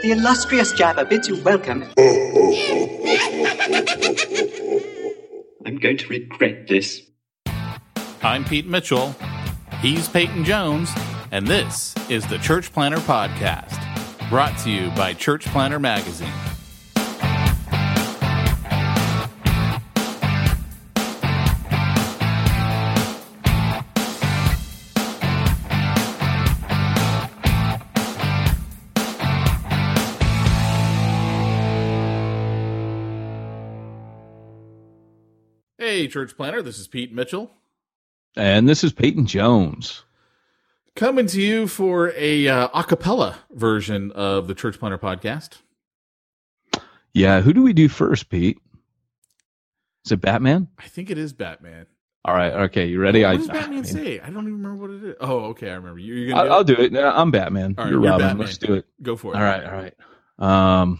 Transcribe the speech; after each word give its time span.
The 0.00 0.12
illustrious 0.12 0.72
Jabba 0.74 1.08
bids 1.08 1.26
you 1.28 1.42
welcome. 1.42 1.82
I'm 5.66 5.76
going 5.78 5.96
to 5.96 6.06
regret 6.06 6.68
this. 6.68 7.02
I'm 8.22 8.44
Pete 8.44 8.66
Mitchell. 8.66 9.16
He's 9.80 10.08
Peyton 10.08 10.44
Jones. 10.44 10.88
And 11.32 11.48
this 11.48 11.96
is 12.08 12.24
the 12.28 12.38
Church 12.38 12.72
Planter 12.72 12.98
Podcast, 12.98 13.76
brought 14.30 14.56
to 14.58 14.70
you 14.70 14.90
by 14.92 15.14
Church 15.14 15.44
Planter 15.46 15.80
Magazine. 15.80 16.32
Hey, 35.80 36.08
Church 36.08 36.36
planter, 36.36 36.60
this 36.60 36.80
is 36.80 36.88
Pete 36.88 37.14
Mitchell. 37.14 37.52
And 38.36 38.68
this 38.68 38.82
is 38.82 38.92
Peyton 38.92 39.26
Jones. 39.26 40.02
Coming 40.96 41.28
to 41.28 41.40
you 41.40 41.68
for 41.68 42.12
a 42.16 42.48
uh, 42.48 42.68
acapella 42.70 43.36
version 43.52 44.10
of 44.10 44.48
the 44.48 44.56
Church 44.56 44.80
Planter 44.80 44.98
podcast. 44.98 45.58
Yeah, 47.14 47.42
who 47.42 47.52
do 47.52 47.62
we 47.62 47.72
do 47.72 47.88
first, 47.88 48.28
Pete? 48.28 48.58
Is 50.04 50.10
it 50.10 50.20
Batman? 50.20 50.66
I 50.80 50.88
think 50.88 51.10
it 51.10 51.18
is 51.18 51.32
Batman. 51.32 51.86
All 52.24 52.34
right, 52.34 52.52
okay, 52.54 52.86
you 52.86 53.00
ready? 53.00 53.22
What 53.22 53.30
I, 53.30 53.36
does 53.36 53.46
Batman 53.46 53.78
I 53.78 53.82
say? 53.82 54.18
I 54.18 54.30
don't 54.30 54.48
even 54.48 54.60
remember 54.60 54.82
what 54.82 54.90
it 54.90 55.04
is. 55.04 55.16
Oh, 55.20 55.44
okay, 55.50 55.70
I 55.70 55.74
remember. 55.74 56.00
You're, 56.00 56.16
you're 56.16 56.34
gonna 56.34 56.50
I'll, 56.50 56.64
do 56.64 56.72
it. 56.72 56.78
I'll 56.80 56.88
do 56.88 56.98
it. 56.98 57.04
I'm 57.04 57.30
Batman. 57.30 57.76
Right, 57.78 57.84
you're, 57.84 58.02
you're 58.02 58.10
Robin. 58.10 58.26
Batman. 58.26 58.46
Let's 58.46 58.58
do 58.58 58.74
it. 58.74 58.86
Go 59.00 59.14
for 59.14 59.32
it. 59.32 59.36
All 59.36 59.44
right, 59.44 59.64
all 59.64 59.72
right. 60.40 60.80
Um, 60.80 60.98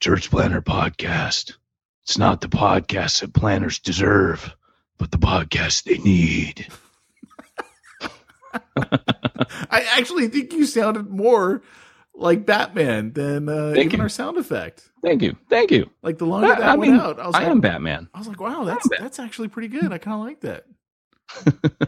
Church 0.00 0.28
Planter 0.28 0.60
podcast. 0.60 1.54
It's 2.02 2.18
not 2.18 2.40
the 2.40 2.48
podcast 2.48 3.20
that 3.20 3.32
planners 3.32 3.78
deserve 3.78 4.54
but 5.02 5.10
the 5.10 5.18
podcast 5.18 5.82
they 5.82 5.98
need. 5.98 6.68
I 9.68 9.84
actually 9.96 10.28
think 10.28 10.52
you 10.52 10.64
sounded 10.64 11.10
more 11.10 11.60
like 12.14 12.46
Batman 12.46 13.12
than 13.12 13.48
uh, 13.48 13.74
even 13.76 13.96
you. 13.96 14.00
our 14.00 14.08
sound 14.08 14.36
effect. 14.36 14.88
Thank 15.02 15.22
you, 15.22 15.36
thank 15.48 15.72
you. 15.72 15.90
Like 16.04 16.18
the 16.18 16.26
longer 16.26 16.46
that 16.46 16.62
I 16.62 16.76
went 16.76 16.92
mean, 16.92 17.00
out, 17.00 17.18
I 17.18 17.26
was 17.26 17.34
I 17.34 17.40
like, 17.40 17.48
am 17.48 17.60
Batman. 17.60 18.08
I 18.14 18.18
was 18.18 18.28
like, 18.28 18.40
wow, 18.40 18.62
that's 18.62 18.88
that's 19.00 19.18
actually 19.18 19.48
pretty 19.48 19.66
good. 19.66 19.92
I 19.92 19.98
kind 19.98 20.14
of 20.14 20.24
like 20.24 20.40
that. 20.42 20.66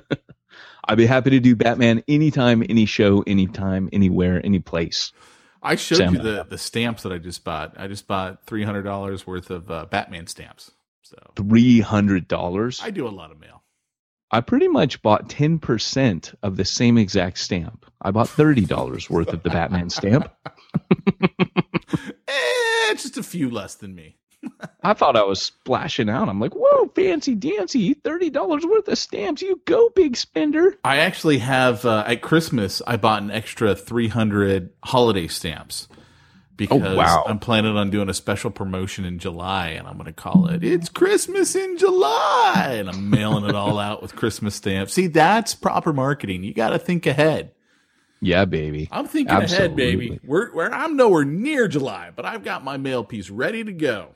I'd 0.89 0.99
be 0.99 1.07
happy 1.07 1.31
to 1.31 1.39
do 1.39 1.55
Batman 1.55 2.03
anytime, 2.09 2.65
any 2.69 2.85
show, 2.85 3.23
anytime, 3.29 3.89
anywhere, 3.93 4.41
any 4.43 4.59
place. 4.59 5.13
I 5.65 5.77
showed 5.77 5.99
Sam 5.99 6.15
you 6.15 6.23
the, 6.23 6.45
the 6.45 6.59
stamps 6.59 7.03
that 7.03 7.13
I 7.13 7.19
just 7.19 7.43
bought. 7.43 7.75
I 7.79 7.87
just 7.89 8.07
bought 8.07 8.45
three 8.47 8.65
hundred 8.65 8.83
dollars 8.83 9.27
worth 9.27 9.51
of 9.51 9.71
uh, 9.71 9.87
Batman 9.87 10.27
stamps. 10.27 10.71
So 11.03 11.17
three 11.37 11.81
hundred 11.81 12.29
dollars. 12.29 12.81
I 12.83 12.91
do 12.91 13.07
a 13.07 13.11
lot 13.11 13.31
of 13.31 13.41
mail. 13.41 13.63
I 14.31 14.41
pretty 14.41 14.69
much 14.69 15.01
bought 15.03 15.29
ten 15.29 15.59
percent 15.59 16.35
of 16.43 16.57
the 16.57 16.65
same 16.65 16.99
exact 16.99 17.39
stamp. 17.39 17.87
I 18.03 18.11
bought 18.11 18.29
thirty 18.29 18.65
dollars 18.65 19.09
worth 19.11 19.29
of 19.29 19.43
the 19.43 19.51
Batman 19.51 19.91
stamp. 19.91 20.31
eh, 22.29 22.95
just 22.95 23.17
a 23.17 23.23
few 23.23 23.51
less 23.51 23.75
than 23.75 23.95
me. 23.95 24.19
I 24.83 24.93
thought 24.93 25.17
I 25.17 25.23
was 25.23 25.41
splashing 25.41 26.09
out. 26.09 26.29
I'm 26.29 26.41
like, 26.41 26.55
whoa, 26.55 26.89
fancy 26.95 27.35
dancy, 27.35 27.95
thirty 27.95 28.31
dollars 28.31 28.65
worth 28.65 28.89
of 28.89 28.99
stamps. 28.99 29.43
You 29.43 29.61
go, 29.65 29.91
big 29.91 30.17
spender. 30.17 30.77
I 30.85 30.99
actually 30.99 31.39
have 31.39 31.85
uh, 31.85 32.05
at 32.07 32.23
Christmas. 32.23 32.83
I 32.87 32.97
bought 32.97 33.23
an 33.23 33.31
extra 33.31 33.75
three 33.75 34.09
hundred 34.09 34.71
holiday 34.83 35.27
stamps 35.29 35.89
because 36.57 36.83
oh, 36.83 36.97
wow. 36.97 37.25
I'm 37.27 37.39
planning 37.39 37.77
on 37.77 37.91
doing 37.91 38.09
a 38.09 38.15
special 38.15 38.51
promotion 38.51 39.05
in 39.05 39.19
July, 39.19 39.69
and 39.71 39.87
I'm 39.87 39.95
going 39.95 40.07
to 40.07 40.13
call 40.13 40.49
it 40.49 40.63
"It's 40.63 40.89
Christmas 40.89 41.55
in 41.55 41.77
July," 41.79 42.77
and 42.79 42.89
I'm 42.89 43.11
mailing 43.11 43.45
it 43.45 43.55
all 43.55 43.79
out 43.79 44.03
with 44.03 44.15
Christmas 44.17 44.55
stamps. 44.55 44.93
See, 44.93 45.09
that's 45.09 45.55
proper 45.55 45.93
marketing. 45.93 46.45
You 46.45 46.55
got 46.55 46.71
to 46.71 46.79
think 46.79 47.07
ahead. 47.07 47.53
Yeah, 48.21 48.47
baby. 48.47 48.89
I'm 48.91 49.07
thinking 49.07 49.35
Absolutely. 49.35 49.67
ahead, 49.67 49.77
baby. 49.77 50.21
We're, 50.25 50.55
we're 50.55 50.71
I'm 50.71 50.97
nowhere 50.97 51.25
near 51.25 51.69
July, 51.69 52.11
but 52.15 52.25
I've 52.25 52.43
got 52.43 52.65
my 52.65 52.79
mail 52.79 53.05
piece 53.05 53.29
ready 53.29 53.63
to 53.63 53.73
go. 53.73 54.15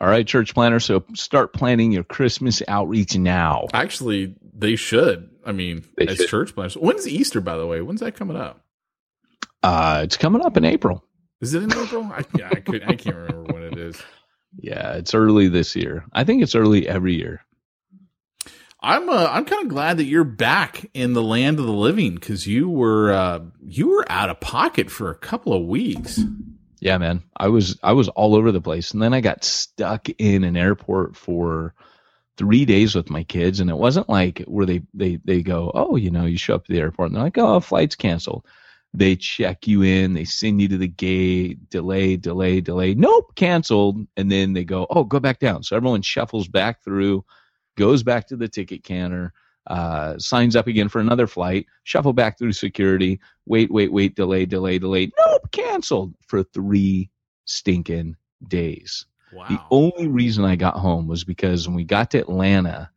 All 0.00 0.08
right, 0.08 0.26
church 0.26 0.54
planter. 0.54 0.80
So 0.80 1.04
start 1.14 1.52
planning 1.52 1.90
your 1.90 2.04
Christmas 2.04 2.62
outreach 2.68 3.16
now. 3.16 3.66
Actually, 3.72 4.36
they 4.54 4.76
should. 4.76 5.28
I 5.44 5.52
mean, 5.52 5.84
they 5.96 6.06
as 6.06 6.18
should. 6.18 6.28
church 6.28 6.54
planters. 6.54 6.76
When's 6.76 7.08
Easter, 7.08 7.40
by 7.40 7.56
the 7.56 7.66
way? 7.66 7.80
When's 7.80 8.00
that 8.00 8.14
coming 8.14 8.36
up? 8.36 8.60
Uh, 9.62 10.02
it's 10.04 10.16
coming 10.16 10.44
up 10.44 10.56
in 10.56 10.64
April. 10.64 11.04
Is 11.40 11.54
it 11.54 11.62
in 11.62 11.72
April? 11.72 12.04
I, 12.04 12.24
yeah, 12.36 12.48
I 12.50 12.60
could. 12.60 12.82
I 12.84 12.94
can't 12.94 13.16
remember 13.16 13.52
when 13.52 13.62
it 13.64 13.78
is. 13.78 14.00
Yeah, 14.56 14.94
it's 14.94 15.14
early 15.14 15.48
this 15.48 15.74
year. 15.76 16.04
I 16.12 16.24
think 16.24 16.42
it's 16.42 16.54
early 16.54 16.88
every 16.88 17.14
year. 17.14 17.42
I'm 18.80 19.08
uh, 19.08 19.28
I'm 19.30 19.44
kind 19.44 19.62
of 19.62 19.68
glad 19.68 19.96
that 19.96 20.04
you're 20.04 20.22
back 20.22 20.88
in 20.94 21.12
the 21.12 21.22
land 21.22 21.58
of 21.58 21.66
the 21.66 21.72
living 21.72 22.14
because 22.14 22.46
you 22.46 22.68
were 22.68 23.12
uh, 23.12 23.40
you 23.60 23.88
were 23.88 24.04
out 24.10 24.30
of 24.30 24.38
pocket 24.40 24.90
for 24.90 25.10
a 25.10 25.16
couple 25.16 25.52
of 25.52 25.66
weeks. 25.66 26.20
Yeah, 26.80 26.98
man. 26.98 27.22
I 27.36 27.48
was 27.48 27.78
I 27.82 27.92
was 27.92 28.08
all 28.08 28.34
over 28.36 28.52
the 28.52 28.60
place, 28.60 28.92
and 28.92 29.02
then 29.02 29.14
I 29.14 29.20
got 29.20 29.44
stuck 29.44 30.08
in 30.18 30.44
an 30.44 30.56
airport 30.56 31.16
for 31.16 31.74
three 32.36 32.64
days 32.64 32.94
with 32.94 33.10
my 33.10 33.24
kids, 33.24 33.60
and 33.60 33.70
it 33.70 33.76
wasn't 33.76 34.08
like 34.08 34.40
where 34.46 34.66
they 34.66 34.82
they 34.94 35.18
they 35.24 35.42
go, 35.42 35.72
oh, 35.74 35.96
you 35.96 36.10
know, 36.10 36.26
you 36.26 36.38
show 36.38 36.54
up 36.56 36.62
at 36.62 36.68
the 36.68 36.78
airport, 36.80 37.08
and 37.08 37.16
they're 37.16 37.24
like, 37.24 37.38
oh, 37.38 37.60
flight's 37.60 37.96
canceled. 37.96 38.46
They 38.94 39.16
check 39.16 39.66
you 39.66 39.82
in, 39.82 40.14
they 40.14 40.24
send 40.24 40.62
you 40.62 40.68
to 40.68 40.78
the 40.78 40.88
gate, 40.88 41.68
delay, 41.70 42.16
delay, 42.16 42.60
delay. 42.60 42.94
Nope, 42.94 43.34
canceled, 43.36 44.06
and 44.16 44.30
then 44.32 44.54
they 44.54 44.64
go, 44.64 44.86
oh, 44.90 45.04
go 45.04 45.20
back 45.20 45.40
down. 45.40 45.62
So 45.62 45.76
everyone 45.76 46.02
shuffles 46.02 46.48
back 46.48 46.82
through, 46.84 47.24
goes 47.76 48.02
back 48.02 48.28
to 48.28 48.36
the 48.36 48.48
ticket 48.48 48.84
counter 48.84 49.34
uh, 49.68 50.18
signs 50.18 50.56
up 50.56 50.66
again 50.66 50.88
for 50.88 51.00
another 51.00 51.26
flight, 51.26 51.66
shuffle 51.84 52.14
back 52.14 52.38
through 52.38 52.52
security, 52.52 53.20
wait, 53.46 53.70
wait, 53.70 53.92
wait, 53.92 54.14
delay, 54.16 54.46
delay, 54.46 54.78
delay. 54.78 55.10
Nope, 55.18 55.50
canceled 55.52 56.14
for 56.26 56.42
three 56.42 57.10
stinking 57.44 58.16
days. 58.48 59.06
Wow. 59.32 59.46
The 59.48 59.60
only 59.70 60.08
reason 60.08 60.44
I 60.44 60.56
got 60.56 60.76
home 60.76 61.06
was 61.06 61.22
because 61.22 61.68
when 61.68 61.76
we 61.76 61.84
got 61.84 62.10
to 62.12 62.18
Atlanta, 62.18 62.90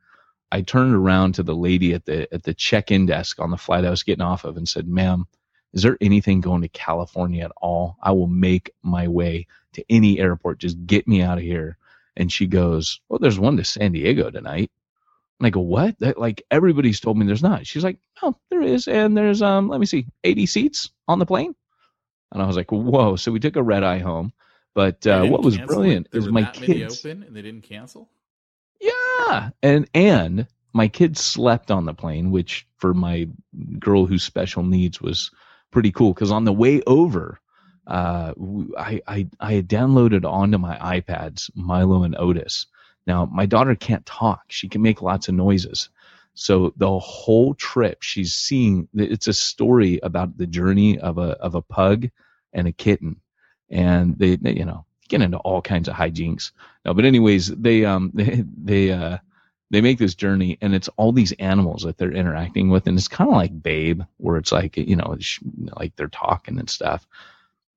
I 0.54 0.62
turned 0.62 0.96
around 0.96 1.36
to 1.36 1.44
the 1.44 1.56
lady 1.56 1.94
at 1.94 2.06
the 2.06 2.34
at 2.34 2.44
the 2.44 2.54
check-in 2.54 3.06
desk 3.06 3.40
on 3.40 3.52
the 3.52 3.58
flight 3.58 3.86
I 3.86 3.90
was 3.90 4.04
getting 4.04 4.24
off 4.24 4.46
of 4.46 4.56
and 4.56 4.68
said, 4.68 4.88
"Ma'am, 4.88 5.26
is 5.74 5.84
there 5.84 5.98
anything 6.00 6.40
going 6.40 6.62
to 6.62 6.70
California 6.70 7.44
at 7.44 7.52
all? 7.62 7.98
I 8.02 8.12
will 8.12 8.28
make 8.28 8.74
my 8.82 9.08
way 9.08 9.48
to 9.74 9.84
any 9.90 10.20
airport. 10.20 10.60
Just 10.60 10.86
get 10.86 11.08
me 11.08 11.22
out 11.22 11.38
of 11.38 11.44
here." 11.44 11.78
And 12.16 12.32
she 12.32 12.48
goes, 12.48 13.02
"Well, 13.10 13.20
there's 13.20 13.40
one 13.40 13.58
to 13.58 13.66
San 13.66 13.92
Diego 13.92 14.30
tonight." 14.30 14.72
And 15.42 15.48
I 15.48 15.50
go, 15.50 15.62
what? 15.62 15.98
That, 15.98 16.20
like 16.20 16.44
everybody's 16.52 17.00
told 17.00 17.18
me 17.18 17.26
there's 17.26 17.42
not. 17.42 17.66
She's 17.66 17.84
like, 17.84 17.98
no, 18.22 18.38
there 18.52 18.62
is. 18.62 18.88
And 18.88 19.18
there's, 19.18 19.42
um, 19.42 19.70
let 19.70 19.80
me 19.80 19.88
see, 19.88 20.06
80 20.24 20.46
seats 20.46 20.92
on 21.08 21.18
the 21.18 21.26
plane. 21.26 21.56
And 22.32 22.44
I 22.44 22.46
was 22.46 22.56
like, 22.56 22.72
whoa. 22.72 23.16
So 23.16 23.32
we 23.32 23.40
took 23.40 23.56
a 23.56 23.64
red 23.64 23.84
eye 23.84 23.98
home. 23.98 24.34
But 24.76 25.08
uh, 25.08 25.26
what 25.26 25.42
was 25.42 25.58
brilliant 25.58 26.10
it? 26.14 26.18
Is 26.20 26.28
my 26.28 26.44
kids. 26.44 27.04
open 27.04 27.24
and 27.24 27.36
they 27.36 27.42
didn't 27.42 27.64
cancel. 27.64 28.08
Yeah, 28.80 29.50
and 29.64 29.90
and 29.96 30.46
my 30.74 30.88
kids 30.88 31.20
slept 31.20 31.72
on 31.72 31.86
the 31.86 31.94
plane, 31.96 32.30
which 32.30 32.68
for 32.78 32.94
my 32.94 33.28
girl 33.80 34.06
who's 34.06 34.24
special 34.24 34.62
needs 34.62 35.02
was 35.02 35.32
pretty 35.72 35.92
cool. 35.92 36.14
Because 36.14 36.32
on 36.32 36.46
the 36.46 36.54
way 36.54 36.84
over, 36.86 37.42
uh, 37.88 38.34
I, 38.78 39.28
I 39.40 39.54
had 39.54 39.68
downloaded 39.68 40.24
onto 40.24 40.60
my 40.60 40.78
iPads 40.78 41.50
Milo 41.56 42.04
and 42.04 42.16
Otis. 42.16 42.68
Now 43.08 43.26
my 43.26 43.46
daughter 43.46 43.76
can't 43.76 44.06
talk; 44.06 44.44
she 44.48 44.70
can 44.70 44.82
make 44.82 45.02
lots 45.02 45.28
of 45.28 45.36
noises. 45.36 45.90
So 46.34 46.74
the 46.78 46.98
whole 47.00 47.54
trip, 47.56 48.02
she's 48.04 48.34
seeing. 48.34 48.88
It's 48.94 49.28
a 49.28 49.34
story 49.34 50.00
about 50.02 50.38
the 50.38 50.48
journey 50.48 51.00
of 51.00 51.18
a 51.18 51.32
of 51.40 51.56
a 51.56 51.62
pug 51.62 52.10
and 52.54 52.68
a 52.68 52.72
kitten, 52.72 53.20
and 53.70 54.18
they, 54.18 54.36
they 54.38 54.54
you 54.54 54.66
know 54.66 54.86
get 55.10 55.22
into 55.22 55.38
all 55.40 55.62
kinds 55.62 55.88
of 55.90 55.96
hijinks. 55.96 56.52
No, 56.86 56.94
but 56.94 57.06
anyways, 57.06 57.48
they 57.48 57.86
um 57.86 58.12
they 58.16 58.44
they 58.64 58.92
uh 58.92 59.18
they 59.72 59.82
make 59.82 59.98
this 59.98 60.16
journey 60.16 60.58
and 60.62 60.76
it's 60.76 60.90
all 60.98 61.14
these 61.14 61.32
animals 61.34 61.84
that 61.84 61.98
they're 61.98 62.12
interacting 62.12 62.70
with 62.70 62.88
and 62.88 62.98
it's 62.98 63.08
kind 63.08 63.30
of 63.30 63.36
like 63.38 63.64
Babe 63.64 64.02
where 64.18 64.36
it's 64.36 64.52
like 64.52 64.76
you 64.76 64.98
know 64.98 65.18
like 65.80 65.96
they're 65.96 66.10
talking 66.10 66.60
and 66.60 66.70
stuff 66.70 67.08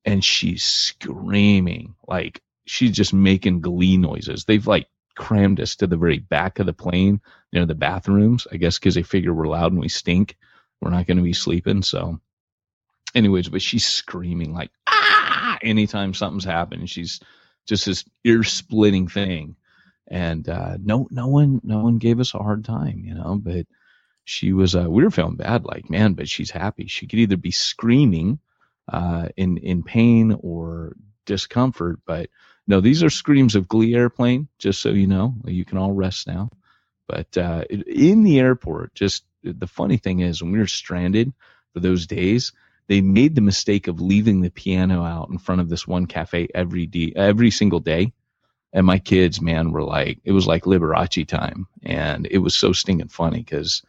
and 0.04 0.24
she's 0.24 0.64
screaming 0.64 1.94
like 2.08 2.42
she's 2.66 2.92
just 2.92 3.12
making 3.12 3.60
glee 3.60 3.96
noises. 3.96 4.44
They've 4.44 4.66
like 4.66 4.88
crammed 5.14 5.60
us 5.60 5.76
to 5.76 5.86
the 5.86 5.96
very 5.96 6.18
back 6.18 6.58
of 6.58 6.66
the 6.66 6.72
plane 6.72 7.20
near 7.52 7.66
the 7.66 7.74
bathrooms, 7.74 8.46
I 8.52 8.56
guess 8.56 8.78
because 8.78 8.94
they 8.94 9.02
figure 9.02 9.34
we're 9.34 9.46
loud 9.46 9.72
and 9.72 9.80
we 9.80 9.88
stink. 9.88 10.36
We're 10.80 10.90
not 10.90 11.06
going 11.06 11.16
to 11.16 11.22
be 11.22 11.32
sleeping, 11.32 11.82
so 11.82 12.20
anyways, 13.14 13.48
but 13.48 13.62
she's 13.62 13.86
screaming 13.86 14.52
like 14.52 14.70
ah 14.86 15.58
anytime 15.62 16.14
something's 16.14 16.44
happening. 16.44 16.86
She's 16.86 17.20
just 17.66 17.86
this 17.86 18.04
ear 18.24 18.42
splitting 18.42 19.08
thing. 19.08 19.56
And 20.08 20.48
uh, 20.48 20.76
no 20.82 21.08
no 21.10 21.28
one 21.28 21.60
no 21.64 21.78
one 21.78 21.98
gave 21.98 22.20
us 22.20 22.34
a 22.34 22.38
hard 22.38 22.64
time, 22.64 23.02
you 23.04 23.14
know, 23.14 23.40
but 23.42 23.66
she 24.24 24.52
was 24.52 24.76
uh, 24.76 24.86
we 24.88 25.02
were 25.02 25.10
feeling 25.10 25.36
bad, 25.36 25.64
like, 25.64 25.88
man, 25.88 26.12
but 26.12 26.28
she's 26.28 26.50
happy. 26.50 26.86
She 26.86 27.06
could 27.06 27.18
either 27.18 27.36
be 27.36 27.50
screaming 27.50 28.38
uh 28.92 29.28
in 29.36 29.56
in 29.58 29.82
pain 29.82 30.36
or 30.40 30.94
discomfort, 31.24 32.00
but 32.04 32.28
no, 32.66 32.80
these 32.80 33.02
are 33.02 33.10
screams 33.10 33.54
of 33.54 33.68
glee 33.68 33.94
airplane, 33.94 34.48
just 34.58 34.80
so 34.80 34.90
you 34.90 35.06
know. 35.06 35.34
You 35.44 35.64
can 35.64 35.78
all 35.78 35.92
rest 35.92 36.26
now. 36.26 36.50
But 37.06 37.36
uh, 37.36 37.64
in 37.70 38.22
the 38.24 38.40
airport, 38.40 38.94
just 38.94 39.24
the 39.42 39.66
funny 39.66 39.98
thing 39.98 40.20
is, 40.20 40.42
when 40.42 40.52
we 40.52 40.58
were 40.58 40.66
stranded 40.66 41.32
for 41.74 41.80
those 41.80 42.06
days, 42.06 42.52
they 42.86 43.00
made 43.02 43.34
the 43.34 43.42
mistake 43.42 43.88
of 43.88 44.00
leaving 44.00 44.40
the 44.40 44.50
piano 44.50 45.02
out 45.02 45.28
in 45.30 45.38
front 45.38 45.60
of 45.60 45.68
this 45.68 45.86
one 45.86 46.06
cafe 46.06 46.48
every 46.54 46.86
day, 46.86 47.12
every 47.14 47.50
single 47.50 47.80
day. 47.80 48.12
And 48.72 48.86
my 48.86 48.98
kids, 48.98 49.40
man, 49.40 49.70
were 49.70 49.82
like, 49.84 50.18
it 50.24 50.32
was 50.32 50.46
like 50.46 50.64
Liberace 50.64 51.26
time. 51.28 51.66
And 51.82 52.26
it 52.30 52.38
was 52.38 52.54
so 52.54 52.72
stinking 52.72 53.08
funny 53.08 53.38
because 53.38 53.82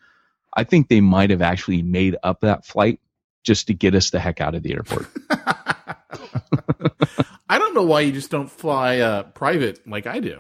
I 0.54 0.64
think 0.64 0.90
they 0.90 1.02
might 1.02 1.30
have 1.32 1.42
actually 1.42 1.82
made 1.82 2.18
up 2.24 2.42
that 2.42 2.66
flight 2.66 3.00
just 3.44 3.68
to 3.68 3.74
get 3.74 3.96
us 3.96 4.10
the 4.10 4.20
heck 4.20 4.42
out 4.42 4.56
of 4.56 4.64
the 4.64 4.74
airport. 4.74 5.08
I 7.50 7.60
don't 7.60 7.74
know 7.76 7.84
why 7.84 8.02
you 8.02 8.12
just 8.12 8.32
don't 8.32 8.50
fly 8.50 9.00
uh, 9.00 9.24
private 9.24 9.88
like 9.88 10.08
I 10.08 10.20
do. 10.20 10.40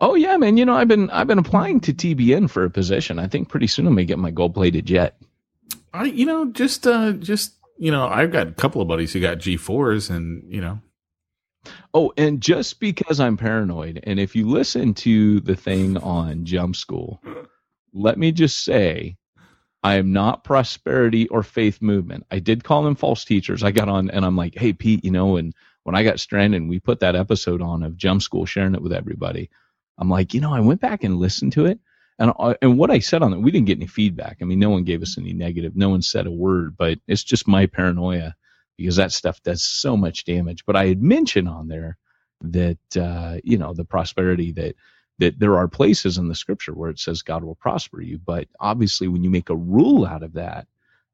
oh 0.00 0.14
yeah, 0.14 0.36
man. 0.36 0.56
You 0.56 0.64
know, 0.64 0.74
I've 0.74 0.88
been, 0.88 1.10
I've 1.10 1.26
been 1.26 1.38
applying 1.38 1.80
to 1.80 1.92
TBN 1.94 2.50
for 2.50 2.64
a 2.64 2.70
position. 2.70 3.18
I 3.18 3.26
think 3.28 3.48
pretty 3.48 3.66
soon 3.66 3.86
I 3.86 3.90
may 3.90 4.04
get 4.04 4.18
my 4.18 4.30
gold 4.30 4.54
plated 4.54 4.86
jet. 4.86 5.16
I, 5.92 6.04
you 6.04 6.26
know, 6.26 6.46
just, 6.46 6.86
uh, 6.86 7.12
just, 7.12 7.54
you 7.78 7.90
know, 7.90 8.06
I've 8.08 8.32
got 8.32 8.48
a 8.48 8.52
couple 8.52 8.82
of 8.82 8.88
buddies 8.88 9.12
who 9.12 9.20
got 9.20 9.38
G4s 9.38 10.10
and, 10.10 10.44
you 10.52 10.60
know, 10.60 10.80
Oh, 11.94 12.12
and 12.16 12.40
just 12.40 12.80
because 12.80 13.20
I'm 13.20 13.36
paranoid, 13.36 14.00
and 14.04 14.18
if 14.20 14.36
you 14.36 14.48
listen 14.48 14.92
to 14.94 15.40
the 15.40 15.56
thing 15.56 15.96
on 15.98 16.44
Jump 16.44 16.76
School, 16.76 17.22
let 17.92 18.18
me 18.18 18.32
just 18.32 18.64
say, 18.64 19.16
I 19.82 19.94
am 19.96 20.12
not 20.12 20.44
prosperity 20.44 21.28
or 21.28 21.42
faith 21.42 21.80
movement. 21.80 22.26
I 22.30 22.38
did 22.38 22.64
call 22.64 22.82
them 22.82 22.96
false 22.96 23.24
teachers. 23.24 23.62
I 23.62 23.70
got 23.70 23.88
on 23.88 24.10
and 24.10 24.24
I'm 24.24 24.36
like, 24.36 24.56
hey, 24.56 24.72
Pete, 24.72 25.04
you 25.04 25.10
know, 25.10 25.36
and 25.36 25.54
when 25.84 25.94
I 25.94 26.02
got 26.02 26.20
stranded 26.20 26.60
and 26.60 26.70
we 26.70 26.80
put 26.80 27.00
that 27.00 27.16
episode 27.16 27.62
on 27.62 27.82
of 27.82 27.96
Jump 27.96 28.22
School, 28.22 28.46
sharing 28.46 28.74
it 28.74 28.82
with 28.82 28.92
everybody, 28.92 29.50
I'm 29.98 30.10
like, 30.10 30.34
you 30.34 30.40
know, 30.40 30.52
I 30.52 30.60
went 30.60 30.80
back 30.80 31.04
and 31.04 31.18
listened 31.18 31.52
to 31.52 31.66
it. 31.66 31.78
And, 32.18 32.32
I, 32.38 32.56
and 32.62 32.78
what 32.78 32.90
I 32.90 33.00
said 33.00 33.22
on 33.22 33.32
it, 33.32 33.38
we 33.38 33.50
didn't 33.50 33.66
get 33.66 33.78
any 33.78 33.86
feedback. 33.86 34.38
I 34.40 34.44
mean, 34.44 34.58
no 34.58 34.70
one 34.70 34.84
gave 34.84 35.02
us 35.02 35.18
any 35.18 35.32
negative. 35.32 35.76
No 35.76 35.90
one 35.90 36.02
said 36.02 36.26
a 36.26 36.30
word, 36.30 36.76
but 36.76 36.98
it's 37.08 37.24
just 37.24 37.48
my 37.48 37.66
paranoia 37.66 38.34
because 38.76 38.96
that 38.96 39.12
stuff 39.12 39.42
does 39.42 39.62
so 39.62 39.96
much 39.96 40.24
damage. 40.24 40.64
But 40.66 40.76
I 40.76 40.86
had 40.86 41.02
mentioned 41.02 41.48
on 41.48 41.68
there 41.68 41.96
that 42.42 42.96
uh, 42.96 43.38
you 43.42 43.58
know 43.58 43.72
the 43.72 43.84
prosperity 43.84 44.52
that 44.52 44.76
that 45.18 45.38
there 45.38 45.56
are 45.56 45.68
places 45.68 46.18
in 46.18 46.28
the 46.28 46.34
scripture 46.34 46.74
where 46.74 46.90
it 46.90 46.98
says 46.98 47.22
God 47.22 47.44
will 47.44 47.54
prosper 47.54 48.00
you, 48.00 48.18
but 48.18 48.48
obviously 48.58 49.08
when 49.08 49.22
you 49.22 49.30
make 49.30 49.50
a 49.50 49.56
rule 49.56 50.04
out 50.04 50.24
of 50.24 50.32
that, 50.34 50.66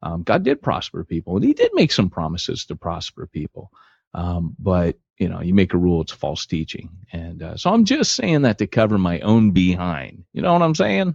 um, 0.03 0.23
God 0.23 0.43
did 0.43 0.63
prosper 0.63 1.05
people, 1.05 1.37
and 1.37 1.45
He 1.45 1.53
did 1.53 1.71
make 1.75 1.93
some 1.93 2.09
promises 2.11 2.65
to 2.67 2.77
prosper 2.77 3.27
people. 3.27 3.71
Um, 4.15 4.57
but 4.59 4.99
you 5.19 5.29
know, 5.29 5.43
you 5.43 5.53
make 5.53 5.75
a 5.75 5.79
rule, 5.79 6.01
it's 6.01 6.13
false 6.13 6.47
teaching, 6.47 6.89
and 7.13 7.43
uh, 7.43 7.57
so 7.57 7.71
I'm 7.71 7.85
just 7.85 8.15
saying 8.15 8.43
that 8.43 8.59
to 8.59 8.67
cover 8.67 8.97
my 8.97 9.21
own 9.21 9.51
behind. 9.51 10.25
You 10.33 10.43
know 10.43 10.53
what 10.53 10.63
I'm 10.63 10.75
saying? 10.75 11.15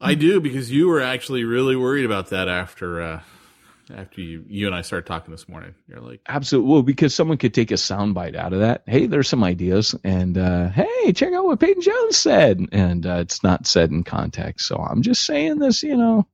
I 0.00 0.14
do 0.14 0.40
because 0.40 0.70
you 0.70 0.88
were 0.88 1.00
actually 1.00 1.44
really 1.44 1.76
worried 1.76 2.06
about 2.06 2.28
that 2.28 2.48
after, 2.48 3.02
uh, 3.02 3.20
after 3.94 4.22
you, 4.22 4.44
you 4.48 4.66
and 4.66 4.74
I 4.74 4.80
started 4.80 5.06
talking 5.06 5.30
this 5.30 5.48
morning. 5.48 5.74
You're 5.88 6.00
like, 6.00 6.20
Absolutely. 6.26 6.70
Well, 6.72 6.82
because 6.82 7.14
someone 7.14 7.36
could 7.36 7.52
take 7.52 7.70
a 7.70 7.74
soundbite 7.74 8.34
out 8.34 8.54
of 8.54 8.60
that. 8.60 8.82
Hey, 8.86 9.06
there's 9.06 9.28
some 9.28 9.44
ideas, 9.44 9.94
and 10.02 10.38
uh, 10.38 10.70
hey, 10.70 11.12
check 11.12 11.34
out 11.34 11.44
what 11.44 11.60
Peyton 11.60 11.82
Jones 11.82 12.16
said, 12.16 12.64
and 12.72 13.04
uh, 13.04 13.16
it's 13.16 13.42
not 13.42 13.66
said 13.66 13.90
in 13.90 14.04
context. 14.04 14.66
So 14.66 14.76
I'm 14.76 15.02
just 15.02 15.26
saying 15.26 15.58
this, 15.58 15.82
you 15.82 15.96
know. 15.96 16.26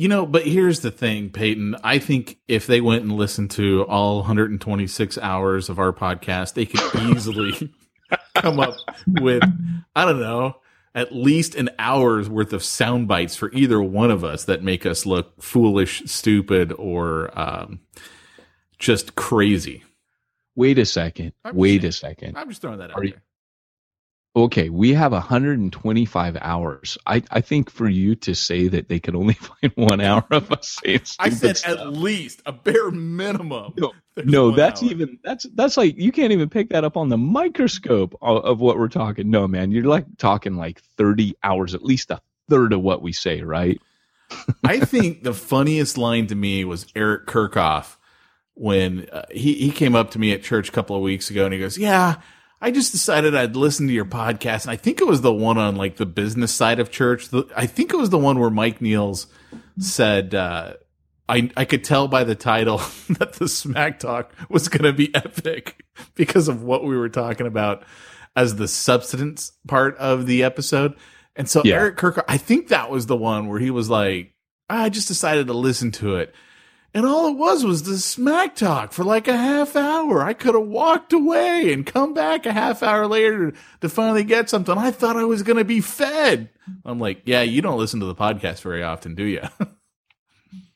You 0.00 0.06
know, 0.06 0.26
but 0.26 0.46
here's 0.46 0.78
the 0.78 0.92
thing, 0.92 1.30
Peyton. 1.30 1.74
I 1.82 1.98
think 1.98 2.38
if 2.46 2.68
they 2.68 2.80
went 2.80 3.02
and 3.02 3.10
listened 3.16 3.50
to 3.52 3.82
all 3.86 4.18
126 4.18 5.18
hours 5.18 5.68
of 5.68 5.80
our 5.80 5.92
podcast, 5.92 6.54
they 6.54 6.66
could 6.66 6.80
easily 7.16 7.74
come 8.36 8.60
up 8.60 8.76
with, 9.08 9.42
I 9.96 10.04
don't 10.04 10.20
know, 10.20 10.54
at 10.94 11.12
least 11.12 11.56
an 11.56 11.70
hour's 11.80 12.30
worth 12.30 12.52
of 12.52 12.62
sound 12.62 13.08
bites 13.08 13.34
for 13.34 13.50
either 13.52 13.82
one 13.82 14.12
of 14.12 14.22
us 14.22 14.44
that 14.44 14.62
make 14.62 14.86
us 14.86 15.04
look 15.04 15.42
foolish, 15.42 16.04
stupid, 16.06 16.72
or 16.78 17.36
um, 17.36 17.80
just 18.78 19.16
crazy. 19.16 19.82
Wait 20.54 20.78
a 20.78 20.84
second. 20.86 21.32
I'm 21.44 21.56
Wait 21.56 21.80
just- 21.80 21.98
a 22.04 22.06
second. 22.06 22.36
I'm 22.38 22.48
just 22.48 22.60
throwing 22.62 22.78
that 22.78 22.92
out 22.92 22.98
Are 22.98 23.04
you- 23.04 23.10
there. 23.14 23.22
Okay, 24.36 24.68
we 24.68 24.94
have 24.94 25.10
125 25.12 26.36
hours. 26.40 26.96
I, 27.06 27.22
I 27.30 27.40
think 27.40 27.70
for 27.70 27.88
you 27.88 28.14
to 28.16 28.34
say 28.34 28.68
that 28.68 28.88
they 28.88 29.00
could 29.00 29.16
only 29.16 29.34
find 29.62 29.72
one 29.74 30.00
hour 30.00 30.24
of 30.30 30.52
us 30.52 30.78
saying 30.84 31.00
I 31.18 31.30
said 31.30 31.56
stuff. 31.56 31.78
at 31.78 31.92
least 31.94 32.42
a 32.46 32.52
bare 32.52 32.90
minimum. 32.92 33.72
No, 33.76 33.92
No, 34.24 34.50
that's 34.54 34.82
hour. 34.82 34.90
even 34.90 35.18
that's 35.24 35.46
that's 35.54 35.76
like 35.76 35.96
you 35.98 36.12
can't 36.12 36.32
even 36.32 36.48
pick 36.50 36.70
that 36.70 36.84
up 36.84 36.96
on 36.96 37.08
the 37.08 37.18
microscope 37.18 38.14
of, 38.22 38.44
of 38.44 38.60
what 38.60 38.78
we're 38.78 38.88
talking. 38.88 39.28
No, 39.30 39.48
man, 39.48 39.72
you're 39.72 39.84
like 39.84 40.04
talking 40.18 40.54
like 40.56 40.80
30 40.98 41.34
hours, 41.42 41.74
at 41.74 41.82
least 41.82 42.10
a 42.12 42.20
third 42.48 42.72
of 42.72 42.80
what 42.80 43.02
we 43.02 43.12
say, 43.12 43.42
right? 43.42 43.80
I 44.62 44.80
think 44.80 45.22
the 45.24 45.34
funniest 45.34 45.96
line 45.98 46.26
to 46.28 46.34
me 46.34 46.64
was 46.64 46.86
Eric 46.94 47.26
Kirchhoff 47.26 47.96
when 48.54 49.08
uh, 49.10 49.24
he 49.32 49.54
he 49.54 49.70
came 49.70 49.96
up 49.96 50.10
to 50.12 50.18
me 50.18 50.32
at 50.32 50.42
church 50.42 50.68
a 50.68 50.72
couple 50.72 50.94
of 50.94 51.02
weeks 51.02 51.30
ago 51.30 51.44
and 51.46 51.54
he 51.54 51.58
goes, 51.58 51.78
"Yeah, 51.78 52.16
I 52.60 52.70
just 52.70 52.92
decided 52.92 53.34
I'd 53.34 53.56
listen 53.56 53.86
to 53.86 53.92
your 53.92 54.04
podcast." 54.04 54.62
And 54.62 54.72
I 54.72 54.76
think 54.76 55.00
it 55.00 55.06
was 55.06 55.20
the 55.20 55.32
one 55.32 55.58
on 55.58 55.76
like 55.76 55.96
the 55.96 56.06
business 56.06 56.52
side 56.52 56.80
of 56.80 56.90
church. 56.90 57.28
The, 57.28 57.44
I 57.56 57.66
think 57.66 57.92
it 57.92 57.96
was 57.96 58.10
the 58.10 58.18
one 58.18 58.38
where 58.38 58.50
Mike 58.50 58.80
Niels 58.80 59.26
said, 59.78 60.34
uh, 60.34 60.74
"I 61.28 61.50
I 61.56 61.64
could 61.64 61.84
tell 61.84 62.08
by 62.08 62.24
the 62.24 62.34
title 62.34 62.78
that 63.18 63.34
the 63.34 63.48
smack 63.48 63.98
talk 63.98 64.32
was 64.48 64.68
going 64.68 64.84
to 64.84 64.92
be 64.92 65.14
epic 65.14 65.84
because 66.14 66.48
of 66.48 66.62
what 66.62 66.84
we 66.84 66.96
were 66.96 67.08
talking 67.08 67.46
about 67.46 67.84
as 68.36 68.56
the 68.56 68.68
substance 68.68 69.52
part 69.66 69.96
of 69.98 70.26
the 70.26 70.42
episode." 70.42 70.94
And 71.36 71.48
so 71.48 71.62
Yeah. 71.64 71.76
Eric 71.76 71.96
Kirk, 71.96 72.24
I 72.26 72.36
think 72.36 72.68
that 72.68 72.90
was 72.90 73.06
the 73.06 73.16
one 73.16 73.46
where 73.48 73.60
he 73.60 73.70
was 73.70 73.88
like, 73.88 74.34
I 74.68 74.88
just 74.88 75.06
decided 75.06 75.46
to 75.46 75.52
listen 75.52 75.92
to 75.92 76.16
it. 76.16 76.34
And 76.98 77.06
all 77.06 77.28
it 77.28 77.36
was 77.36 77.64
was 77.64 77.84
the 77.84 77.96
smack 77.96 78.56
talk 78.56 78.92
for 78.92 79.04
like 79.04 79.28
a 79.28 79.36
half 79.36 79.76
hour. 79.76 80.20
I 80.20 80.34
could 80.34 80.56
have 80.56 80.66
walked 80.66 81.12
away 81.12 81.72
and 81.72 81.86
come 81.86 82.12
back 82.12 82.44
a 82.44 82.52
half 82.52 82.82
hour 82.82 83.06
later 83.06 83.52
to 83.82 83.88
finally 83.88 84.24
get 84.24 84.50
something. 84.50 84.76
I 84.76 84.90
thought 84.90 85.16
I 85.16 85.22
was 85.24 85.44
going 85.44 85.58
to 85.58 85.64
be 85.64 85.80
fed. 85.80 86.50
I'm 86.84 86.98
like, 86.98 87.22
yeah, 87.24 87.42
you 87.42 87.62
don't 87.62 87.78
listen 87.78 88.00
to 88.00 88.06
the 88.06 88.16
podcast 88.16 88.62
very 88.62 88.82
often, 88.82 89.14
do 89.14 89.24
you? 89.24 89.42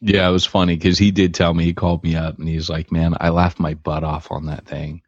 Yeah, 0.01 0.29
it 0.29 0.33
was 0.33 0.47
funny 0.47 0.77
because 0.77 0.99
he 0.99 1.11
did 1.11 1.35
tell 1.35 1.55
me 1.55 1.65
he 1.65 1.75
called 1.75 2.05
me 2.05 2.17
up 2.17 2.39
and 2.39 2.49
he's 2.49 2.71
like, 2.71 2.93
"Man, 2.93 3.17
I 3.21 3.31
laughed 3.31 3.61
my 3.61 3.75
butt 3.75 4.05
off 4.05 4.33
on 4.33 4.47
that 4.47 4.67
thing," 4.67 5.03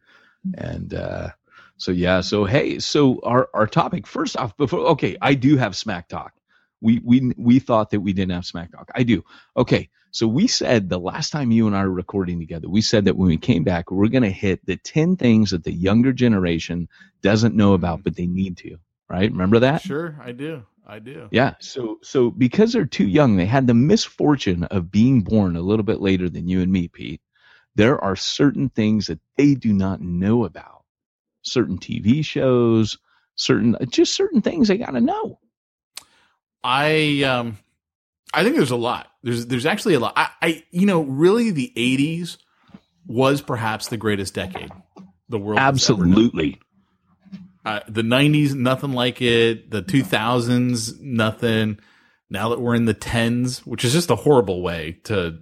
and 0.57 0.95
uh, 0.95 1.31
So 1.77 1.93
yeah, 1.93 2.23
so 2.23 2.45
hey, 2.45 2.79
so 2.81 3.21
our 3.25 3.49
our 3.55 3.67
topic 3.67 4.07
first 4.07 4.37
off 4.37 4.57
before 4.57 4.81
okay, 4.91 5.17
I 5.23 5.35
do 5.35 5.57
have 5.59 5.77
smack 5.77 6.09
talk. 6.09 6.35
We 6.81 7.01
we 7.05 7.33
we 7.37 7.59
thought 7.59 7.91
that 7.91 8.01
we 8.01 8.13
didn't 8.13 8.33
have 8.33 8.47
smack 8.47 8.73
talk. 8.73 8.91
I 8.95 9.03
do. 9.05 9.25
Okay. 9.57 9.91
So 10.15 10.29
we 10.29 10.47
said 10.47 10.89
the 10.89 11.01
last 11.01 11.31
time 11.31 11.51
you 11.51 11.67
and 11.67 11.75
I 11.75 11.83
were 11.83 11.91
recording 11.91 12.39
together, 12.39 12.69
we 12.69 12.83
said 12.83 13.05
that 13.07 13.17
when 13.17 13.27
we 13.27 13.37
came 13.37 13.65
back, 13.65 13.91
we're 13.91 14.07
going 14.07 14.23
to 14.23 14.31
hit 14.31 14.65
the 14.65 14.77
10 14.77 15.17
things 15.17 15.51
that 15.51 15.65
the 15.65 15.73
younger 15.73 16.13
generation 16.13 16.89
doesn't 17.21 17.57
know 17.57 17.73
about 17.73 18.05
but 18.05 18.15
they 18.15 18.29
need 18.29 18.57
to, 18.59 18.77
right? 19.11 19.29
Remember 19.29 19.59
that? 19.59 19.83
Sure, 19.83 20.17
I 20.23 20.31
do. 20.31 20.63
I 20.87 21.01
do. 21.01 21.27
Yeah. 21.33 21.55
So 21.59 21.99
so 22.01 22.31
because 22.31 22.73
they're 22.73 22.85
too 22.85 23.09
young, 23.09 23.37
they 23.37 23.45
had 23.45 23.67
the 23.67 23.75
misfortune 23.75 24.63
of 24.65 24.93
being 24.93 25.23
born 25.23 25.57
a 25.57 25.63
little 25.63 25.83
bit 25.83 26.01
later 26.01 26.29
than 26.29 26.47
you 26.47 26.61
and 26.61 26.71
me, 26.71 26.87
Pete. 26.87 27.21
There 27.75 28.03
are 28.05 28.15
certain 28.15 28.69
things 28.69 29.09
that 29.09 29.19
they 29.37 29.57
do 29.57 29.73
not 29.73 30.01
know 30.01 30.45
about. 30.45 30.85
Certain 31.43 31.77
TV 31.77 32.25
shows, 32.25 32.99
certain 33.35 33.77
just 33.91 34.15
certain 34.15 34.43
things 34.43 34.69
they 34.69 34.79
got 34.79 34.93
to 34.93 35.01
know. 35.01 35.41
I 36.63 37.25
um 37.25 37.59
I 38.33 38.45
think 38.45 38.55
there's 38.55 38.71
a 38.71 38.77
lot. 38.77 39.11
There's 39.25 39.47
there's 39.47 39.67
actually 39.67 39.95
a 39.95 40.01
lot. 40.01 40.13
I, 40.17 40.29
I 40.41 40.65
you 40.71 40.87
know, 40.87 41.01
really 41.03 41.51
the 41.51 41.73
eighties 41.77 42.39
was 43.07 43.41
perhaps 43.41 43.89
the 43.89 43.97
greatest 43.97 44.35
decade 44.35 44.71
the 45.29 45.39
world 45.39 45.59
has 45.59 45.91
ever. 45.91 46.03
Absolutely. 46.03 46.61
Uh, 47.65 47.81
the 47.89 48.03
90s 48.03 48.55
nothing 48.55 48.93
like 48.93 49.23
it 49.23 49.71
the 49.71 49.83
2000s 49.83 51.01
nothing 51.01 51.79
now 52.29 52.51
that 52.51 52.61
we're 52.61 52.75
in 52.75 52.85
the 52.85 52.95
10s 52.95 53.61
which 53.61 53.87
is 53.87 53.95
just 53.95 54.11
a 54.11 54.17
horrible 54.17 54.61
way 54.61 54.99
to 55.05 55.39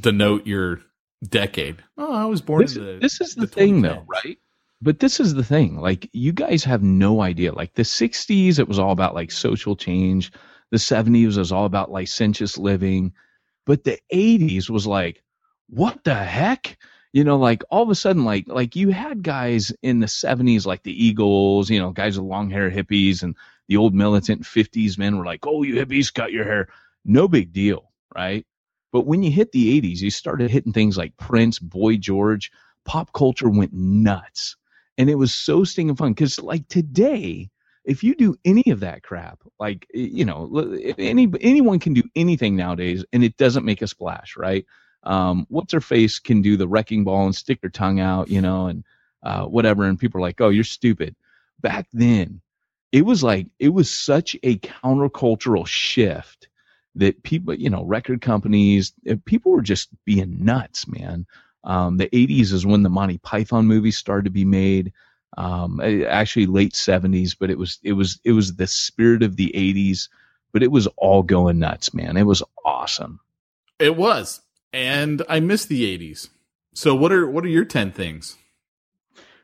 denote 0.00 0.46
your 0.46 0.80
decade 1.22 1.76
oh 1.98 2.14
i 2.14 2.24
was 2.24 2.40
born 2.40 2.62
This, 2.62 2.76
in 2.76 2.86
the 2.86 2.98
this 2.98 3.20
is 3.20 3.34
the, 3.34 3.46
thing 3.46 3.82
though, 3.82 4.04
right? 4.06 4.38
But 4.82 4.98
this 4.98 5.20
is 5.20 5.34
the 5.34 5.44
thing. 5.44 5.76
Like 5.76 6.10
you 6.12 6.32
guys 6.32 6.64
have 6.64 6.82
no 6.82 7.20
idea. 7.22 7.52
Like 7.52 7.74
the 7.74 7.82
60s 7.82 8.58
it 8.58 8.66
was 8.66 8.80
all 8.80 8.90
about 8.90 9.14
like 9.14 9.30
social 9.30 9.76
change. 9.76 10.32
The 10.72 10.78
70s 10.78 11.38
was 11.38 11.52
all 11.52 11.66
about 11.66 11.92
licentious 11.92 12.58
living. 12.58 13.12
But 13.66 13.84
the 13.84 14.00
80s 14.12 14.68
was 14.68 14.88
like 14.88 15.22
what 15.72 16.04
the 16.04 16.14
heck? 16.14 16.78
You 17.14 17.24
know, 17.24 17.38
like 17.38 17.62
all 17.70 17.82
of 17.82 17.90
a 17.90 17.94
sudden, 17.94 18.24
like 18.24 18.46
like 18.48 18.76
you 18.76 18.90
had 18.90 19.22
guys 19.22 19.72
in 19.82 20.00
the 20.00 20.06
'70s, 20.06 20.66
like 20.66 20.82
the 20.82 21.06
Eagles, 21.06 21.70
you 21.70 21.78
know, 21.78 21.90
guys 21.90 22.18
with 22.18 22.28
long 22.28 22.50
hair, 22.50 22.70
hippies, 22.70 23.22
and 23.22 23.36
the 23.68 23.76
old 23.76 23.94
militant 23.94 24.42
'50s 24.42 24.98
men 24.98 25.16
were 25.18 25.24
like, 25.26 25.46
"Oh, 25.46 25.62
you 25.62 25.74
hippies, 25.74 26.12
cut 26.12 26.32
your 26.32 26.44
hair." 26.44 26.68
No 27.04 27.28
big 27.28 27.52
deal, 27.52 27.92
right? 28.14 28.46
But 28.92 29.06
when 29.06 29.22
you 29.22 29.30
hit 29.30 29.52
the 29.52 29.80
'80s, 29.80 30.00
you 30.00 30.10
started 30.10 30.50
hitting 30.50 30.72
things 30.72 30.96
like 30.98 31.16
Prince, 31.16 31.58
Boy 31.58 31.96
George. 31.96 32.50
Pop 32.84 33.12
culture 33.12 33.50
went 33.50 33.72
nuts, 33.72 34.56
and 34.98 35.10
it 35.10 35.16
was 35.16 35.34
so 35.34 35.64
stinking 35.64 35.96
fun. 35.96 36.12
Because 36.12 36.40
like 36.40 36.68
today, 36.68 37.50
if 37.84 38.04
you 38.04 38.14
do 38.14 38.36
any 38.44 38.64
of 38.70 38.80
that 38.80 39.02
crap, 39.02 39.40
like 39.58 39.86
you 39.92 40.24
know, 40.24 40.50
any 40.98 41.28
anyone 41.40 41.78
can 41.78 41.94
do 41.94 42.04
anything 42.14 42.56
nowadays, 42.56 43.04
and 43.12 43.24
it 43.24 43.36
doesn't 43.36 43.64
make 43.64 43.82
a 43.82 43.86
splash, 43.86 44.36
right? 44.36 44.64
um, 45.04 45.46
what's 45.48 45.72
her 45.72 45.80
face 45.80 46.18
can 46.18 46.42
do 46.42 46.56
the 46.56 46.68
wrecking 46.68 47.04
ball 47.04 47.26
and 47.26 47.34
stick 47.34 47.58
her 47.62 47.68
tongue 47.68 48.00
out, 48.00 48.28
you 48.28 48.40
know, 48.40 48.66
and 48.66 48.84
uh, 49.22 49.44
whatever. 49.44 49.84
And 49.84 49.98
people 49.98 50.18
are 50.20 50.22
like, 50.22 50.40
oh, 50.40 50.48
you're 50.48 50.64
stupid. 50.64 51.16
Back 51.60 51.88
then, 51.92 52.40
it 52.92 53.02
was 53.02 53.22
like, 53.22 53.46
it 53.58 53.70
was 53.70 53.92
such 53.92 54.36
a 54.42 54.58
countercultural 54.58 55.66
shift 55.66 56.48
that 56.94 57.22
people, 57.22 57.54
you 57.54 57.70
know, 57.70 57.84
record 57.84 58.20
companies, 58.20 58.92
uh, 59.10 59.16
people 59.24 59.52
were 59.52 59.62
just 59.62 59.88
being 60.04 60.44
nuts, 60.44 60.86
man. 60.86 61.26
Um, 61.64 61.96
the 61.96 62.08
80s 62.08 62.52
is 62.52 62.66
when 62.66 62.82
the 62.82 62.90
Monty 62.90 63.18
Python 63.18 63.66
movies 63.66 63.96
started 63.96 64.24
to 64.24 64.30
be 64.30 64.44
made. 64.44 64.92
Um, 65.36 65.80
eh, 65.82 66.04
actually 66.04 66.46
late 66.46 66.74
70s, 66.74 67.34
but 67.38 67.50
it 67.50 67.58
was, 67.58 67.78
it 67.82 67.94
was, 67.94 68.20
it 68.24 68.32
was 68.32 68.56
the 68.56 68.66
spirit 68.66 69.22
of 69.22 69.36
the 69.36 69.50
80s, 69.54 70.08
but 70.52 70.62
it 70.62 70.70
was 70.70 70.86
all 70.98 71.22
going 71.22 71.58
nuts, 71.58 71.94
man. 71.94 72.16
It 72.16 72.26
was 72.26 72.42
awesome. 72.64 73.20
it 73.78 73.96
was. 73.96 74.40
And 74.74 75.22
i 75.28 75.38
miss 75.38 75.66
the 75.66 75.98
80s 75.98 76.28
so 76.74 76.94
what 76.94 77.12
are 77.12 77.28
what 77.28 77.44
are 77.44 77.48
your 77.48 77.64
10 77.64 77.92
things? 77.92 78.36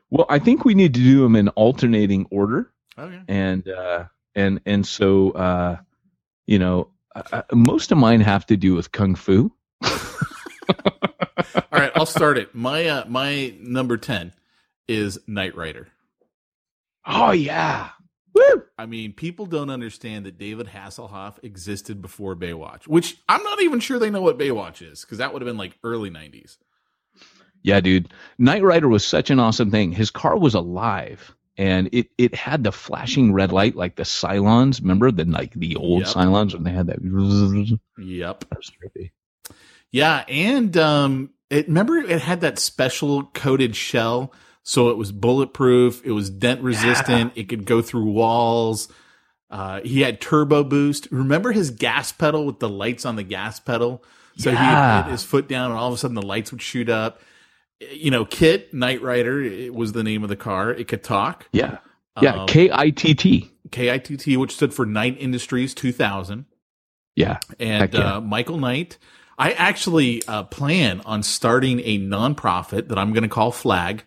Well, 0.09 0.25
I 0.29 0.39
think 0.39 0.65
we 0.65 0.73
need 0.73 0.93
to 0.95 0.99
do 0.99 1.21
them 1.21 1.35
in 1.35 1.49
alternating 1.49 2.25
order. 2.31 2.71
okay. 2.97 3.21
And 3.27 3.67
uh 3.67 4.05
and 4.35 4.59
and 4.65 4.85
so 4.85 5.31
uh 5.31 5.77
you 6.47 6.59
know 6.59 6.89
uh, 7.15 7.41
most 7.53 7.91
of 7.91 7.97
mine 7.97 8.21
have 8.21 8.45
to 8.47 8.57
do 8.57 8.75
with 8.75 8.91
kung 8.91 9.15
fu. 9.15 9.51
All 9.83 9.91
right 11.71 11.91
i'll 11.95 12.05
start 12.05 12.37
it. 12.37 12.53
My 12.55 12.87
uh 12.87 13.05
my 13.07 13.53
number 13.59 13.97
10 13.97 14.33
is 14.89 15.19
knight 15.27 15.55
rider 15.55 15.87
oh 17.05 17.31
yeah 17.31 17.89
Woo! 18.35 18.63
I 18.77 18.85
mean, 18.85 19.13
people 19.13 19.47
don't 19.47 19.71
understand 19.71 20.27
that 20.27 20.37
David 20.37 20.67
Hasselhoff 20.67 21.43
existed 21.43 21.99
before 21.99 22.35
Baywatch, 22.35 22.87
which 22.87 23.17
I'm 23.27 23.41
not 23.41 23.59
even 23.63 23.79
sure 23.79 23.97
they 23.97 24.11
know 24.11 24.21
what 24.21 24.37
Baywatch 24.37 24.83
is 24.87 25.01
because 25.01 25.17
that 25.17 25.33
would 25.33 25.41
have 25.41 25.47
been 25.47 25.57
like 25.57 25.77
early 25.83 26.11
90s. 26.11 26.57
yeah 27.63 27.79
dude 27.79 28.13
knight 28.37 28.61
rider 28.61 28.87
was 28.87 29.03
such 29.03 29.31
an 29.31 29.39
awesome 29.39 29.71
thing 29.71 29.91
his 29.91 30.11
car 30.11 30.37
was 30.37 30.53
alive 30.53 31.35
and 31.57 31.89
it 31.91 32.09
it 32.19 32.35
had 32.35 32.63
the 32.63 32.71
flashing 32.71 33.33
red 33.33 33.51
light 33.51 33.75
like 33.75 33.95
the 33.95 34.03
cylons 34.03 34.79
remember 34.79 35.11
the 35.11 35.25
like 35.25 35.53
the 35.55 35.75
old 35.75 36.01
Yep. 36.01 36.09
cylons 36.09 36.53
when 36.53 36.63
they 36.63 36.71
had 36.71 36.87
that 36.87 36.99
Yep. 37.97 38.45
That's 38.51 38.71
trippy. 38.71 39.09
Yeah, 39.91 40.23
and 40.27 40.77
um 40.77 41.31
it 41.49 41.67
remember 41.67 41.97
it 41.97 42.21
had 42.21 42.41
that 42.41 42.59
special 42.59 43.23
coated 43.23 43.75
shell 43.75 44.31
so 44.63 44.89
it 44.89 44.97
was 44.97 45.11
bulletproof, 45.11 46.01
it 46.05 46.11
was 46.11 46.29
dent 46.29 46.61
resistant, 46.61 47.33
it 47.35 47.49
could 47.49 47.65
go 47.65 47.81
through 47.81 48.11
walls. 48.11 48.87
Uh 49.49 49.81
he 49.81 50.01
had 50.01 50.21
turbo 50.21 50.63
boost. 50.63 51.07
Remember 51.11 51.51
his 51.51 51.71
gas 51.71 52.11
pedal 52.11 52.45
with 52.45 52.59
the 52.59 52.69
lights 52.69 53.05
on 53.05 53.15
the 53.15 53.23
gas 53.23 53.59
pedal? 53.59 54.03
So 54.37 54.51
he 54.51 54.57
would 54.57 54.89
put 55.03 55.05
his 55.11 55.23
foot 55.23 55.47
down 55.49 55.71
and 55.71 55.79
all 55.79 55.87
of 55.89 55.93
a 55.93 55.97
sudden 55.97 56.15
the 56.15 56.21
lights 56.21 56.51
would 56.51 56.61
shoot 56.61 56.89
up. 56.89 57.21
You 57.91 58.11
know, 58.11 58.25
KITT 58.25 58.73
Knight 58.73 59.01
Rider 59.01 59.41
it 59.41 59.73
was 59.73 59.91
the 59.93 60.03
name 60.03 60.23
of 60.23 60.29
the 60.29 60.35
car. 60.35 60.71
It 60.71 60.87
could 60.87 61.03
talk. 61.03 61.47
yeah 61.51 61.79
yeah 62.19 62.35
Um, 62.41 62.47
k-i-t-t 62.47 63.51
KITT, 63.71 64.37
which 64.37 64.53
stood 64.55 64.73
for 64.73 64.85
Knight 64.85 65.17
Industries 65.19 65.73
2000. 65.73 66.45
yeah 67.15 67.39
and 67.59 67.93
yeah. 67.93 68.15
uh, 68.17 68.21
Michael 68.21 68.57
Knight. 68.57 68.97
I 69.37 69.53
actually 69.53 70.21
uh, 70.27 70.43
plan 70.43 71.01
on 71.05 71.23
starting 71.23 71.79
a 71.81 71.97
nonprofit 71.99 72.89
that 72.89 72.97
I'm 72.97 73.13
going 73.13 73.23
to 73.23 73.29
call 73.29 73.51
Flag, 73.51 74.03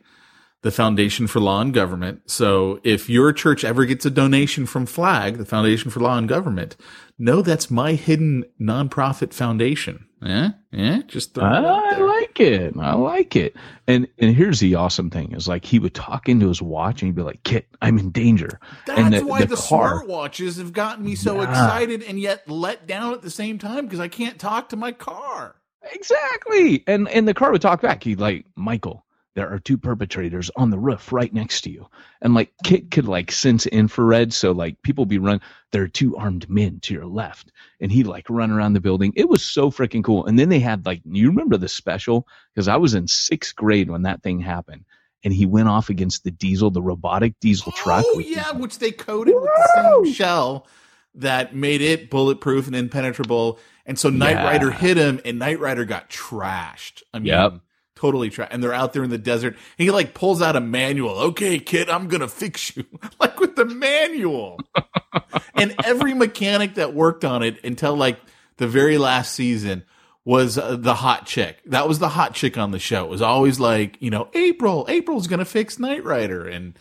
the 0.63 0.71
Foundation 0.71 1.27
for 1.27 1.41
Law 1.41 1.61
and 1.61 1.75
Government. 1.75 2.23
So 2.31 2.81
if 2.85 3.11
your 3.11 3.33
church 3.33 3.65
ever 3.65 3.85
gets 3.85 4.07
a 4.07 4.11
donation 4.11 4.65
from 4.67 4.87
Flag, 4.87 5.37
the 5.39 5.45
Foundation 5.45 5.91
for 5.91 6.01
Law 6.01 6.17
and 6.17 6.29
Government, 6.29 6.77
know 7.19 7.43
that's 7.43 7.71
my 7.71 7.93
hidden 7.95 8.45
nonprofit 8.61 9.33
foundation. 9.35 10.07
Yeah, 10.25 10.51
yeah, 10.71 11.03
Just 11.09 11.35
throw 11.35 11.45
it 11.45 11.49
I 11.49 11.99
like 11.99 12.39
it. 12.39 12.75
I 12.79 12.95
like 12.95 13.35
it. 13.35 13.57
And 13.89 14.07
and 14.19 14.37
here's 14.37 14.61
the 14.61 14.77
awesome 14.77 15.11
thing 15.11 15.33
is 15.33 15.49
like 15.49 15.65
he 15.65 15.81
would 15.81 15.95
talk 15.95 16.29
into 16.29 16.47
his 16.47 16.63
watch 16.63 17.03
and 17.03 17.09
he'd 17.09 17.17
be 17.17 17.23
like, 17.23 17.43
"KITT, 17.43 17.67
I'm 17.83 17.99
in 17.99 18.11
danger." 18.13 18.61
That's 18.87 19.01
and 19.01 19.13
the- 19.13 19.27
why 19.27 19.41
the 19.41 19.47
the, 19.47 19.57
car- 19.57 20.05
smartwatches 20.05 20.59
have 20.59 20.73
gotten 20.73 21.05
me 21.05 21.17
so 21.17 21.43
Yeah. 21.43 21.51
excited 21.51 22.05
and 22.05 22.21
yet 22.21 22.49
let 22.49 22.87
down 22.87 23.15
at 23.15 23.23
the 23.23 23.31
same 23.31 23.59
time 23.59 23.87
because 23.87 23.99
I 23.99 24.07
can't 24.07 24.39
talk 24.39 24.69
to 24.69 24.77
my 24.77 24.93
car. 24.93 25.57
Exactly. 25.93 26.85
And 26.87 27.09
and 27.09 27.27
the 27.27 27.35
car 27.35 27.51
would 27.51 27.63
talk 27.63 27.81
back. 27.83 28.05
He'd 28.05 28.21
like, 28.21 28.45
Michael, 28.55 29.05
there 29.35 29.51
are 29.51 29.59
two 29.59 29.79
perpetrators 29.79 30.51
on 30.57 30.71
the 30.71 30.79
roof 30.79 31.13
right 31.13 31.33
next 31.33 31.63
to 31.63 31.71
you. 31.71 31.89
And 32.21 32.35
like 32.35 32.53
KITT 32.65 32.91
could 32.91 33.09
like 33.09 33.33
sense 33.33 33.67
infrared, 33.67 34.33
so 34.33 34.53
like 34.53 34.83
people 34.83 35.07
be 35.07 35.19
run 35.19 35.41
there 35.71 35.83
are 35.83 35.89
two 35.89 36.17
armed 36.17 36.51
men 36.51 36.81
to 36.81 36.95
your 36.95 37.07
left. 37.07 37.51
And 37.81 37.91
he'd 37.91 38.07
like 38.07 38.29
run 38.29 38.51
around 38.51 38.75
the 38.75 38.81
building. 38.81 39.13
It 39.17 39.29
was 39.29 39.43
so 39.43 39.71
freaking 39.71 40.05
cool. 40.05 40.27
And 40.27 40.39
then 40.39 40.49
they 40.51 40.61
had 40.61 40.85
like 40.85 41.01
you 41.05 41.29
remember 41.29 41.57
the 41.57 41.69
special? 41.69 42.27
Because 42.55 42.69
I 42.69 42.77
was 42.77 42.95
in 42.95 43.09
sixth 43.09 43.57
grade 43.57 43.91
when 43.91 44.03
that 44.03 44.23
thing 44.23 44.41
happened. 44.41 44.85
And 45.25 45.33
he 45.33 45.47
went 45.47 45.69
off 45.69 45.89
against 45.89 46.25
the 46.25 46.31
diesel, 46.33 46.71
the 46.71 46.83
robotic 46.83 47.39
diesel 47.41 47.73
truck. 47.73 48.05
Oh 48.07 48.19
yeah, 48.19 48.53
which 48.53 48.79
they 48.81 48.91
coated 48.91 49.35
with 49.35 49.45
the 49.45 49.71
same 50.05 50.13
shell 50.13 50.67
that 51.15 51.55
made 51.55 51.81
it 51.81 52.11
bulletproof 52.11 52.67
and 52.67 52.77
impenetrable. 52.77 53.59
And 53.87 53.99
so 53.99 54.11
Knight 54.11 54.33
Yeah. 54.33 54.45
Rider 54.45 54.71
hit 54.71 54.97
him, 54.97 55.21
and 55.25 55.39
Knight 55.39 55.61
Rider 55.61 55.85
got 55.85 56.11
trashed. 56.11 57.03
I 57.15 57.19
mean, 57.19 57.27
Yep. 57.27 57.61
Totally 58.03 58.31
trashed. 58.31 58.49
And 58.51 58.63
they're 58.63 58.75
out 58.75 58.93
there 58.93 59.05
in 59.05 59.11
the 59.11 59.19
desert. 59.19 59.55
And 59.55 59.85
he 59.85 59.91
like 59.93 60.13
pulls 60.13 60.43
out 60.43 60.57
a 60.57 60.61
manual. 60.61 61.17
Okay, 61.19 61.59
kid, 61.61 61.89
I'm 61.89 62.09
gonna 62.09 62.27
fix 62.29 62.77
you, 62.77 62.85
like 63.21 63.39
with 63.39 63.55
the 63.55 63.65
manual. 63.65 64.59
and 65.55 65.75
every 65.85 66.15
mechanic 66.15 66.75
that 66.75 66.95
worked 66.95 67.25
on 67.25 67.43
it 67.43 67.63
until 67.65 67.95
like 67.97 68.19
the 68.57 68.67
very 68.67 68.99
last 68.99 69.33
season 69.35 69.85
was 70.25 70.59
uh, 70.59 70.77
the 70.77 70.95
hot 70.95 71.27
chick. 71.27 71.59
That 71.67 71.87
was 71.89 71.99
the 72.01 72.09
hot 72.09 72.35
chick 72.35 72.59
on 72.59 72.73
the 72.73 72.79
show. 72.81 73.05
It 73.05 73.11
was 73.11 73.23
always 73.23 73.61
like, 73.61 73.97
you 74.01 74.11
know, 74.11 74.29
April, 74.35 74.85
April's 74.89 75.27
gonna 75.29 75.45
fix 75.45 75.79
Knight 75.79 76.05
Rider, 76.05 76.47
and 76.47 76.77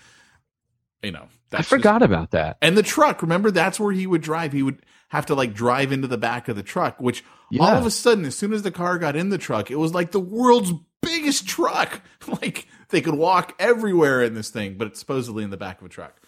you 1.03 1.11
know, 1.11 1.23
I 1.23 1.27
that's 1.49 1.61
just- 1.63 1.69
forgot 1.69 2.01
about 2.01 2.31
that. 2.31 2.57
and 2.61 2.75
the 2.77 2.83
truck, 2.83 3.21
remember, 3.21 3.51
that's 3.51 3.79
where 3.79 3.91
he 3.91 4.05
would 4.07 4.21
drive. 4.21 4.53
He 4.53 4.63
would 4.63 4.83
have 5.09 5.25
to 5.27 5.35
like 5.35 5.53
drive 5.53 5.91
into 5.91 6.07
the 6.07 6.17
back 6.17 6.47
of 6.47 6.55
the 6.55 6.63
truck, 6.63 6.99
which 7.01 7.23
all 7.59 7.67
of 7.69 7.85
a 7.85 7.91
sudden, 7.91 8.23
as 8.25 8.35
soon 8.35 8.53
as 8.53 8.61
the 8.63 8.71
car 8.71 8.97
got 8.97 9.15
in 9.17 9.29
the 9.29 9.37
truck, 9.37 9.69
it 9.69 9.75
was 9.75 9.93
like 9.93 10.11
the 10.11 10.19
world's 10.21 10.71
biggest 11.01 11.47
truck, 11.47 12.01
like 12.41 12.67
they 12.89 13.01
could 13.01 13.15
walk 13.15 13.53
everywhere 13.59 14.21
in 14.23 14.33
this 14.33 14.49
thing, 14.49 14.75
but 14.77 14.87
it's 14.87 14.99
supposedly 14.99 15.43
in 15.43 15.49
the 15.49 15.57
back 15.57 15.79
of 15.81 15.85
a 15.87 15.89
truck. 15.89 16.19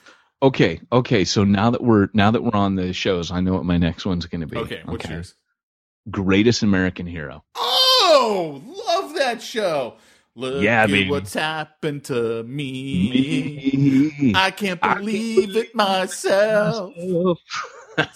Okay, 0.42 0.82
okay. 0.92 1.24
So 1.24 1.44
now 1.44 1.70
that 1.70 1.82
we're 1.82 2.10
now 2.14 2.32
that 2.32 2.44
we're 2.44 2.56
on 2.60 2.76
the 2.76 2.92
shows, 2.94 3.32
I 3.32 3.40
know 3.40 3.54
what 3.54 3.66
my 3.66 3.78
next 3.78 4.06
one's 4.06 4.26
going 4.26 4.42
to 4.42 4.48
be. 4.48 4.58
Okay, 4.58 4.82
what's 4.86 5.08
yours? 5.10 5.36
Greatest 6.12 6.64
American 6.64 7.06
Hero. 7.08 7.44
Oh, 7.56 8.62
love 8.88 9.16
that 9.16 9.42
show. 9.42 9.96
Look 10.36 10.64
Yeah, 10.64 10.84
at 10.84 10.90
baby. 10.90 11.10
what's 11.10 11.34
happened 11.34 12.04
to 12.06 12.44
me. 12.44 14.34
I 14.36 14.52
can't 14.52 14.82
believe 14.82 15.56
it 15.56 15.74
myself. 15.76 16.94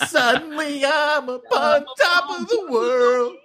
Suddenly 0.07 0.83
I'm 0.83 1.29
up 1.29 1.43
on 1.55 1.85
top 1.99 2.41
of 2.41 2.47
the 2.49 2.67
world. 2.71 3.35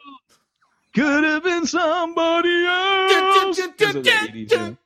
Could 0.94 1.24
have 1.24 1.42
been 1.42 1.66
somebody 1.66 2.66
else. 2.66 3.12
Those 3.12 3.58
are 3.60 3.92
the 3.92 4.02
80s. 4.02 4.76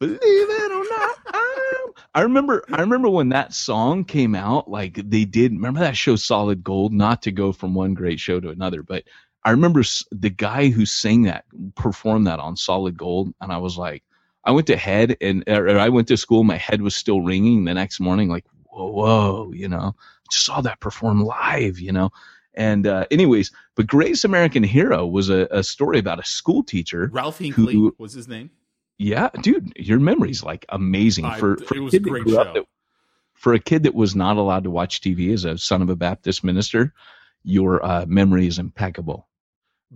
Believe 0.00 0.18
it 0.20 0.72
or 0.72 0.84
not, 0.84 1.18
I'm. 1.26 1.92
I 2.14 2.20
remember. 2.22 2.64
I 2.72 2.80
remember 2.80 3.08
when 3.08 3.30
that 3.30 3.54
song 3.54 4.04
came 4.04 4.34
out. 4.34 4.70
Like 4.70 4.94
they 5.08 5.24
did. 5.24 5.52
Remember 5.52 5.80
that 5.80 5.96
show, 5.96 6.16
Solid 6.16 6.64
Gold? 6.64 6.92
Not 6.92 7.22
to 7.22 7.32
go 7.32 7.52
from 7.52 7.74
one 7.74 7.94
great 7.94 8.20
show 8.20 8.40
to 8.40 8.50
another, 8.50 8.82
but 8.82 9.04
I 9.44 9.50
remember 9.50 9.82
the 10.10 10.30
guy 10.30 10.70
who 10.70 10.86
sang 10.86 11.22
that 11.22 11.44
performed 11.74 12.26
that 12.26 12.40
on 12.40 12.56
Solid 12.56 12.96
Gold, 12.96 13.34
and 13.40 13.52
I 13.52 13.58
was 13.58 13.78
like, 13.78 14.02
I 14.44 14.50
went 14.50 14.66
to 14.66 14.76
head 14.76 15.16
and 15.20 15.44
or 15.46 15.78
I 15.78 15.88
went 15.88 16.08
to 16.08 16.16
school. 16.16 16.44
My 16.44 16.56
head 16.56 16.82
was 16.82 16.96
still 16.96 17.20
ringing 17.20 17.64
the 17.64 17.74
next 17.74 18.00
morning. 18.00 18.28
Like, 18.28 18.44
whoa, 18.64 18.90
whoa, 18.90 19.52
you 19.52 19.68
know. 19.68 19.94
Just 20.30 20.46
saw 20.46 20.60
that 20.62 20.80
perform 20.80 21.22
live, 21.22 21.78
you 21.78 21.92
know. 21.92 22.10
And 22.56 22.86
uh, 22.86 23.06
anyways, 23.10 23.50
but 23.74 23.86
Greatest 23.86 24.24
American 24.24 24.62
Hero 24.62 25.06
was 25.06 25.28
a, 25.28 25.48
a 25.50 25.62
story 25.62 25.98
about 25.98 26.20
a 26.20 26.24
school 26.24 26.62
teacher. 26.62 27.10
Ralph 27.12 27.38
Hinkley 27.38 27.72
Who- 27.72 27.94
was 27.98 28.12
his 28.12 28.28
name. 28.28 28.50
Yeah, 28.96 29.28
dude, 29.42 29.72
your 29.76 29.98
memory's 29.98 30.44
like 30.44 30.64
amazing 30.68 31.24
I- 31.24 31.38
for 31.38 31.56
for 31.56 31.76
a 31.78 31.82
was 31.82 31.90
kid 31.92 32.02
a 32.02 32.04
that 32.04 32.10
great 32.10 32.28
show. 32.28 32.44
that- 32.54 32.66
for 33.34 33.52
a 33.52 33.58
kid 33.58 33.82
that 33.82 33.94
was 33.94 34.14
not 34.14 34.36
allowed 34.36 34.64
to 34.64 34.70
watch 34.70 35.00
TV 35.00 35.32
as 35.34 35.44
a 35.44 35.58
son 35.58 35.82
of 35.82 35.90
a 35.90 35.96
Baptist 35.96 36.44
minister. 36.44 36.94
Your 37.42 37.84
uh, 37.84 38.06
memory 38.06 38.46
is 38.46 38.58
impeccable. 38.58 39.28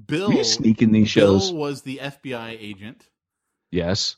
Bill 0.07 0.31
Were 0.33 0.45
sneaking 0.45 0.93
these 0.93 1.09
shows? 1.09 1.51
Bill 1.51 1.59
was 1.61 1.81
the 1.83 1.99
FBI 2.03 2.57
agent. 2.61 3.09
Yes, 3.71 4.17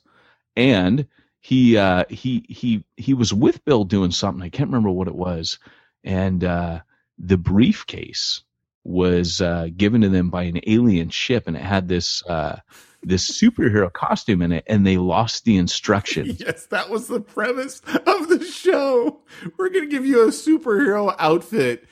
and 0.57 1.07
he 1.39 1.77
uh, 1.77 2.05
he 2.09 2.45
he 2.49 2.83
he 2.97 3.13
was 3.13 3.33
with 3.33 3.63
Bill 3.63 3.83
doing 3.85 4.11
something. 4.11 4.43
I 4.43 4.49
can't 4.49 4.69
remember 4.69 4.89
what 4.89 5.07
it 5.07 5.15
was, 5.15 5.59
and 6.03 6.43
uh, 6.43 6.79
the 7.23 7.37
briefcase 7.37 8.41
was 8.83 9.41
uh, 9.41 9.67
given 9.75 10.01
to 10.01 10.09
them 10.09 10.29
by 10.29 10.43
an 10.43 10.59
alien 10.65 11.09
ship, 11.09 11.47
and 11.47 11.55
it 11.55 11.63
had 11.63 11.87
this 11.87 12.25
uh, 12.25 12.59
this 13.03 13.29
superhero 13.29 13.91
costume 13.91 14.41
in 14.41 14.51
it, 14.51 14.63
and 14.67 14.85
they 14.85 14.97
lost 14.97 15.45
the 15.45 15.57
instructions. 15.57 16.41
Yes, 16.51 16.65
that 16.67 16.89
was 16.89 17.07
the 17.07 17.21
premise 17.21 17.81
of 18.05 18.29
the 18.29 18.43
show. 18.43 19.21
We're 19.57 19.69
going 19.69 19.89
to 19.89 19.91
give 19.91 20.05
you 20.05 20.23
a 20.23 20.27
superhero 20.27 21.15
outfit 21.19 21.85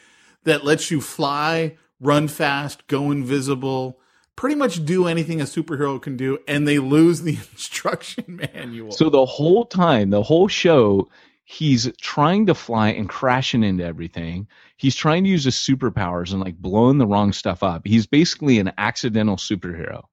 that 0.43 0.63
lets 0.63 0.89
you 0.91 1.01
fly, 1.01 1.77
run 2.00 2.27
fast, 2.27 2.88
go 2.88 3.12
invisible, 3.12 4.00
pretty 4.36 4.55
much 4.55 4.86
do 4.86 5.07
anything 5.07 5.41
a 5.41 5.43
superhero 5.43 6.01
can 6.01 6.17
do, 6.17 6.39
and 6.48 6.67
they 6.67 6.79
lose 6.79 7.21
the 7.21 7.36
instruction 7.51 8.39
manual. 8.53 8.91
So 8.91 9.09
the 9.09 9.25
whole 9.25 9.65
time, 9.65 10.09
the 10.09 10.24
whole 10.24 10.48
show, 10.48 11.09
he's 11.51 11.91
trying 12.00 12.46
to 12.46 12.53
fly 12.53 12.89
and 12.89 13.10
crashing 13.10 13.63
into 13.63 13.84
everything. 13.84 14.48
He's 14.77 14.96
trying 14.96 15.24
to 15.24 15.29
use 15.32 15.46
his 15.46 15.56
superpowers 15.56 16.32
and 16.32 16.39
like 16.39 16.56
blowing 16.58 17.00
the 17.00 17.08
wrong 17.08 17.34
stuff 17.34 17.63
up. 17.63 17.88
He's 17.88 18.06
basically 18.06 18.60
an 18.60 18.72
accidental 18.77 19.36
superhero. 19.36 20.03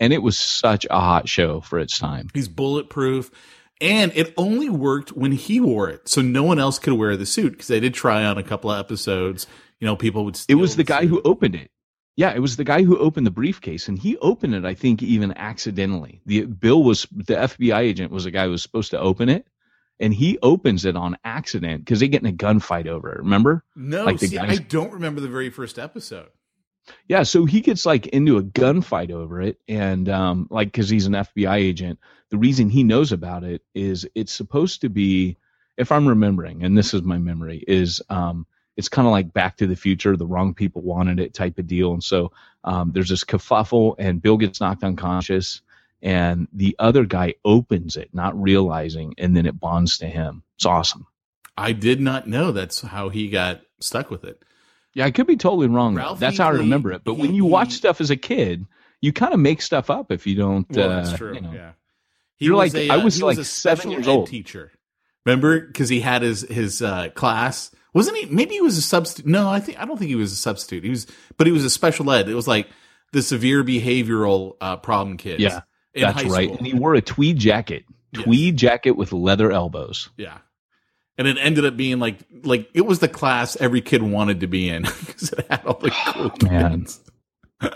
And 0.00 0.12
it 0.12 0.20
was 0.20 0.36
such 0.36 0.88
a 0.90 0.98
hot 0.98 1.28
show 1.28 1.60
for 1.60 1.78
its 1.78 1.96
time. 1.96 2.28
He's 2.34 2.48
bulletproof. 2.48 3.30
And 3.80 4.10
it 4.16 4.34
only 4.36 4.68
worked 4.68 5.10
when 5.12 5.30
he 5.30 5.60
wore 5.60 5.88
it. 5.88 6.08
So 6.08 6.22
no 6.22 6.42
one 6.42 6.58
else 6.58 6.80
could 6.80 6.94
wear 6.94 7.16
the 7.16 7.24
suit 7.24 7.52
because 7.52 7.68
they 7.68 7.78
did 7.78 7.94
try 7.94 8.24
on 8.24 8.36
a 8.36 8.42
couple 8.42 8.72
of 8.72 8.80
episodes. 8.80 9.46
You 9.78 9.86
know, 9.86 9.94
people 9.94 10.24
would 10.24 10.40
It 10.48 10.56
was 10.56 10.74
the 10.74 10.82
guy 10.82 11.02
suit. 11.02 11.08
who 11.10 11.22
opened 11.24 11.54
it. 11.54 11.70
Yeah, 12.16 12.34
it 12.34 12.40
was 12.40 12.56
the 12.56 12.64
guy 12.64 12.82
who 12.82 12.98
opened 12.98 13.26
the 13.28 13.30
briefcase, 13.30 13.86
and 13.86 13.96
he 13.96 14.18
opened 14.18 14.56
it, 14.56 14.64
I 14.64 14.74
think, 14.74 15.02
even 15.04 15.32
accidentally. 15.38 16.20
The 16.26 16.46
Bill 16.46 16.82
was 16.82 17.06
the 17.12 17.36
FBI 17.36 17.78
agent 17.78 18.10
was 18.10 18.24
the 18.24 18.32
guy 18.32 18.46
who 18.46 18.50
was 18.50 18.62
supposed 18.62 18.90
to 18.90 18.98
open 18.98 19.28
it, 19.28 19.46
and 20.00 20.14
he 20.14 20.38
opens 20.42 20.84
it 20.84 20.96
on 20.96 21.16
accident 21.24 21.84
because 21.84 22.00
they 22.00 22.08
get 22.08 22.22
in 22.22 22.28
a 22.28 22.32
gunfight 22.32 22.86
over 22.86 23.12
it. 23.12 23.18
Remember? 23.18 23.64
No, 23.76 24.04
like 24.04 24.18
see, 24.18 24.28
guys- 24.28 24.58
I 24.58 24.62
don't 24.62 24.92
remember 24.92 25.20
the 25.20 25.28
very 25.28 25.50
first 25.50 25.78
episode. 25.78 26.28
Yeah, 27.06 27.22
so 27.22 27.44
he 27.44 27.60
gets 27.60 27.86
like 27.86 28.06
into 28.08 28.38
a 28.38 28.42
gunfight 28.42 29.10
over 29.12 29.40
it, 29.40 29.58
and 29.68 30.08
um, 30.08 30.48
like 30.50 30.68
because 30.68 30.88
he's 30.88 31.06
an 31.06 31.12
FBI 31.12 31.56
agent, 31.56 31.98
the 32.30 32.38
reason 32.38 32.70
he 32.70 32.82
knows 32.82 33.12
about 33.12 33.44
it 33.44 33.62
is 33.74 34.08
it's 34.14 34.32
supposed 34.32 34.80
to 34.80 34.88
be, 34.88 35.36
if 35.76 35.92
I'm 35.92 36.08
remembering, 36.08 36.64
and 36.64 36.76
this 36.76 36.94
is 36.94 37.02
my 37.02 37.18
memory, 37.18 37.62
is 37.68 38.00
um, 38.08 38.46
it's 38.76 38.88
kind 38.88 39.06
of 39.06 39.12
like 39.12 39.32
Back 39.32 39.58
to 39.58 39.66
the 39.66 39.76
Future, 39.76 40.16
the 40.16 40.26
wrong 40.26 40.54
people 40.54 40.82
wanted 40.82 41.20
it 41.20 41.34
type 41.34 41.58
of 41.58 41.66
deal, 41.66 41.92
and 41.92 42.02
so 42.02 42.32
um, 42.64 42.90
there's 42.92 43.10
this 43.10 43.24
kerfuffle, 43.24 43.94
and 43.98 44.22
Bill 44.22 44.38
gets 44.38 44.60
knocked 44.60 44.82
unconscious, 44.82 45.60
and 46.02 46.48
the 46.52 46.76
other 46.78 47.04
guy 47.04 47.34
opens 47.44 47.96
it, 47.96 48.10
not 48.12 48.40
realizing, 48.40 49.14
and 49.18 49.36
then 49.36 49.46
it 49.46 49.58
bonds 49.60 49.98
to 49.98 50.06
him. 50.06 50.42
It's 50.56 50.66
awesome. 50.66 51.06
I 51.56 51.72
did 51.72 52.00
not 52.00 52.26
know 52.26 52.52
that's 52.52 52.80
how 52.80 53.08
he 53.10 53.28
got 53.28 53.60
stuck 53.80 54.10
with 54.10 54.24
it. 54.24 54.42
Yeah, 54.94 55.04
I 55.04 55.10
could 55.10 55.26
be 55.26 55.36
totally 55.36 55.68
wrong. 55.68 55.94
Ralph 55.94 56.18
That's 56.18 56.38
how 56.38 56.48
I 56.48 56.52
remember 56.52 56.92
it. 56.92 57.04
But 57.04 57.14
when 57.14 57.34
you 57.34 57.44
watch 57.44 57.72
stuff 57.72 58.00
as 58.00 58.10
a 58.10 58.16
kid, 58.16 58.66
you 59.00 59.12
kind 59.12 59.32
of 59.32 59.40
make 59.40 59.62
stuff 59.62 59.88
up 59.90 60.10
if 60.10 60.26
you 60.26 60.34
don't. 60.34 60.66
Well, 60.70 60.90
uh, 60.90 60.96
that's 60.96 61.16
true. 61.16 61.34
you 61.34 61.40
know. 61.40 61.52
Yeah, 61.52 61.72
he 62.36 62.46
You're 62.46 62.56
was 62.56 62.74
like- 62.74 62.82
a, 62.82 62.90
I 62.90 62.96
uh, 62.96 63.04
was 63.04 63.16
he 63.16 63.22
like 63.22 63.38
a 63.38 63.44
seven 63.44 63.76
special 63.78 63.92
years 63.92 64.08
ed 64.08 64.10
old. 64.10 64.26
Teacher, 64.28 64.72
remember? 65.24 65.60
Because 65.60 65.88
he 65.88 66.00
had 66.00 66.22
his 66.22 66.42
his 66.42 66.82
uh, 66.82 67.10
class. 67.10 67.70
Wasn't 67.92 68.16
he? 68.16 68.26
Maybe 68.26 68.54
he 68.54 68.60
was 68.60 68.78
a 68.78 68.82
substitute. 68.82 69.30
No, 69.30 69.48
I 69.48 69.60
think 69.60 69.80
I 69.80 69.84
don't 69.84 69.96
think 69.98 70.08
he 70.08 70.16
was 70.16 70.32
a 70.32 70.36
substitute. 70.36 70.84
He 70.84 70.90
was, 70.90 71.06
but 71.36 71.46
he 71.46 71.52
was 71.52 71.64
a 71.64 71.70
special 71.70 72.10
ed. 72.10 72.28
It 72.28 72.34
was 72.34 72.48
like 72.48 72.68
the 73.12 73.22
severe 73.22 73.62
behavioral 73.64 74.56
uh, 74.60 74.76
problem 74.76 75.16
kids. 75.16 75.40
Yeah, 75.42 75.60
That's 75.94 76.24
right. 76.24 76.44
school. 76.48 76.58
And 76.58 76.66
he 76.66 76.74
wore 76.74 76.94
a 76.94 77.00
tweed 77.00 77.38
jacket, 77.38 77.84
Yes. 78.12 78.24
tweed 78.24 78.56
jacket 78.56 78.92
with 78.92 79.12
leather 79.12 79.50
elbows. 79.52 80.08
Yeah. 80.16 80.38
And 81.18 81.28
it 81.28 81.36
ended 81.38 81.64
up 81.66 81.76
being 81.76 81.98
like 81.98 82.18
like 82.44 82.70
it 82.74 82.82
was 82.86 82.98
the 83.00 83.08
class 83.08 83.56
every 83.56 83.80
kid 83.82 84.02
wanted 84.02 84.40
to 84.40 84.46
be 84.46 84.68
in 84.68 84.82
because 85.06 85.32
it 85.32 85.46
had 85.50 85.64
all 85.66 85.78
the 85.78 85.90
cool 85.90 86.32
Man. 86.50 86.80
kids. 86.80 87.00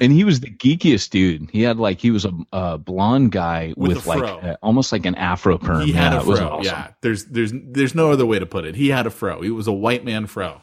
And 0.00 0.10
he 0.12 0.24
was 0.24 0.40
the 0.40 0.50
geekiest 0.50 1.10
dude. 1.10 1.48
He 1.52 1.62
had 1.62 1.76
like 1.78 2.00
he 2.00 2.10
was 2.10 2.24
a, 2.24 2.32
a 2.52 2.76
blonde 2.76 3.30
guy 3.30 3.72
With 3.76 3.94
with, 3.94 4.06
a 4.06 4.08
like 4.08 4.44
uh, 4.44 4.56
almost 4.60 4.90
like 4.90 5.06
an 5.06 5.14
afro 5.14 5.58
perm. 5.58 5.82
He 5.82 5.92
had 5.92 6.12
yeah, 6.12 6.18
a 6.18 6.22
fro. 6.24 6.48
awesome. 6.48 6.64
Yeah. 6.64 6.88
There's 7.02 7.24
there's 7.26 7.52
there's 7.54 7.94
no 7.94 8.10
other 8.10 8.26
way 8.26 8.40
to 8.40 8.46
put 8.46 8.64
it. 8.64 8.74
He 8.74 8.88
had 8.88 9.06
a 9.06 9.10
fro. 9.10 9.42
He 9.42 9.50
was 9.50 9.68
a 9.68 9.72
white 9.72 10.04
man 10.04 10.26
fro. 10.26 10.60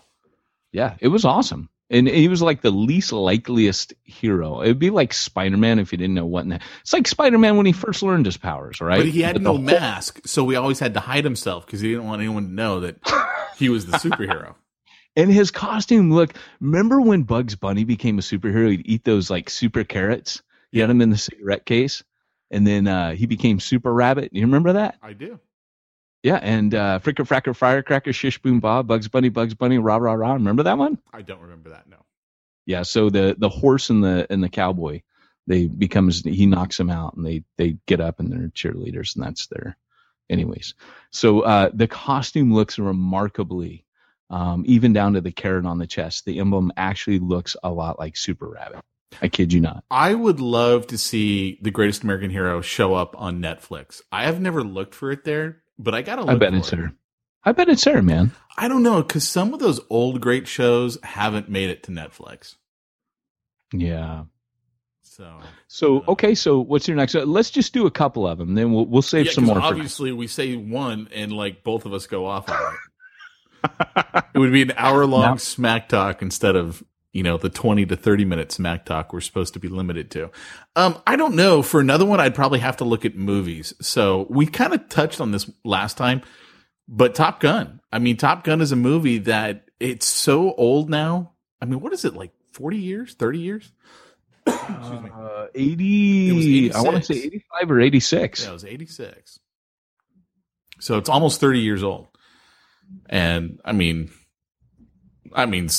Yeah, 0.74 0.96
it 1.00 1.08
was 1.08 1.24
awesome. 1.24 1.70
And 1.94 2.08
he 2.08 2.28
was 2.28 2.42
like 2.42 2.62
the 2.62 2.72
least 2.72 3.12
likeliest 3.14 3.94
hero. 4.04 4.62
It'd 4.64 4.80
be 4.80 4.90
like 4.90 5.14
Spider 5.14 5.58
Man 5.58 5.78
if 5.78 5.92
you 5.92 5.98
didn't 5.98 6.16
know 6.16 6.26
what. 6.26 6.44
In 6.44 6.50
the, 6.50 6.60
it's 6.82 6.92
like 6.92 7.08
Spider 7.08 7.38
Man 7.38 7.56
when 7.56 7.68
he 7.68 7.72
first 7.72 8.02
learned 8.02 8.26
his 8.26 8.36
powers, 8.36 8.82
right? 8.82 8.98
But 8.98 9.08
he 9.10 9.22
had 9.22 9.36
the 9.36 9.40
no 9.42 9.52
whole- 9.52 9.60
mask, 9.60 10.20
so 10.26 10.50
he 10.50 10.56
always 10.56 10.80
had 10.80 10.96
to 10.96 11.00
hide 11.00 11.24
himself 11.24 11.66
because 11.66 11.82
he 11.82 11.90
didn't 11.90 12.06
want 12.06 12.20
anyone 12.22 12.48
to 12.48 12.52
know 12.54 12.80
that 12.80 12.98
he 13.58 13.70
was 13.70 13.86
the 13.86 13.98
superhero. 13.98 14.56
And 15.16 15.32
his 15.32 15.52
costume 15.52 16.12
look. 16.12 16.34
Remember 16.60 17.00
when 17.00 17.22
Bugs 17.22 17.56
Bunny 17.56 17.84
became 17.84 18.18
a 18.18 18.24
superhero? 18.24 18.72
He'd 18.72 18.82
eat 18.86 19.04
those 19.04 19.30
like 19.30 19.48
super 19.48 19.84
carrots. 19.84 20.42
He 20.72 20.80
had 20.80 20.90
them 20.90 21.02
in 21.02 21.12
the 21.12 21.20
cigarette 21.20 21.68
case, 21.68 22.04
and 22.50 22.66
then 22.66 22.88
uh, 22.88 23.12
he 23.14 23.28
became 23.28 23.60
Super 23.60 23.94
Rabbit. 23.94 24.32
You 24.34 24.42
remember 24.42 24.74
that? 24.74 24.98
I 25.04 25.14
do. 25.14 25.40
Yeah, 26.24 26.40
and 26.42 26.74
uh, 26.74 27.00
Fricker 27.04 27.28
Fracker 27.28 27.56
Firecracker 27.56 28.14
Shish 28.14 28.42
Boom 28.42 28.62
Bob 28.62 28.88
Bugs 28.88 29.10
Bunny 29.10 29.30
Bugs 29.30 29.54
Bunny 29.54 29.78
Rah 29.78 29.98
Rah 29.98 30.14
Rah. 30.14 30.34
Remember 30.34 30.64
that 30.64 30.78
one? 30.78 30.98
I 31.14 31.22
don't 31.22 31.42
remember 31.42 31.72
that. 31.72 31.88
No. 31.90 31.98
Yeah. 32.66 32.84
So 32.84 33.10
the 33.10 33.36
the 33.38 33.50
horse 33.50 33.90
and 33.90 34.04
the 34.04 34.26
and 34.30 34.42
the 34.42 34.50
cowboy, 34.50 35.02
they 35.48 35.68
becomes 35.68 36.24
he 36.24 36.46
knocks 36.46 36.78
them 36.78 36.90
out, 36.90 37.16
and 37.16 37.26
they 37.26 37.44
they 37.58 37.78
get 37.88 38.00
up 38.00 38.20
and 38.20 38.32
they're 38.32 38.50
cheerleaders, 38.50 39.16
and 39.16 39.26
that's 39.26 39.48
their. 39.48 39.78
Anyways, 40.30 40.74
so 41.12 41.42
uh, 41.42 41.70
the 41.74 41.88
costume 41.88 42.54
looks 42.54 42.80
remarkably, 42.80 43.86
um, 44.30 44.64
even 44.66 44.94
down 44.94 45.14
to 45.14 45.22
the 45.22 45.34
carrot 45.34 45.66
on 45.66 45.78
the 45.78 45.86
chest. 45.86 46.24
The 46.24 46.40
emblem 46.40 46.72
actually 46.78 47.20
looks 47.20 47.58
a 47.62 47.70
lot 47.70 48.00
like 48.00 48.16
Super 48.16 48.48
Rabbit. 48.48 48.80
I 49.22 49.28
kid 49.28 49.52
you 49.52 49.60
not. 49.60 49.84
I 49.92 50.14
would 50.14 50.40
love 50.40 50.88
to 50.88 50.98
see 50.98 51.60
the 51.62 51.72
Greatest 51.72 52.04
American 52.04 52.30
Hero 52.30 52.62
show 52.62 52.96
up 52.96 53.16
on 53.20 53.42
Netflix. 53.42 54.02
I 54.12 54.24
have 54.24 54.40
never 54.40 54.64
looked 54.64 54.96
for 54.96 55.12
it 55.12 55.26
there, 55.26 55.63
but 55.78 55.94
I 55.96 56.02
gotta. 56.02 56.22
Look 56.22 56.32
I 56.32 56.36
bet 56.36 56.54
it's 56.54 56.72
it. 56.72 56.76
there. 56.78 56.94
I 57.46 57.52
bet 57.52 57.70
it's 57.70 57.84
there, 57.84 58.02
man. 58.02 58.32
I 58.58 58.68
don't 58.68 58.84
know 58.84 59.02
because 59.02 59.28
some 59.28 59.54
of 59.54 59.60
those 59.60 59.80
old 59.90 60.22
great 60.22 60.48
shows 60.48 60.98
haven't 61.04 61.50
made 61.50 61.70
it 61.70 61.84
to 61.84 61.92
Netflix. 61.92 62.56
Yeah. 63.74 64.24
So 65.02 65.40
So 65.68 66.04
okay, 66.08 66.34
so 66.36 66.60
what's 66.60 66.88
your 66.88 66.98
next? 66.98 67.16
Uh, 67.16 67.26
let's 67.26 67.52
just 67.52 67.74
do 67.74 67.86
a 67.86 67.92
couple 67.92 68.28
of 68.28 68.38
them, 68.38 68.56
then 68.56 68.74
we'll 68.74 68.86
we'll 68.86 69.02
save 69.02 69.28
Yeah, 69.28 69.32
some 69.34 69.46
more. 69.46 69.56
For 69.56 69.62
Obviously, 69.62 70.12
we 70.12 70.28
say 70.28 70.56
one, 70.56 71.08
and 71.14 71.32
like 71.32 71.64
both 71.64 71.86
of 71.86 71.94
us 71.94 72.08
go 72.08 72.26
off 72.26 72.50
on 72.50 72.58
it. 72.58 72.80
it 74.34 74.40
would 74.40 74.52
be 74.52 74.64
an 74.64 74.74
hour 74.76 75.06
long 75.06 75.38
smack 75.38 75.90
talk 75.90 76.22
instead 76.22 76.56
of 76.56 76.84
you 77.14 77.22
know, 77.22 77.38
the 77.38 77.50
20 77.50 77.86
to 77.86 77.96
30 77.96 78.26
minute 78.26 78.52
smack 78.52 78.86
talk 78.86 79.14
we're 79.14 79.22
supposed 79.22 79.54
to 79.54 79.60
be 79.60 79.70
limited 79.70 80.12
to. 80.12 80.32
Um, 80.76 81.02
I 81.06 81.16
don't 81.16 81.36
know. 81.36 81.62
For 81.62 81.80
another 81.80 82.06
one, 82.06 82.20
I'd 82.20 82.36
probably 82.36 82.60
have 82.60 82.78
to 82.78 82.84
look 82.84 83.06
at 83.06 83.16
movies. 83.16 83.74
So 83.80 84.26
we 84.30 84.48
kind 84.48 84.74
of 84.74 84.90
touched 84.90 85.22
on 85.22 85.32
this 85.32 85.50
last 85.64 85.96
time, 85.96 86.24
but 86.88 87.14
Top 87.14 87.40
Gun. 87.40 87.80
I 87.92 88.00
mean, 88.00 88.18
Top 88.18 88.44
Gun 88.44 88.62
is 88.62 88.72
a 88.72 88.76
movie 88.76 89.20
that 89.20 89.70
it's 89.80 90.08
so 90.08 90.54
old 90.56 90.90
now. 90.90 91.34
I 91.62 91.66
mean, 91.66 91.80
what 91.80 91.94
is 91.94 92.04
it 92.04 92.16
like 92.16 92.32
40 92.52 92.78
years, 92.78 93.14
30 93.14 93.40
years? 93.40 93.72
Excuse 94.48 95.02
me. 95.02 95.10
Uh, 95.16 95.48
80, 95.54 96.74
I 96.74 96.82
want 96.82 96.98
to 96.98 97.04
say 97.04 97.20
85 97.20 97.72
or 97.72 97.80
86. 97.80 98.44
Yeah, 98.44 98.50
it 98.50 98.54
was 98.54 98.66
86. 98.66 99.40
So 100.80 100.98
it's 100.98 101.10
almost 101.10 101.40
30 101.40 101.60
years 101.60 101.84
old. 101.84 102.08
And 103.08 103.60
I 103.64 103.72
mean, 103.72 104.10
I 105.32 105.46
mean, 105.46 105.70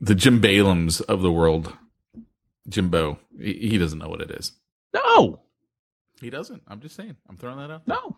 the 0.00 0.14
Jim 0.14 0.40
Baleams 0.40 1.00
of 1.02 1.22
the 1.22 1.30
world, 1.30 1.72
Jimbo, 2.68 3.18
he, 3.38 3.52
he 3.54 3.78
doesn't 3.78 3.98
know 3.98 4.08
what 4.08 4.22
it 4.22 4.30
is. 4.30 4.52
No, 4.94 5.40
he 6.20 6.30
doesn't. 6.30 6.62
I'm 6.68 6.80
just 6.80 6.96
saying. 6.96 7.16
I'm 7.28 7.36
throwing 7.36 7.58
that 7.58 7.70
out. 7.70 7.86
There. 7.86 7.96
No, 7.96 8.16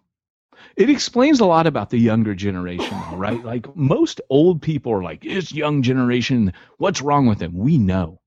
it 0.77 0.91
explains 0.91 1.41
a 1.41 1.47
lot 1.47 1.67
about 1.67 1.91
the 1.91 1.99
younger 1.99 2.35
generation, 2.35 2.97
right? 3.13 3.43
like 3.45 3.75
most 3.77 4.21
old 4.31 4.63
people 4.63 4.93
are 4.93 5.03
like, 5.03 5.23
"This 5.23 5.53
young 5.53 5.83
generation. 5.83 6.53
What's 6.79 7.03
wrong 7.03 7.27
with 7.27 7.39
them?" 7.39 7.55
We 7.55 7.79
know, 7.79 8.21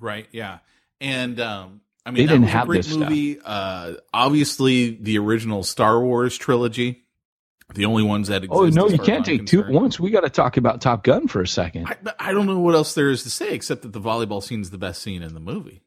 right? 0.00 0.26
Yeah, 0.32 0.58
and 1.00 1.38
um, 1.40 1.80
I 2.04 2.10
mean, 2.10 2.26
they 2.26 2.32
didn't 2.32 2.48
have 2.48 2.66
great 2.66 2.84
this 2.84 2.94
movie. 2.94 3.38
Uh, 3.44 3.94
obviously, 4.14 4.90
the 4.90 5.18
original 5.18 5.62
Star 5.62 6.00
Wars 6.00 6.36
trilogy 6.38 7.05
the 7.74 7.84
only 7.84 8.02
ones 8.02 8.28
that 8.28 8.44
exist. 8.44 8.58
Oh 8.58 8.68
no, 8.68 8.88
you 8.88 8.98
can't 8.98 9.24
take 9.24 9.40
concerned. 9.40 9.48
two 9.48 9.64
at 9.64 9.70
once. 9.70 9.98
We 9.98 10.10
got 10.10 10.20
to 10.20 10.30
talk 10.30 10.56
about 10.56 10.80
Top 10.80 11.02
Gun 11.02 11.26
for 11.28 11.42
a 11.42 11.48
second. 11.48 11.86
I, 11.86 12.28
I, 12.30 12.32
don't 12.32 12.46
know 12.46 12.60
what 12.60 12.74
else 12.74 12.94
there 12.94 13.10
is 13.10 13.24
to 13.24 13.30
say 13.30 13.52
except 13.52 13.82
that 13.82 13.92
the 13.92 14.00
volleyball 14.00 14.42
scene 14.42 14.60
is 14.60 14.70
the 14.70 14.78
best 14.78 15.02
scene 15.02 15.22
in 15.22 15.34
the 15.34 15.40
movie. 15.40 15.82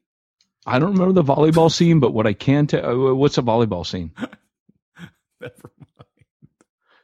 I 0.66 0.78
don't 0.78 0.92
remember 0.92 1.14
the 1.14 1.24
volleyball 1.24 1.72
scene, 1.72 2.00
but 2.00 2.12
what 2.12 2.26
I 2.26 2.34
can 2.34 2.66
tell, 2.66 3.08
uh, 3.08 3.14
what's 3.14 3.38
a 3.38 3.42
volleyball 3.42 3.86
scene? 3.86 4.12
Never 5.40 5.54
mind. 5.64 5.86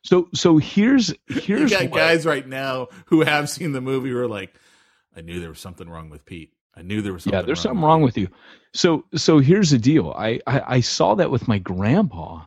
So 0.05 0.29
so 0.35 0.59
here's 0.59 1.13
here's 1.27 1.71
you 1.71 1.79
got 1.79 1.91
what, 1.91 1.99
guys 1.99 2.25
right 2.27 2.47
now 2.47 2.89
who 3.07 3.23
have 3.23 3.51
seen 3.51 3.73
the 3.73 3.81
movie 3.81 4.11
who 4.11 4.19
are 4.19 4.29
like, 4.29 4.55
I 5.17 5.21
knew 5.23 5.41
there 5.41 5.49
was 5.49 5.59
something 5.59 5.89
wrong 5.89 6.11
with 6.11 6.25
Pete. 6.25 6.53
I 6.77 6.83
knew 6.83 7.03
there 7.03 7.13
was 7.13 7.25
something. 7.25 7.41
Yeah, 7.41 7.45
there's 7.45 7.59
wrong 7.59 7.75
something 7.75 7.85
wrong 7.85 8.03
with 8.03 8.17
you. 8.17 8.29
So 8.73 9.05
so 9.17 9.39
here's 9.39 9.71
the 9.71 9.79
deal. 9.79 10.15
I 10.17 10.41
I, 10.47 10.63
I 10.77 10.81
saw 10.81 11.17
that 11.17 11.31
with 11.31 11.49
my 11.49 11.59
grandpa 11.59 12.45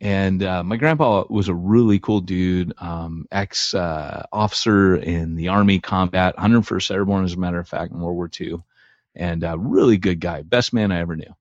and 0.00 0.42
uh, 0.42 0.62
my 0.62 0.76
grandpa 0.76 1.24
was 1.30 1.48
a 1.48 1.54
really 1.54 1.98
cool 1.98 2.20
dude, 2.20 2.74
um, 2.78 3.26
ex 3.32 3.72
uh, 3.72 4.26
officer 4.30 4.96
in 4.96 5.36
the 5.36 5.48
Army 5.48 5.78
combat, 5.80 6.36
101st 6.36 6.90
Airborne, 6.90 7.24
as 7.24 7.32
a 7.32 7.38
matter 7.38 7.58
of 7.58 7.68
fact, 7.68 7.92
in 7.92 8.00
World 8.00 8.16
War 8.16 8.30
II, 8.38 8.62
and 9.14 9.42
a 9.42 9.56
really 9.56 9.96
good 9.96 10.20
guy, 10.20 10.42
best 10.42 10.74
man 10.74 10.92
I 10.92 11.00
ever 11.00 11.16
knew. 11.16 11.34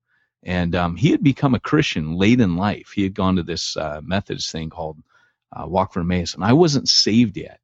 And 0.43 0.73
um, 0.75 0.95
he 0.95 1.11
had 1.11 1.23
become 1.23 1.53
a 1.53 1.59
Christian 1.59 2.13
late 2.13 2.39
in 2.39 2.55
life. 2.55 2.91
He 2.95 3.03
had 3.03 3.13
gone 3.13 3.35
to 3.35 3.43
this 3.43 3.75
uh, 3.75 3.99
Methodist 4.03 4.51
thing 4.51 4.69
called 4.69 4.97
uh, 5.51 5.65
Walk 5.67 5.91
for 5.91 6.01
and 6.01 6.43
I 6.43 6.53
wasn't 6.53 6.87
saved 6.87 7.35
yet. 7.35 7.59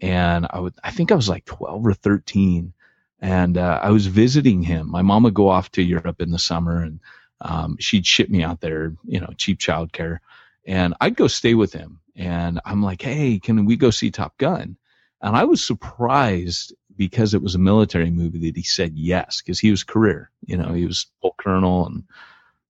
And 0.00 0.46
I 0.50 0.60
would, 0.60 0.74
I 0.84 0.90
think 0.92 1.10
I 1.10 1.16
was 1.16 1.28
like 1.28 1.44
12 1.46 1.86
or 1.86 1.94
13, 1.94 2.72
and 3.20 3.58
uh, 3.58 3.80
I 3.82 3.90
was 3.90 4.06
visiting 4.06 4.62
him. 4.62 4.88
My 4.88 5.02
mom 5.02 5.24
would 5.24 5.34
go 5.34 5.48
off 5.48 5.72
to 5.72 5.82
Europe 5.82 6.20
in 6.20 6.30
the 6.30 6.38
summer, 6.38 6.82
and 6.82 7.00
um, 7.40 7.76
she'd 7.78 8.06
ship 8.06 8.28
me 8.28 8.42
out 8.42 8.60
there, 8.60 8.94
you 9.04 9.20
know, 9.20 9.32
cheap 9.36 9.58
childcare, 9.58 10.18
and 10.66 10.94
I'd 11.00 11.16
go 11.16 11.28
stay 11.28 11.54
with 11.54 11.72
him. 11.72 12.00
And 12.16 12.60
I'm 12.64 12.82
like, 12.82 13.00
hey, 13.02 13.38
can 13.38 13.64
we 13.64 13.76
go 13.76 13.90
see 13.90 14.10
Top 14.10 14.36
Gun? 14.38 14.76
And 15.22 15.36
I 15.36 15.44
was 15.44 15.64
surprised 15.64 16.74
because 16.96 17.32
it 17.32 17.42
was 17.42 17.54
a 17.54 17.60
military 17.60 18.10
movie 18.10 18.40
that 18.40 18.56
he 18.56 18.64
said 18.64 18.96
yes, 18.96 19.40
because 19.40 19.60
he 19.60 19.70
was 19.70 19.84
career, 19.84 20.30
you 20.46 20.56
know, 20.56 20.72
he 20.72 20.84
was 20.84 21.06
full 21.22 21.34
colonel 21.38 21.86
and 21.86 22.04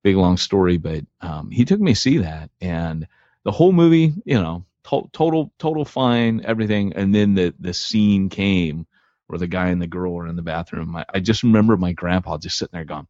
big 0.03 0.17
long 0.17 0.37
story, 0.37 0.77
but 0.77 1.05
um, 1.21 1.51
he 1.51 1.65
took 1.65 1.81
me 1.81 1.93
to 1.95 2.01
see 2.01 2.19
that, 2.19 2.51
and 2.61 3.07
the 3.45 3.51
whole 3.53 3.73
movie, 3.73 4.13
you 4.25 4.41
know, 4.41 4.65
to- 4.85 5.09
total 5.13 5.51
total 5.59 5.85
fine, 5.85 6.43
everything. 6.45 6.93
And 6.95 7.15
then 7.15 7.35
the 7.35 7.55
the 7.59 7.75
scene 7.75 8.29
came 8.29 8.87
where 9.27 9.39
the 9.39 9.47
guy 9.47 9.69
and 9.69 9.81
the 9.81 9.87
girl 9.87 10.15
were 10.15 10.27
in 10.27 10.37
the 10.37 10.43
bathroom. 10.43 10.97
I, 10.97 11.05
I 11.13 11.21
just 11.21 11.43
remember 11.43 11.77
my 11.77 11.93
grandpa 11.93 12.39
just 12.39 12.59
sitting 12.59 12.73
there 12.73 12.85
going. 12.85 13.07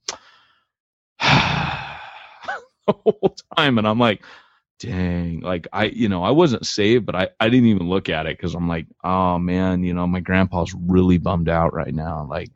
the 2.87 2.93
whole 2.93 3.37
time 3.57 3.79
and 3.79 3.87
i'm 3.89 3.99
like 3.99 4.23
dang 4.81 5.41
like 5.41 5.67
i 5.73 5.87
you 5.87 6.09
know 6.09 6.23
i 6.23 6.31
wasn't 6.31 6.67
saved 6.67 7.07
but 7.07 7.17
i 7.17 7.29
i 7.41 7.49
didn't 7.49 7.69
even 7.69 7.89
look 7.89 8.09
at 8.09 8.27
it 8.27 8.37
because 8.37 8.55
i'm 8.55 8.69
like 8.69 8.87
oh 9.05 9.39
man 9.39 9.83
you 9.83 9.95
know 9.95 10.07
my 10.07 10.21
grandpa's 10.21 10.75
really 10.75 11.19
bummed 11.19 11.49
out 11.49 11.75
right 11.75 11.95
now 11.95 12.27
like 12.31 12.51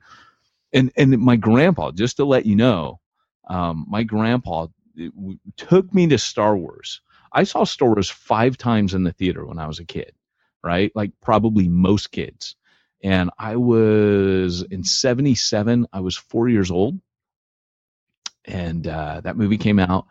and 0.73 0.93
and 0.97 1.19
my 1.19 1.37
grandpa 1.37 1.91
just 1.91 2.17
to 2.19 2.25
let 2.25 2.47
you 2.47 2.57
know 2.57 3.01
um 3.49 3.87
my 3.89 4.05
grandpa 4.05 4.67
took 5.57 5.93
me 5.95 6.07
to 6.09 6.19
star 6.19 6.57
wars. 6.57 7.01
I 7.33 7.45
saw 7.45 7.65
star 7.65 7.89
wars 7.89 8.11
five 8.11 8.59
times 8.59 8.95
in 8.95 9.05
the 9.05 9.13
theater 9.13 9.47
when 9.47 9.59
i 9.59 9.67
was 9.67 9.79
a 9.81 9.85
kid 9.85 10.13
right? 10.65 10.93
Like 10.95 11.13
probably 11.21 11.69
most 11.69 12.13
kids. 12.13 12.57
And 13.03 13.31
i 13.39 13.57
was 13.57 14.63
in 14.71 14.85
77 14.85 15.87
i 15.93 16.01
was 16.01 16.17
four 16.17 16.49
years 16.49 16.71
old 16.71 17.01
and 18.45 18.87
uh, 18.87 19.21
that 19.23 19.37
movie 19.37 19.59
came 19.59 19.79
out, 19.79 20.07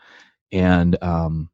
and 0.51 1.01
um, 1.01 1.49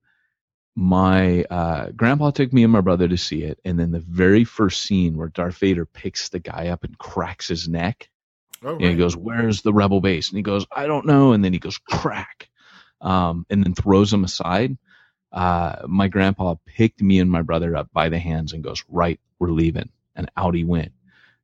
my 0.76 1.44
uh, 1.46 1.90
grandpa 1.96 2.32
took 2.32 2.54
me 2.54 2.64
and 2.64 2.72
my 2.72 2.82
brother 2.82 3.08
to 3.08 3.18
see 3.18 3.44
it, 3.44 3.60
and 3.66 3.80
then 3.80 3.92
the 3.92 4.00
very 4.00 4.44
first 4.44 4.82
scene 4.82 5.18
where 5.18 5.30
Darth 5.30 5.58
Vader 5.58 5.86
picks 5.86 6.30
the 6.30 6.40
guy 6.40 6.68
up 6.68 6.84
and 6.84 6.98
cracks 6.98 7.48
his 7.48 7.68
neck, 7.68 8.10
oh, 8.64 8.74
right. 8.74 8.82
and 8.82 8.92
he 8.92 8.98
goes, 8.98 9.16
"Where's 9.16 9.62
the 9.62 9.74
rebel 9.74 10.02
base?" 10.02 10.30
And 10.30 10.38
he 10.38 10.44
goes, 10.44 10.66
"I 10.72 10.86
don't 10.88 11.06
know," 11.06 11.34
and 11.34 11.44
then 11.44 11.54
he 11.54 11.60
goes, 11.60 11.78
"Crack," 11.78 12.50
um, 13.02 13.46
and 13.50 13.64
then 13.64 13.74
throws 13.74 14.14
him 14.14 14.24
aside. 14.24 14.78
Uh, 15.32 15.78
my 15.88 16.08
grandpa 16.08 16.56
picked 16.66 17.02
me 17.02 17.20
and 17.20 17.30
my 17.30 17.42
brother 17.42 17.76
up 17.76 17.90
by 17.92 18.10
the 18.10 18.20
hands 18.20 18.54
and 18.54 18.64
goes, 18.64 18.84
"Right, 18.88 19.20
we're 19.40 19.50
leaving," 19.50 19.90
and 20.16 20.30
out 20.38 20.56
he 20.56 20.64
went. 20.64 20.94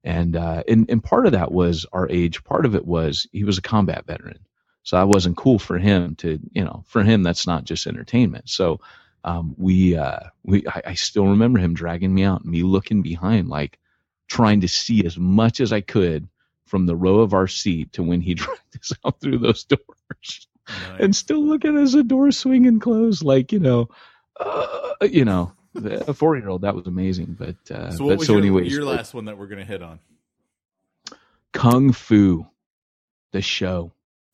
And 0.03 0.35
uh, 0.35 0.63
and 0.67 0.89
and 0.89 1.03
part 1.03 1.25
of 1.25 1.31
that 1.31 1.51
was 1.51 1.85
our 1.93 2.09
age. 2.09 2.43
Part 2.43 2.65
of 2.65 2.75
it 2.75 2.85
was 2.85 3.25
he 3.31 3.43
was 3.43 3.57
a 3.57 3.61
combat 3.61 4.05
veteran. 4.05 4.39
So 4.83 4.97
I 4.97 5.05
wasn't 5.05 5.37
cool 5.37 5.59
for 5.59 5.77
him 5.77 6.15
to, 6.17 6.39
you 6.51 6.63
know, 6.63 6.83
for 6.87 7.03
him 7.03 7.23
that's 7.23 7.47
not 7.47 7.63
just 7.63 7.87
entertainment. 7.87 8.49
So 8.49 8.81
um, 9.23 9.55
we 9.57 9.95
uh, 9.95 10.19
we 10.43 10.67
I, 10.67 10.81
I, 10.87 10.93
still 10.95 11.27
remember 11.27 11.59
him 11.59 11.73
dragging 11.73 12.13
me 12.13 12.23
out 12.23 12.45
me 12.45 12.63
looking 12.63 13.01
behind, 13.01 13.47
like 13.47 13.79
trying 14.27 14.61
to 14.61 14.67
see 14.67 15.05
as 15.05 15.17
much 15.17 15.61
as 15.61 15.71
I 15.71 15.81
could 15.81 16.27
from 16.65 16.85
the 16.85 16.95
row 16.95 17.19
of 17.19 17.33
our 17.33 17.47
seat 17.47 17.93
to 17.93 18.03
when 18.03 18.19
he 18.19 18.33
dragged 18.33 18.77
us 18.77 18.91
out 19.05 19.21
through 19.21 19.37
those 19.37 19.63
doors, 19.63 20.47
nice. 20.67 20.99
and 20.99 21.15
still 21.15 21.41
looking 21.41 21.77
as 21.77 21.93
the 21.93 22.03
door 22.03 22.31
swinging 22.31 22.81
closed, 22.81 23.23
like 23.23 23.53
you 23.53 23.59
know, 23.59 23.89
uh, 24.39 24.93
you 25.01 25.23
know, 25.23 25.53
a 25.75 26.13
four 26.13 26.35
year 26.35 26.49
old. 26.49 26.63
That 26.63 26.75
was 26.75 26.87
amazing. 26.87 27.37
But 27.39 27.71
uh, 27.71 27.91
so, 27.91 28.03
what 28.03 28.09
but, 28.09 28.17
was 28.19 28.27
so 28.27 28.33
your, 28.33 28.41
anyways, 28.41 28.71
your 28.73 28.83
last 28.83 29.13
one 29.13 29.25
that 29.25 29.37
we're 29.37 29.47
gonna 29.47 29.63
hit 29.63 29.81
on? 29.81 29.99
Kung 31.53 31.93
Fu, 31.93 32.45
the 33.31 33.41
show. 33.41 33.93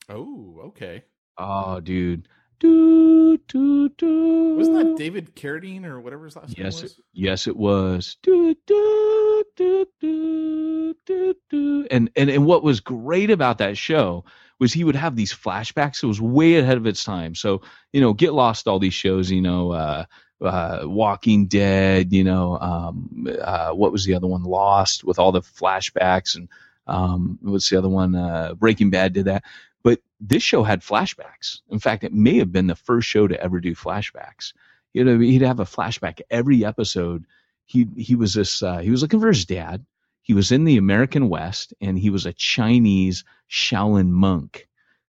Oh, 0.10 0.62
okay. 0.66 1.04
Oh, 1.38 1.80
dude. 1.80 2.28
Do, 2.60 3.38
do, 3.48 3.90
do. 3.90 4.56
Wasn't 4.56 4.78
that 4.78 4.98
David 4.98 5.36
Carradine 5.36 5.86
or 5.86 6.02
whatever 6.02 6.26
his 6.26 6.36
last 6.36 6.58
yes, 6.58 6.76
name 6.76 6.84
was? 6.84 6.92
It, 6.92 6.98
yes, 7.14 7.48
it 7.48 7.56
was. 7.56 8.18
Do, 8.22 8.56
do, 8.66 9.44
do, 9.56 9.88
do, 10.02 10.96
do, 11.06 11.36
do. 11.50 11.88
And, 11.90 12.10
and, 12.18 12.30
and 12.30 12.46
what 12.46 12.64
was 12.64 12.82
great 12.82 13.32
about 13.32 13.60
that 13.60 13.78
show 13.78 14.26
was 14.60 14.74
he 14.74 14.84
would 14.84 14.96
have 14.96 15.16
these 15.16 15.34
flashbacks. 15.34 16.04
It 16.04 16.08
was 16.08 16.20
way 16.20 16.58
ahead 16.58 16.78
of 16.78 16.86
its 16.86 17.04
time. 17.06 17.34
So, 17.36 17.62
you 17.94 18.02
know, 18.02 18.12
get 18.12 18.34
lost 18.34 18.68
all 18.68 18.80
these 18.80 18.94
shows, 18.94 19.32
you 19.32 19.42
know, 19.42 19.72
uh, 19.72 20.06
uh, 20.42 20.82
Walking 20.84 21.48
Dead, 21.48 22.12
you 22.12 22.26
know, 22.26 22.58
um, 22.60 23.28
uh, 23.42 23.72
what 23.72 23.94
was 23.94 24.04
the 24.06 24.16
other 24.16 24.28
one? 24.28 24.44
Lost 24.44 25.06
with 25.06 25.20
all 25.20 25.32
the 25.32 25.42
flashbacks 25.42 26.36
and 26.36 26.50
um, 26.88 27.38
what's 27.42 27.70
the 27.70 27.78
other 27.78 27.90
one? 27.90 28.16
Uh, 28.16 28.56
Breaking 28.56 28.90
Bad 28.90 29.14
did 29.14 29.26
that. 29.26 29.44
But 29.84 30.02
this 30.20 30.44
show 30.44 30.64
had 30.64 30.82
flashbacks. 30.82 31.62
In 31.70 31.80
fact, 31.80 32.04
it 32.04 32.14
may 32.14 32.38
have 32.38 32.52
been 32.52 32.68
the 32.68 32.76
first 32.76 33.08
show 33.08 33.28
to 33.28 33.42
ever 33.42 33.60
do 33.60 33.76
flashbacks. 33.76 34.54
You 34.94 35.04
know, 35.04 35.20
he'd 35.20 35.42
have 35.42 35.60
a 35.60 35.66
flashback 35.66 36.22
every 36.30 36.66
episode. 36.66 37.26
He 37.66 37.88
he 37.96 38.16
was 38.16 38.34
this 38.34 38.64
uh, 38.64 38.80
he 38.80 38.90
was 38.90 39.02
looking 39.02 39.20
for 39.20 39.28
his 39.28 39.46
dad. 39.46 39.86
He 40.22 40.34
was 40.34 40.52
in 40.52 40.66
the 40.66 40.78
American 40.78 41.30
West, 41.30 41.74
and 41.82 41.98
he 41.98 42.10
was 42.10 42.26
a 42.26 42.34
Chinese 42.34 43.24
Shaolin 43.50 44.10
monk. 44.10 44.68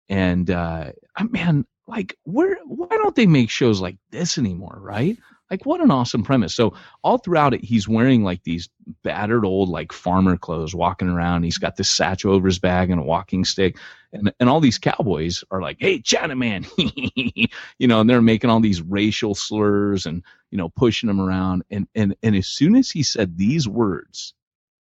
And 0.09 0.51
uh, 0.51 0.93
man, 1.31 1.67
like, 1.87 2.17
where 2.25 2.59
why 2.65 2.89
don't 2.89 3.17
they 3.17 3.27
make 3.27 3.51
shows 3.51 3.81
like 3.81 3.97
this 4.11 4.39
anymore? 4.39 4.79
Right? 4.81 5.17
Like 5.51 5.65
what 5.65 5.81
an 5.81 5.91
awesome 5.91 6.23
premise. 6.23 6.55
So 6.55 6.75
all 7.03 7.19
throughout 7.19 7.55
it, 7.55 7.65
he's 7.65 7.89
wearing 7.89 8.23
like 8.23 8.43
these 8.45 8.69
battered 9.03 9.45
old 9.45 9.71
like 9.71 9.93
farmer 9.93 10.37
clothes, 10.37 10.75
walking 10.75 11.09
around. 11.09 11.45
He's 11.45 11.59
got 11.59 11.77
this 11.77 11.91
satchel 11.91 12.33
over 12.33 12.47
his 12.47 12.59
bag 12.59 12.91
and 12.91 13.01
a 13.01 13.05
walking 13.05 13.45
stick, 13.45 13.79
and 14.13 14.33
and 14.41 14.49
all 14.49 14.61
these 14.61 14.79
cowboys 14.79 15.43
are 15.51 15.63
like, 15.63 15.79
"Hey, 15.81 16.01
Chinaman," 16.01 16.69
you 17.79 17.87
know, 17.89 18.01
and 18.01 18.11
they're 18.11 18.21
making 18.21 18.51
all 18.51 18.61
these 18.61 18.83
racial 18.83 19.35
slurs 19.35 20.05
and 20.05 20.23
you 20.51 20.59
know 20.59 20.69
pushing 20.69 21.09
him 21.09 21.21
around. 21.21 21.65
And 21.71 21.89
and 21.95 22.15
and 22.23 22.37
as 22.37 22.47
soon 22.47 22.77
as 22.77 22.91
he 22.91 23.03
said 23.03 23.39
these 23.39 23.67
words, 23.67 24.35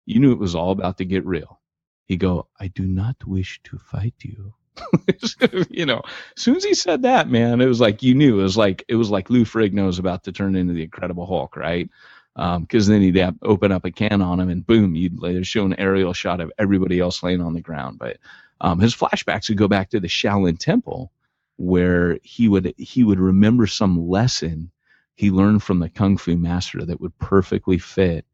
you 0.06 0.20
knew 0.20 0.34
it 0.34 0.40
was 0.40 0.56
all 0.56 0.72
about 0.72 0.98
to 0.98 1.06
get 1.06 1.26
real. 1.26 1.62
He'd 2.08 2.20
go, 2.20 2.48
I 2.60 2.68
do 2.68 2.84
not 2.86 3.26
wish 3.26 3.62
to 3.66 3.78
fight 3.78 4.16
you. 4.22 4.54
you 5.70 5.86
know, 5.86 6.02
as 6.36 6.44
soon 6.44 6.56
as 6.56 6.64
he 6.64 6.74
said 6.74 7.04
that, 7.04 7.30
man, 7.30 7.62
it 7.62 7.66
was 7.66 7.82
like 7.82 8.04
you 8.04 8.16
knew 8.16 8.40
it 8.40 8.44
was 8.44 8.58
like 8.58 8.84
it 8.88 8.96
was 8.96 9.10
like 9.10 9.30
Lou 9.30 9.44
Ferrigno 9.44 9.86
was 9.86 10.00
about 10.00 10.24
to 10.24 10.32
turn 10.32 10.56
into 10.56 10.74
the 10.74 10.84
Incredible 10.84 11.26
Hulk, 11.26 11.56
right? 11.56 11.90
Because 12.36 12.88
um, 12.88 12.94
then 12.94 13.02
he'd 13.02 13.34
open 13.42 13.72
up 13.72 13.86
a 13.86 13.92
can 13.92 14.22
on 14.22 14.40
him, 14.40 14.50
and 14.50 14.66
boom, 14.66 14.96
you'd 14.96 15.20
later 15.20 15.44
show 15.44 15.66
an 15.66 15.80
aerial 15.80 16.14
shot 16.14 16.40
of 16.40 16.52
everybody 16.60 17.00
else 17.00 17.24
laying 17.24 17.42
on 17.42 17.54
the 17.54 17.62
ground. 17.62 17.98
But 17.98 18.18
um, 18.62 18.80
his 18.80 18.96
flashbacks 18.96 19.50
would 19.50 19.58
go 19.58 19.68
back 19.68 19.90
to 19.90 20.00
the 20.00 20.08
Shaolin 20.08 20.60
Temple, 20.60 21.12
where 21.58 22.20
he 22.24 22.48
would 22.48 22.74
he 22.78 23.04
would 23.04 23.20
remember 23.20 23.68
some 23.68 24.08
lesson 24.08 24.72
he 25.16 25.32
learned 25.32 25.64
from 25.64 25.80
the 25.80 25.90
kung 25.90 26.18
fu 26.18 26.38
master 26.38 26.86
that 26.86 27.02
would 27.02 27.18
perfectly 27.18 27.80
fit 27.80 28.26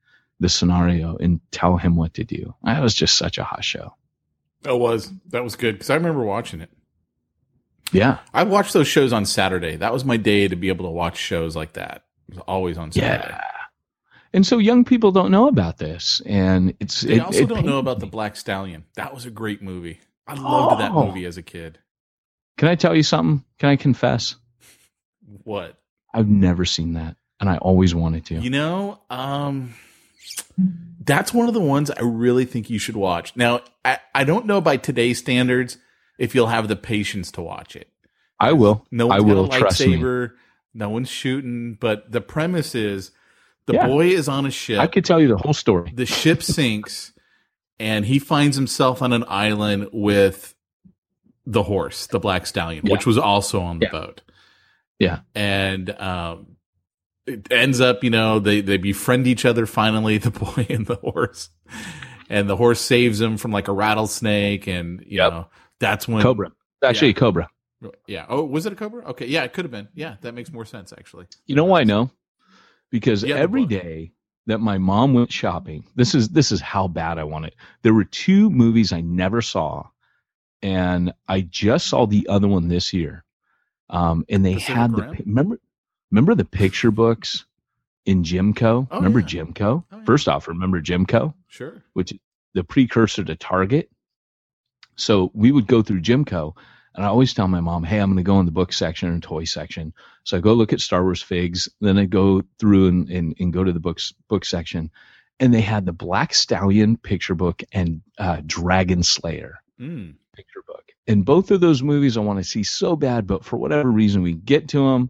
the 0.41 0.49
scenario 0.49 1.15
and 1.17 1.39
tell 1.51 1.77
him 1.77 1.95
what 1.95 2.13
to 2.15 2.25
do. 2.25 2.53
That 2.63 2.81
was 2.81 2.93
just 2.93 3.17
such 3.17 3.37
a 3.37 3.43
hot 3.43 3.63
show. 3.63 3.95
That 4.63 4.77
was 4.77 5.11
that 5.29 5.43
was 5.43 5.55
good 5.55 5.75
because 5.75 5.89
I 5.89 5.95
remember 5.95 6.23
watching 6.23 6.61
it. 6.61 6.69
Yeah, 7.91 8.19
I 8.33 8.43
watched 8.43 8.73
those 8.73 8.87
shows 8.87 9.13
on 9.13 9.25
Saturday. 9.25 9.75
That 9.75 9.93
was 9.93 10.03
my 10.03 10.17
day 10.17 10.47
to 10.47 10.55
be 10.55 10.69
able 10.69 10.85
to 10.85 10.91
watch 10.91 11.17
shows 11.17 11.55
like 11.55 11.73
that. 11.73 12.05
It 12.29 12.35
was 12.35 12.43
always 12.47 12.77
on 12.77 12.91
Saturday. 12.91 13.27
Yeah. 13.33 13.41
And 14.35 14.47
so 14.47 14.57
young 14.57 14.83
people 14.83 15.11
don't 15.11 15.29
know 15.29 15.47
about 15.47 15.77
this, 15.77 16.19
and 16.25 16.73
it's 16.79 17.01
they 17.01 17.15
it, 17.17 17.19
also 17.19 17.39
it 17.43 17.49
don't 17.49 17.65
know 17.67 17.77
about 17.77 17.97
me. 17.97 18.01
the 18.01 18.07
Black 18.11 18.35
Stallion. 18.35 18.85
That 18.95 19.13
was 19.13 19.25
a 19.25 19.29
great 19.29 19.61
movie. 19.61 19.99
I 20.25 20.33
loved 20.33 20.81
that 20.81 20.91
Oh. 20.91 21.05
movie 21.05 21.25
as 21.25 21.37
a 21.37 21.43
kid. 21.43 21.77
Can 22.57 22.67
I 22.67 22.75
tell 22.75 22.95
you 22.95 23.03
something? 23.03 23.43
Can 23.59 23.69
I 23.69 23.75
confess? 23.75 24.35
What 25.43 25.77
I've 26.13 26.27
never 26.29 26.65
seen 26.65 26.93
that, 26.93 27.17
and 27.39 27.47
I 27.49 27.57
always 27.57 27.93
wanted 27.93 28.25
to. 28.27 28.35
you 28.39 28.49
know? 28.49 28.99
Um, 29.09 29.73
that's 31.05 31.33
one 31.33 31.47
of 31.47 31.53
the 31.53 31.59
ones 31.61 31.89
I 31.91 32.01
really 32.01 32.45
think 32.45 32.69
you 32.69 32.79
should 32.79 32.95
watch. 32.95 33.35
Now, 33.35 33.61
I, 33.83 33.99
I 34.13 34.23
don't 34.23 34.45
know 34.45 34.61
by 34.61 34.77
today's 34.77 35.19
standards 35.19 35.77
if 36.17 36.35
you'll 36.35 36.47
have 36.47 36.67
the 36.67 36.75
patience 36.75 37.31
to 37.33 37.41
watch 37.41 37.75
it. 37.75 37.89
I 38.39 38.53
will. 38.53 38.85
No 38.91 39.09
I 39.09 39.19
one's 39.19 39.33
will 39.33 39.47
got 39.47 39.61
a 39.61 39.65
lightsaber. 39.65 40.31
No 40.73 40.89
one's 40.89 41.09
shooting, 41.09 41.77
but 41.79 42.11
the 42.11 42.21
premise 42.21 42.75
is 42.75 43.11
the 43.65 43.73
Yeah. 43.73 43.87
boy 43.87 44.07
is 44.07 44.27
on 44.27 44.45
a 44.45 44.51
ship. 44.51 44.79
I 44.79 44.87
could 44.87 45.05
tell 45.05 45.21
you 45.21 45.27
the 45.29 45.37
whole 45.37 45.53
story. 45.53 45.91
the 45.93 46.05
ship 46.05 46.43
sinks, 46.43 47.13
and 47.79 48.05
he 48.05 48.19
finds 48.19 48.55
himself 48.57 49.01
on 49.01 49.13
an 49.13 49.23
island 49.27 49.89
with 49.93 50.55
the 51.45 51.63
horse, 51.63 52.07
the 52.07 52.19
black 52.19 52.45
stallion, 52.45 52.85
Yeah. 52.85 52.93
which 52.93 53.05
was 53.05 53.17
also 53.17 53.61
on 53.61 53.79
the 53.79 53.85
Yeah. 53.87 53.91
boat. 53.91 54.21
Yeah. 54.99 55.19
and 55.35 55.89
um, 55.99 56.52
it 57.25 57.51
ends 57.51 57.79
up, 57.81 58.03
you 58.03 58.09
know, 58.09 58.39
they 58.39 58.61
they 58.61 58.77
befriend 58.77 59.27
each 59.27 59.45
other 59.45 59.65
finally, 59.65 60.17
the 60.19 60.31
boy 60.31 60.65
and 60.69 60.85
the 60.87 60.95
horse, 60.95 61.49
and 62.29 62.49
the 62.49 62.55
horse 62.57 62.81
saves 62.81 63.19
him 63.21 63.37
from 63.37 63.51
like 63.51 63.67
a 63.67 63.73
rattlesnake, 63.73 64.67
and 64.67 65.01
you 65.07 65.17
Yep. 65.17 65.31
know 65.31 65.47
that's 65.79 66.07
when 66.07 66.21
Cobra. 66.21 66.51
Actually, 66.83 67.09
a 67.11 67.13
Cobra. 67.13 67.49
Yeah. 68.07 68.25
Oh, 68.29 68.43
was 68.45 68.65
it 68.65 68.71
a 68.73 68.75
cobra? 68.77 69.03
Okay. 69.09 69.25
Yeah, 69.25 69.43
it 69.43 69.51
could 69.51 69.65
have 69.65 69.71
been. 69.71 69.89
Yeah, 69.93 70.15
that 70.21 70.33
makes 70.33 70.51
more 70.53 70.63
sense 70.65 70.93
actually. 70.93 71.25
You 71.47 71.55
know 71.55 71.65
why 71.65 71.81
I 71.81 71.83
know? 71.83 72.11
Because 72.91 73.23
Yeah, 73.23 73.35
the 73.35 73.41
every 73.41 73.61
book. 73.61 73.69
day 73.81 74.13
that 74.45 74.59
my 74.59 74.77
mom 74.77 75.13
went 75.13 75.31
shopping, 75.31 75.85
this 75.95 76.15
is 76.15 76.29
this 76.29 76.51
is 76.51 76.61
how 76.61 76.87
bad 76.87 77.17
I 77.19 77.25
want 77.25 77.45
it. 77.45 77.55
There 77.81 77.93
were 77.93 78.05
two 78.05 78.49
movies 78.49 78.93
I 78.93 79.01
never 79.01 79.41
saw, 79.41 79.87
and 80.61 81.13
I 81.27 81.41
just 81.41 81.87
saw 81.87 82.05
the 82.05 82.27
other 82.29 82.47
one 82.47 82.67
this 82.69 82.93
year. 82.93 83.25
Um, 83.89 84.25
and 84.29 84.45
they 84.45 84.55
Pacific 84.55 84.75
had 84.75 84.95
the 84.95 85.01
Rim? 85.01 85.11
pi- 85.15 85.23
remember 85.25 85.59
remember 86.13 86.35
the 86.35 86.45
picture 86.45 86.91
books 86.91 87.45
in 88.05 88.23
Gemco. 88.23 88.87
Oh, 88.91 88.97
remember 88.97 89.19
yeah. 89.19 89.25
Gemco? 89.25 89.83
Oh, 89.91 89.97
yeah. 89.97 90.03
First 90.05 90.27
off, 90.27 90.47
remember 90.47 90.79
Gemco, 90.79 91.33
Sure. 91.47 91.83
which 91.93 92.11
is 92.11 92.19
the 92.53 92.63
precursor 92.63 93.23
to 93.23 93.35
Target. 93.35 93.89
So 94.95 95.31
we 95.33 95.51
would 95.51 95.65
go 95.65 95.81
through 95.81 96.01
Gemco, 96.01 96.55
and 96.93 97.03
I 97.03 97.07
always 97.07 97.33
tell 97.33 97.47
my 97.47 97.61
mom, 97.61 97.83
"Hey, 97.83 97.97
I'm 97.99 98.09
going 98.09 98.17
to 98.17 98.23
go 98.23 98.39
in 98.39 98.45
the 98.45 98.51
book 98.51 98.71
section 98.71 99.09
and 99.09 99.23
toy 99.23 99.45
section." 99.45 99.91
So 100.23 100.37
I 100.37 100.39
go 100.39 100.53
look 100.53 100.71
at 100.71 100.81
Star 100.81 101.01
Wars 101.01 101.21
figs, 101.23 101.67
then 101.81 101.97
I 101.97 102.05
go 102.05 102.43
through 102.59 102.87
and, 102.89 103.09
and, 103.09 103.35
and 103.39 103.51
go 103.51 103.63
to 103.63 103.71
the 103.73 103.79
books 103.79 104.13
book 104.27 104.45
section, 104.45 104.91
and 105.39 105.51
they 105.51 105.61
had 105.61 105.87
the 105.87 105.93
Black 105.93 106.33
Stallion 106.35 106.95
picture 106.97 107.33
book 107.33 107.63
and 107.71 108.01
uh, 108.19 108.41
Dragon 108.45 109.01
Slayer 109.01 109.59
Mm. 109.81 110.13
picture 110.35 110.61
book. 110.67 110.83
And 111.07 111.25
both 111.25 111.49
of 111.49 111.59
those 111.59 111.81
movies 111.81 112.15
I 112.15 112.19
want 112.21 112.37
to 112.37 112.43
see 112.43 112.61
so 112.61 112.95
bad, 112.95 113.25
but 113.25 113.43
for 113.43 113.57
whatever 113.57 113.89
reason 113.89 114.21
we 114.21 114.33
get 114.33 114.67
to 114.69 114.77
them. 114.91 115.09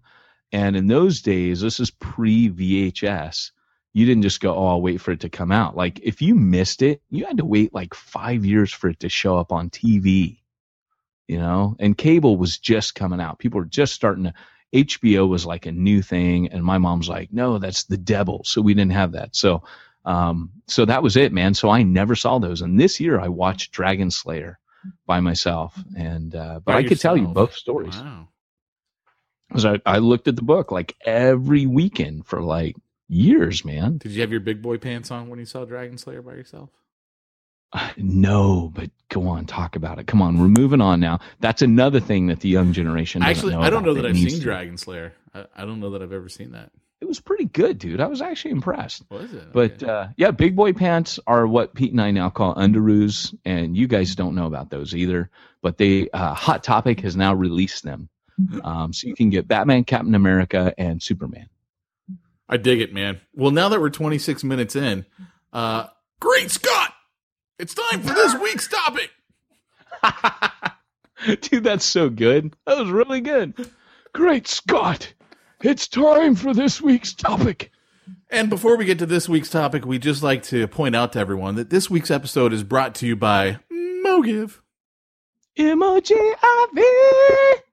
And 0.53 0.75
in 0.75 0.85
those 0.85 1.19
days, 1.19 1.61
this 1.61 1.79
is 1.79 1.89
pre 1.89 2.49
VHS. 2.49 3.51
You 3.93 4.05
didn't 4.05 4.23
just 4.23 4.39
go, 4.39 4.55
oh, 4.55 4.67
I'll 4.67 4.81
wait 4.81 5.01
for 5.01 5.11
it 5.11 5.19
to 5.21 5.29
come 5.29 5.51
out. 5.51 5.75
Like 5.75 5.99
if 6.01 6.21
you 6.21 6.35
missed 6.35 6.83
it, 6.83 7.01
you 7.09 7.25
had 7.25 7.37
to 7.37 7.45
wait 7.45 7.73
like 7.73 7.93
five 7.93 8.45
years 8.45 8.71
for 8.71 8.89
it 8.89 8.99
to 9.01 9.09
show 9.09 9.37
up 9.37 9.51
on 9.51 9.71
TV. 9.71 10.39
You 11.27 11.39
know, 11.39 11.75
and 11.79 11.97
cable 11.97 12.37
was 12.37 12.57
just 12.59 12.95
coming 12.95 13.19
out. 13.19 13.39
People 13.39 13.59
were 13.59 13.65
just 13.65 13.93
starting 13.93 14.25
to. 14.25 14.33
HBO 14.73 15.29
was 15.29 15.45
like 15.45 15.67
a 15.67 15.71
new 15.71 16.01
thing, 16.01 16.47
and 16.49 16.63
my 16.63 16.79
mom's 16.79 17.07
like, 17.07 17.31
"No, 17.31 17.59
that's 17.59 17.83
the 17.83 17.97
devil." 17.97 18.43
So 18.43 18.61
we 18.61 18.73
didn't 18.73 18.91
have 18.91 19.11
that. 19.11 19.35
So, 19.35 19.63
um, 20.03 20.49
so 20.67 20.83
that 20.85 21.03
was 21.03 21.15
it, 21.15 21.31
man. 21.31 21.53
So 21.53 21.69
I 21.69 21.83
never 21.83 22.15
saw 22.15 22.39
those. 22.39 22.61
And 22.61 22.79
this 22.79 22.99
year 22.99 23.19
I 23.19 23.27
watched 23.27 23.71
Dragon 23.71 24.09
Slayer 24.09 24.59
by 25.05 25.19
myself, 25.19 25.79
and 25.95 26.35
uh, 26.35 26.55
but 26.55 26.73
By 26.73 26.79
I 26.79 26.83
could 26.83 26.99
tell 26.99 27.15
you 27.15 27.27
both 27.27 27.53
stories 27.53 27.95
Wow. 27.95 28.27
Because 29.53 29.65
I, 29.65 29.79
I 29.85 29.99
looked 29.99 30.27
at 30.27 30.35
the 30.35 30.41
book 30.41 30.71
like 30.71 30.95
every 31.05 31.65
weekend 31.67 32.25
for 32.25 32.41
like 32.41 32.75
years, 33.07 33.63
man. 33.63 33.97
Did 33.99 34.11
you 34.13 34.21
have 34.21 34.31
your 34.31 34.39
big 34.41 34.61
boy 34.61 34.77
pants 34.79 35.11
on 35.11 35.29
when 35.29 35.37
you 35.39 35.45
saw 35.45 35.63
Dragon 35.63 35.97
Slayer 35.97 36.21
by 36.23 36.33
yourself? 36.33 36.69
No, 37.97 38.71
but 38.73 38.91
go 39.09 39.27
on, 39.27 39.45
talk 39.45 39.75
about 39.75 39.97
it. 39.97 40.05
Come 40.05 40.21
on, 40.21 40.39
we're 40.39 40.47
moving 40.47 40.81
on 40.81 40.99
now. 40.99 41.19
That's 41.39 41.61
another 41.63 41.99
thing 41.99 42.27
that 42.27 42.39
the 42.39 42.49
young 42.49 42.71
generation 42.73 43.21
doesn't 43.21 43.35
Actually, 43.35 43.55
I 43.65 43.69
don't 43.71 43.83
know 43.83 43.95
that 43.95 44.05
I've 44.05 44.17
seen 44.17 44.29
to. 44.29 44.39
Dragon 44.39 44.77
Slayer. 44.77 45.13
I, 45.33 45.45
I 45.55 45.65
don't 45.65 45.79
know 45.79 45.91
that 45.91 46.01
I've 46.03 46.13
ever 46.13 46.29
seen 46.29 46.51
that. 46.51 46.71
It 47.01 47.07
was 47.07 47.19
pretty 47.19 47.45
good, 47.45 47.79
dude. 47.79 47.99
I 47.99 48.07
was 48.07 48.21
actually 48.21 48.51
impressed. 48.51 49.03
Was 49.09 49.33
it? 49.33 49.51
But 49.51 49.83
Okay. 49.83 49.91
uh, 49.91 50.07
yeah, 50.17 50.31
big 50.31 50.55
boy 50.55 50.73
pants 50.73 51.19
are 51.27 51.45
what 51.47 51.73
Pete 51.73 51.91
and 51.91 51.99
I 52.01 52.11
now 52.11 52.29
call 52.29 52.55
underoos, 52.55 53.35
and 53.43 53.75
you 53.75 53.87
guys 53.87 54.15
don't 54.15 54.35
know 54.35 54.45
about 54.45 54.69
those 54.69 54.95
either. 54.95 55.29
But 55.61 55.77
they 55.77 56.09
uh, 56.11 56.33
Hot 56.35 56.63
Topic 56.63 57.01
has 57.01 57.15
now 57.17 57.33
released 57.33 57.83
them, 57.83 58.07
um, 58.63 58.93
so 58.93 59.07
you 59.07 59.15
can 59.15 59.29
get 59.29 59.47
Batman, 59.47 59.83
Captain 59.83 60.15
America, 60.15 60.73
and 60.77 61.01
Superman. 61.01 61.47
I 62.49 62.57
dig 62.57 62.81
it, 62.81 62.93
man. 62.93 63.19
Well, 63.33 63.51
now 63.51 63.69
that 63.69 63.79
we're 63.79 63.89
26 63.89 64.43
minutes 64.43 64.75
in, 64.75 65.05
uh, 65.51 65.87
great 66.19 66.51
Scott! 66.51 66.93
It's 67.59 67.73
time 67.73 68.01
for 68.01 68.13
this 68.13 68.35
week's 68.35 68.67
topic. 68.67 69.11
Dude, 71.41 71.63
that's 71.63 71.85
so 71.85 72.09
good. 72.09 72.55
That 72.65 72.77
was 72.77 72.89
really 72.89 73.21
good. 73.21 73.53
Great 74.13 74.47
Scott! 74.47 75.13
It's 75.61 75.87
time 75.87 76.35
for 76.35 76.53
this 76.53 76.81
week's 76.81 77.13
topic. 77.13 77.71
And 78.29 78.49
before 78.49 78.75
we 78.75 78.85
get 78.85 78.99
to 78.99 79.05
this 79.05 79.29
week's 79.29 79.49
topic, 79.49 79.85
we'd 79.85 80.01
just 80.01 80.23
like 80.23 80.43
to 80.43 80.67
point 80.67 80.95
out 80.95 81.13
to 81.13 81.19
everyone 81.19 81.55
that 81.55 81.69
this 81.69 81.89
week's 81.89 82.11
episode 82.11 82.51
is 82.51 82.63
brought 82.63 82.95
to 82.95 83.07
you 83.07 83.15
by 83.15 83.59
MoGive, 83.71 84.59
Emoji 85.57 86.33
IV. 86.33 87.63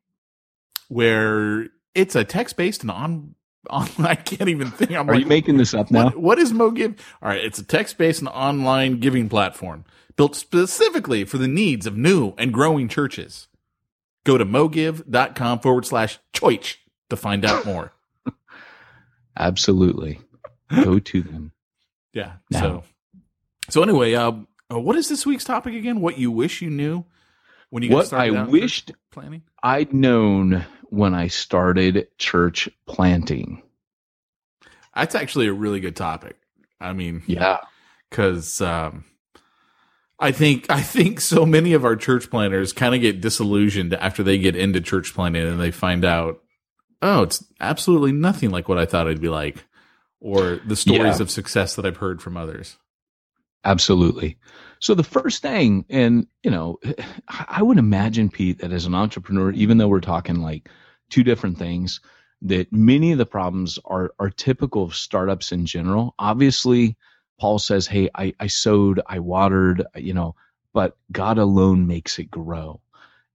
Where 0.91 1.69
it's 1.95 2.17
a 2.17 2.25
text 2.25 2.57
based 2.57 2.83
and 2.83 2.91
on, 2.91 3.35
on. 3.71 3.89
I 3.99 4.17
can't 4.17 4.51
even 4.51 4.71
think. 4.71 4.91
I'm 4.91 5.09
Are 5.09 5.15
like, 5.15 5.23
you 5.23 5.29
making 5.29 5.57
this 5.57 5.73
up 5.73 5.91
now? 5.91 6.07
What, 6.07 6.17
what 6.17 6.39
is 6.39 6.53
MoGive? 6.53 6.99
All 7.23 7.29
right, 7.29 7.43
it's 7.43 7.59
a 7.59 7.65
text-based 7.65 8.21
and 8.21 8.29
online 8.29 9.01
giving 9.01 9.29
platform 9.29 9.85
built 10.17 10.37
specifically 10.37 11.25
for 11.25 11.39
the 11.39 11.49
needs 11.49 11.87
of 11.87 11.97
new 11.97 12.35
and 12.37 12.53
growing 12.53 12.89
churches. 12.89 13.49
Go 14.25 14.37
to 14.37 14.45
mogive.com 14.45 15.61
forward 15.61 15.87
slash 15.87 16.19
choich 16.35 16.77
to 17.09 17.17
find 17.17 17.45
out 17.45 17.65
more. 17.65 17.93
Absolutely. 19.39 20.21
Go 20.85 20.99
to 20.99 21.23
them. 21.23 21.53
Yeah. 22.13 22.33
No. 22.51 22.59
So, 22.59 22.83
so 23.69 23.83
anyway, 23.85 24.15
uh, 24.15 24.33
uh, 24.69 24.81
what 24.81 24.97
is 24.97 25.09
this 25.09 25.25
week's 25.25 25.45
topic 25.45 25.75
again? 25.75 26.01
What 26.01 26.19
you 26.19 26.33
wish 26.33 26.61
you 26.61 26.69
knew 26.69 27.05
when 27.69 27.85
you 27.85 27.89
got 27.89 27.95
What 27.95 28.07
started 28.09 28.37
I 28.37 28.43
wished 28.47 28.91
planning? 29.13 29.43
I'd 29.63 29.93
known 29.93 30.67
when 30.91 31.15
I 31.15 31.29
started 31.29 32.09
church 32.19 32.69
planting. 32.87 33.63
That's 34.95 35.15
actually 35.15 35.47
a 35.47 35.53
really 35.53 35.81
good 35.81 35.97
topic. 35.97 36.37
I 36.81 36.93
mean, 36.93 37.23
Yeah. 37.27 37.59
because 38.11 38.61
um, 38.61 39.05
I 40.19 40.33
think 40.33 40.67
I 40.69 40.81
think 40.83 41.21
so 41.21 41.47
many 41.47 41.73
of 41.73 41.85
our 41.85 41.97
church 41.97 42.31
planters 42.31 42.73
kind 42.73 42.95
of 42.95 43.01
get 43.01 43.21
disillusioned 43.21 43.95
after 43.95 44.23
they 44.23 44.39
get 44.39 44.57
into 44.57 44.81
church 44.81 45.15
planting 45.15 45.47
and 45.47 45.61
they 45.61 45.71
find 45.71 46.05
out, 46.05 46.43
oh, 47.03 47.23
it's 47.23 47.45
absolutely 47.61 48.13
nothing 48.13 48.51
like 48.51 48.69
what 48.69 48.79
I 48.79 48.85
thought 48.87 49.07
it'd 49.07 49.21
be 49.23 49.29
like, 49.29 49.65
or 50.21 50.61
the 50.67 50.77
stories 50.77 51.19
Yeah. 51.19 51.23
of 51.23 51.31
success 51.31 51.77
that 51.77 51.87
I've 51.87 51.97
heard 51.99 52.21
from 52.21 52.37
others. 52.37 52.77
Absolutely. 53.65 54.39
So 54.81 54.95
the 54.95 55.05
first 55.05 55.43
thing, 55.43 55.85
and 55.89 56.27
you 56.43 56.51
know, 56.51 56.79
I 57.29 57.63
would 57.63 57.79
imagine 57.79 58.29
Pete 58.31 58.59
that 58.59 58.73
as 58.73 58.87
an 58.87 58.95
entrepreneur, 58.95 59.53
even 59.53 59.79
though 59.79 59.89
we're 59.89 60.01
talking 60.01 60.41
like 60.41 60.69
two 61.11 61.23
different 61.23 61.59
things, 61.59 62.01
that 62.43 62.73
many 62.73 63.13
of 63.13 63.19
the 63.19 63.27
problems 63.27 63.79
are 63.85 64.13
are 64.19 64.31
typical 64.31 64.83
of 64.85 64.95
startups 64.95 65.53
in 65.53 65.67
general. 65.67 66.15
Obviously, 66.19 66.97
Paul 67.41 67.59
says, 67.59 67.87
Hey, 67.87 68.11
I, 68.15 68.35
I 68.39 68.47
sowed, 68.47 69.01
I 69.07 69.19
watered, 69.19 69.85
you 69.97 70.15
know, 70.15 70.37
but 70.75 70.97
God 71.11 71.39
alone 71.39 71.87
makes 71.87 72.19
it 72.19 72.31
grow. 72.31 72.81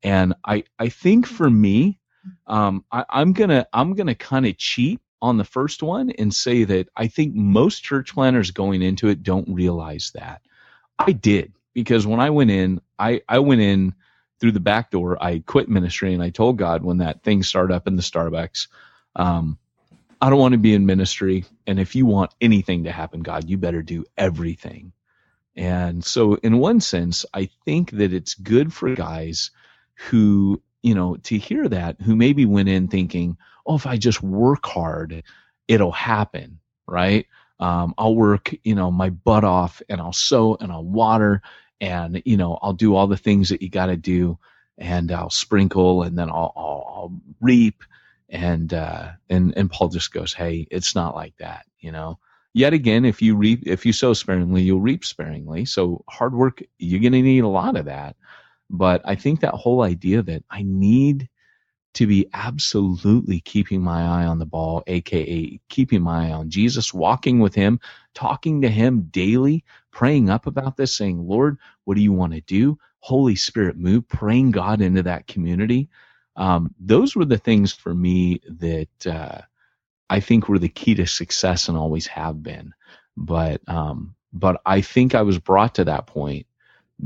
And 0.03 0.35
I, 0.45 0.63
I 0.77 0.89
think 0.89 1.25
for 1.25 1.49
me, 1.49 1.99
um, 2.47 2.85
I, 2.91 3.05
I'm 3.09 3.33
gonna, 3.33 3.65
I'm 3.73 3.95
gonna 3.95 4.15
kind 4.15 4.45
of 4.45 4.57
cheat 4.57 5.01
on 5.21 5.37
the 5.37 5.43
first 5.43 5.81
one 5.81 6.11
and 6.11 6.33
say 6.33 6.63
that 6.65 6.87
I 6.95 7.07
think 7.07 7.33
most 7.33 7.83
church 7.83 8.13
planters 8.13 8.51
going 8.51 8.83
into 8.83 9.07
it 9.07 9.23
don't 9.23 9.49
realize 9.49 10.11
that. 10.13 10.41
I 10.99 11.11
did 11.11 11.53
because 11.73 12.07
when 12.07 12.19
I 12.19 12.29
went 12.29 12.51
in, 12.51 12.81
I, 12.99 13.21
I 13.27 13.39
went 13.39 13.61
in 13.61 13.93
through 14.39 14.53
the 14.53 14.59
back 14.59 14.91
door. 14.91 15.21
I 15.21 15.43
quit 15.45 15.69
ministry 15.69 16.13
and 16.13 16.23
I 16.23 16.29
told 16.29 16.57
God 16.57 16.83
when 16.83 16.99
that 16.99 17.23
thing 17.23 17.43
started 17.43 17.73
up 17.73 17.87
in 17.87 17.95
the 17.95 18.01
Starbucks, 18.01 18.67
um, 19.15 19.57
I 20.21 20.29
don't 20.29 20.39
want 20.39 20.53
to 20.53 20.59
be 20.59 20.73
in 20.73 20.85
ministry. 20.85 21.45
And 21.67 21.79
if 21.79 21.95
you 21.95 22.05
want 22.05 22.33
anything 22.41 22.85
to 22.85 22.91
happen, 22.91 23.21
God, 23.21 23.49
you 23.49 23.57
better 23.57 23.81
do 23.81 24.05
everything. 24.17 24.93
And 25.55 26.03
so, 26.03 26.35
in 26.35 26.59
one 26.59 26.81
sense, 26.81 27.25
I 27.33 27.49
think 27.65 27.91
that 27.91 28.13
it's 28.13 28.35
good 28.35 28.73
for 28.73 28.93
guys 28.95 29.51
who, 30.09 30.61
you 30.83 30.95
know, 30.95 31.17
to 31.23 31.37
hear 31.37 31.69
that, 31.69 32.01
who 32.01 32.15
maybe 32.15 32.45
went 32.45 32.69
in 32.69 32.89
thinking, 32.89 33.37
oh, 33.65 33.75
if 33.75 33.87
I 33.87 33.97
just 33.97 34.23
work 34.23 34.65
hard, 34.65 35.23
it'll 35.67 35.93
happen, 35.93 36.59
right? 36.87 37.27
Um, 37.59 37.93
I'll 37.97 38.15
work, 38.15 38.53
you 38.63 38.75
know, 38.75 38.91
my 38.91 39.09
butt 39.09 39.43
off 39.43 39.81
and 39.89 40.01
I'll 40.01 40.13
sow 40.13 40.57
and 40.59 40.71
I'll 40.71 40.83
water 40.83 41.41
and, 41.79 42.21
you 42.25 42.37
know, 42.37 42.59
I'll 42.61 42.73
do 42.73 42.95
all 42.95 43.07
the 43.07 43.17
things 43.17 43.49
that 43.49 43.61
you 43.61 43.69
got 43.69 43.87
to 43.87 43.97
do 43.97 44.37
and 44.77 45.11
I'll 45.11 45.29
sprinkle 45.29 46.03
and 46.03 46.17
then 46.17 46.29
I'll, 46.29 46.53
I'll, 46.55 46.93
I'll 46.95 47.21
reap 47.41 47.83
and 48.29 48.73
uh, 48.73 49.11
and 49.29 49.53
and 49.57 49.69
Paul 49.69 49.89
just 49.89 50.11
goes, 50.11 50.33
"Hey, 50.33 50.67
it's 50.71 50.95
not 50.95 51.15
like 51.15 51.35
that, 51.37 51.65
you 51.79 51.91
know." 51.91 52.19
Yet 52.53 52.73
again, 52.73 53.03
if 53.03 53.21
you 53.21 53.35
reap, 53.35 53.63
if 53.65 53.85
you 53.85 53.91
sow 53.91 54.13
sparingly, 54.13 54.61
you'll 54.61 54.79
reap 54.79 55.03
sparingly. 55.03 55.65
So 55.65 56.03
hard 56.09 56.33
work, 56.33 56.63
you're 56.79 57.01
going 57.01 57.11
to 57.11 57.21
need 57.21 57.43
a 57.43 57.49
lot 57.49 57.75
of 57.75 57.85
that. 57.85 58.15
But 58.69 59.01
I 59.03 59.15
think 59.15 59.41
that 59.41 59.53
whole 59.53 59.81
idea 59.81 60.21
that 60.23 60.43
I 60.49 60.63
need 60.63 61.27
to 61.95 62.07
be 62.07 62.27
absolutely 62.33 63.41
keeping 63.41 63.81
my 63.81 64.03
eye 64.03 64.27
on 64.27 64.39
the 64.39 64.47
ball, 64.47 64.83
aka 64.87 65.59
keeping 65.69 66.03
my 66.03 66.29
eye 66.29 66.33
on 66.33 66.49
Jesus, 66.51 66.93
walking 66.93 67.39
with 67.41 67.55
Him, 67.55 67.79
talking 68.15 68.61
to 68.63 68.69
Him 68.69 69.03
daily, 69.11 69.65
praying 69.91 70.29
up 70.29 70.47
about 70.47 70.77
this, 70.77 70.95
saying, 70.95 71.27
Lord, 71.27 71.57
what 71.85 71.95
do 71.97 72.03
you 72.03 72.13
want 72.13 72.33
to 72.33 72.41
do? 72.41 72.79
Holy 73.01 73.35
Spirit, 73.35 73.77
move, 73.77 74.07
praying 74.09 74.51
God 74.51 74.81
into 74.81 75.03
that 75.03 75.27
community 75.27 75.81
um, 76.35 76.73
those 76.79 77.15
were 77.15 77.25
the 77.25 77.37
things 77.37 77.73
for 77.73 77.93
me 77.93 78.41
that 78.49 79.07
uh, 79.07 79.41
I 80.09 80.19
think 80.21 80.49
were 80.49 80.59
the 80.59 80.69
key 80.69 80.95
to 80.95 81.07
success 81.07 81.69
and 81.69 81.77
always 81.77 82.07
have 82.07 82.43
been. 82.43 82.73
But 83.17 83.61
um, 83.67 84.15
but 84.33 84.61
I 84.65 84.81
think 84.81 85.15
I 85.15 85.23
was 85.23 85.39
brought 85.39 85.75
to 85.75 85.85
that 85.85 86.07
point 86.07 86.47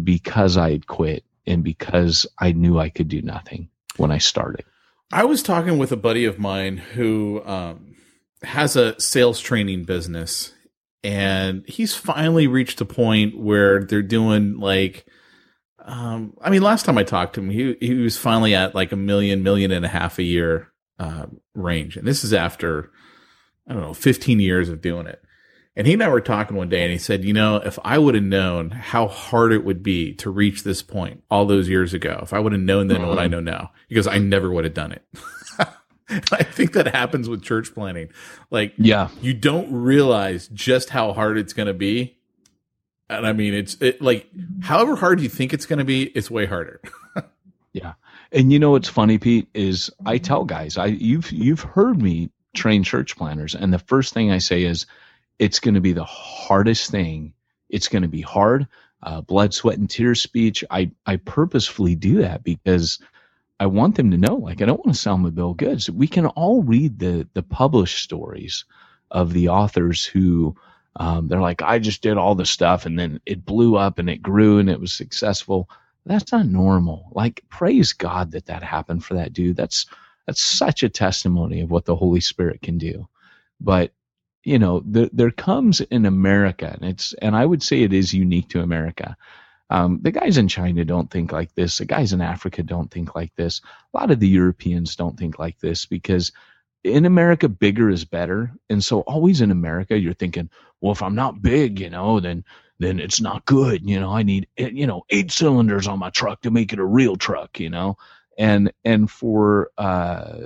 because 0.04 0.58
I 0.58 0.72
had 0.72 0.88
quit 0.88 1.26
and 1.48 1.64
because 1.64 2.26
I 2.40 2.54
knew 2.54 2.80
I 2.80 2.90
could 2.90 3.10
do 3.10 3.22
nothing 3.22 3.70
when 3.98 4.12
I 4.12 4.20
started. 4.20 4.66
I 5.12 5.24
was 5.26 5.42
talking 5.42 5.78
with 5.78 5.92
a 5.92 5.98
buddy 5.98 6.26
of 6.26 6.40
mine 6.40 6.78
who 6.78 7.42
um, 7.46 7.96
has 8.44 8.76
a 8.76 9.00
sales 9.00 9.40
training 9.40 9.86
business, 9.86 10.54
and 11.04 11.64
he's 11.68 11.96
finally 11.96 12.48
reached 12.48 12.82
a 12.82 12.86
point 12.86 13.38
where 13.38 13.84
they're 13.84 14.02
doing 14.02 14.60
like 14.60 15.06
um, 15.90 16.38
I 16.42 16.52
mean, 16.52 16.62
last 16.62 16.86
time 16.86 16.98
I 16.98 17.04
talked 17.04 17.34
to 17.36 17.42
him, 17.42 17.50
he 17.50 17.76
he 17.80 17.96
was 17.96 18.18
finally 18.18 18.54
at 18.54 18.76
like 18.76 18.92
a 18.92 18.96
million, 18.96 19.42
million 19.42 19.72
and 19.72 19.84
a 19.84 19.90
half 19.90 20.20
a 20.20 20.24
year 20.24 20.72
uh, 21.00 21.26
range, 21.56 21.98
and 21.98 22.08
this 22.08 22.24
is 22.24 22.32
after 22.32 22.92
I 23.68 23.74
don't 23.74 23.82
know, 23.82 23.94
15 23.94 24.40
years 24.40 24.70
of 24.70 24.82
doing 24.82 25.08
it. 25.08 25.22
And 25.80 25.88
he 25.88 25.94
and 25.94 26.04
I 26.04 26.10
were 26.10 26.22
talking 26.22 26.58
one 26.58 26.70
day, 26.70 26.84
and 26.84 26.92
he 26.92 26.98
said, 26.98 27.24
"You 27.24 27.34
know, 27.34 27.56
if 27.56 27.80
I 27.84 27.98
would 27.98 28.14
have 28.14 28.24
known 28.24 28.70
how 28.70 29.08
hard 29.08 29.54
it 29.54 29.64
would 29.64 29.82
be 29.82 30.14
to 30.16 30.30
reach 30.30 30.64
this 30.64 30.84
point 30.84 31.24
all 31.32 31.46
those 31.46 31.70
years 31.70 31.94
ago, 31.94 32.20
if 32.22 32.34
I 32.34 32.40
would 32.40 32.52
have 32.52 32.62
known 32.62 32.88
then 32.88 32.98
mm-hmm. 32.98 33.08
what 33.08 33.18
I 33.18 33.24
mm-hmm. 33.24 33.32
know 33.32 33.40
now, 33.40 33.72
because 33.88 34.06
I 34.06 34.18
never 34.18 34.52
would 34.52 34.66
have 34.66 34.74
done 34.74 34.92
it." 34.92 35.04
I 36.32 36.44
think 36.44 36.74
that 36.74 36.88
happens 36.88 37.30
with 37.30 37.42
church 37.42 37.74
planting. 37.74 38.10
Like, 38.52 38.74
yeah, 38.78 39.08
you 39.22 39.34
don't 39.34 39.72
realize 39.72 40.50
just 40.50 40.90
how 40.90 41.14
hard 41.14 41.38
it's 41.38 41.54
going 41.54 41.68
to 41.68 41.74
be 41.74 42.20
and 43.10 43.26
I 43.26 43.34
mean, 43.34 43.54
it's 43.54 43.76
it, 43.82 44.02
like 44.02 44.28
however 44.62 44.96
hard 44.96 45.20
you 45.20 45.30
think 45.30 45.54
it's 45.54 45.66
going 45.66 45.80
to 45.80 45.86
be, 45.86 46.04
it's 46.04 46.30
way 46.30 46.46
harder. 46.46 46.80
yeah, 47.74 47.94
and 48.32 48.54
you 48.54 48.60
know 48.60 48.72
what's 48.72 48.90
funny, 48.90 49.18
Pete, 49.18 49.48
is 49.54 49.90
I 50.06 50.20
tell 50.20 50.46
guys, 50.46 50.78
I 50.78 50.88
you've 50.88 51.32
you've 51.32 51.62
heard 51.62 52.02
me 52.02 52.30
train 52.56 52.84
church 52.84 53.18
planners, 53.18 53.56
and 53.56 53.74
the 53.74 53.80
first 53.80 54.14
thing 54.14 54.32
I 54.32 54.38
say 54.38 54.64
is, 54.64 54.86
it's 55.40 55.60
going 55.60 55.76
to 55.76 55.82
be 55.82 55.94
the 55.94 56.06
hardest 56.06 56.92
thing. 56.92 57.34
It's 57.70 57.88
going 57.90 58.04
to 58.04 58.10
be 58.10 58.22
hard, 58.22 58.68
uh, 59.04 59.22
blood, 59.22 59.54
sweat, 59.54 59.80
and 59.80 59.90
tears 59.90 60.22
speech. 60.22 60.64
I 60.72 60.92
I 61.06 61.18
purposefully 61.18 61.96
do 61.96 62.22
that 62.22 62.44
because 62.44 63.00
I 63.60 63.68
want 63.68 63.96
them 63.96 64.12
to 64.12 64.18
know, 64.18 64.36
like, 64.38 64.62
I 64.62 64.68
don't 64.68 64.86
want 64.86 64.96
to 64.96 65.02
sell 65.02 65.18
them 65.18 65.26
a 65.28 65.32
bill 65.32 65.56
goods. 65.56 65.90
We 65.90 66.08
can 66.08 66.28
all 66.28 66.64
read 66.64 67.00
the 67.00 67.28
the 67.36 67.44
published 67.44 68.04
stories 68.04 68.66
of 69.12 69.34
the 69.34 69.50
authors 69.50 70.06
who 70.06 70.56
um, 70.98 71.30
they're 71.30 71.42
like, 71.42 71.64
I 71.64 71.80
just 71.80 72.04
did 72.04 72.18
all 72.18 72.36
the 72.36 72.46
stuff 72.46 72.86
and 72.88 73.00
then 73.00 73.22
it 73.28 73.46
blew 73.46 73.78
up 73.78 74.00
and 74.00 74.10
it 74.12 74.24
grew 74.24 74.60
and 74.60 74.70
it 74.70 74.82
was 74.82 74.94
successful. 74.94 75.70
That's 76.06 76.34
not 76.34 76.48
normal. 76.48 77.10
Like, 77.14 77.44
praise 77.50 77.94
God 77.94 78.32
that 78.34 78.48
that 78.48 78.64
happened 78.64 79.06
for 79.06 79.16
that 79.16 79.34
dude. 79.34 79.58
That's 79.58 79.88
that's 80.28 80.44
such 80.44 80.84
a 80.84 80.90
testimony 80.90 81.62
of 81.62 81.72
what 81.72 81.86
the 81.86 81.98
Holy 81.98 82.22
Spirit 82.22 82.62
can 82.64 82.78
do. 82.80 83.08
But 83.62 83.94
you 84.44 84.60
know, 84.60 84.82
the, 84.86 85.10
there 85.14 85.32
comes 85.32 85.82
in 85.82 86.06
America, 86.06 86.78
and 86.80 86.90
it's 86.90 87.14
and 87.14 87.36
I 87.36 87.46
would 87.46 87.64
say 87.64 87.82
it 87.82 87.94
is 87.94 88.14
unique 88.14 88.50
to 88.50 88.62
America. 88.62 89.18
Um, 89.70 90.00
the 90.02 90.12
guys 90.12 90.38
in 90.38 90.48
China 90.48 90.84
don't 90.84 91.12
think 91.12 91.32
like 91.32 91.54
this. 91.54 91.78
The 91.78 91.86
guys 91.86 92.14
in 92.14 92.22
Africa 92.22 92.64
don't 92.64 92.90
think 92.90 93.16
like 93.16 93.36
this. 93.36 93.62
A 93.94 93.98
lot 93.98 94.12
of 94.12 94.20
the 94.20 94.28
Europeans 94.28 94.96
don't 94.96 95.18
think 95.18 95.38
like 95.38 95.60
this 95.60 95.86
because 95.86 96.32
in 96.84 97.06
America, 97.06 97.48
bigger 97.50 97.90
is 97.90 98.06
better. 98.06 98.52
And 98.70 98.84
so 98.84 99.02
always 99.02 99.42
in 99.42 99.52
America, 99.52 99.98
you're 99.98 100.14
thinking, 100.14 100.50
well, 100.82 100.94
if 100.94 101.04
I'm 101.04 101.16
not 101.16 101.42
big, 101.42 101.80
you 101.80 101.90
know, 101.90 102.20
then 102.20 102.46
then 102.80 103.00
it's 103.00 103.20
not 103.20 103.46
good. 103.46 103.88
You 103.88 104.00
know, 104.00 104.12
I 104.12 104.24
need 104.24 104.48
you 104.58 104.88
know 104.88 105.04
eight 105.10 105.32
cylinders 105.32 105.88
on 105.88 106.00
my 106.00 106.10
truck 106.10 106.42
to 106.42 106.52
make 106.52 106.74
it 106.74 106.80
a 106.80 106.86
real 106.86 107.18
truck. 107.18 107.60
You 107.60 107.70
know, 107.70 107.98
and 108.38 108.72
and 108.86 109.12
for 109.12 109.70
uh, 109.78 110.38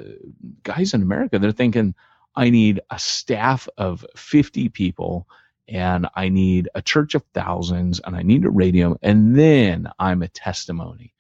guys 0.64 0.94
in 0.94 1.02
America, 1.02 1.40
they're 1.40 1.52
thinking, 1.52 1.96
I 2.36 2.50
need 2.50 2.82
a 2.90 3.00
staff 3.00 3.68
of 3.78 4.06
50 4.16 4.70
people 4.70 5.28
and 5.68 6.08
I 6.16 6.30
need 6.30 6.70
a 6.76 6.82
church 6.82 7.16
of 7.16 7.24
thousands 7.34 8.00
and 8.00 8.16
I 8.16 8.24
need 8.24 8.46
a 8.46 8.50
radio 8.50 8.98
and 9.02 9.38
then 9.38 9.90
I'm 10.00 10.24
a 10.24 10.28
testimony. 10.28 11.14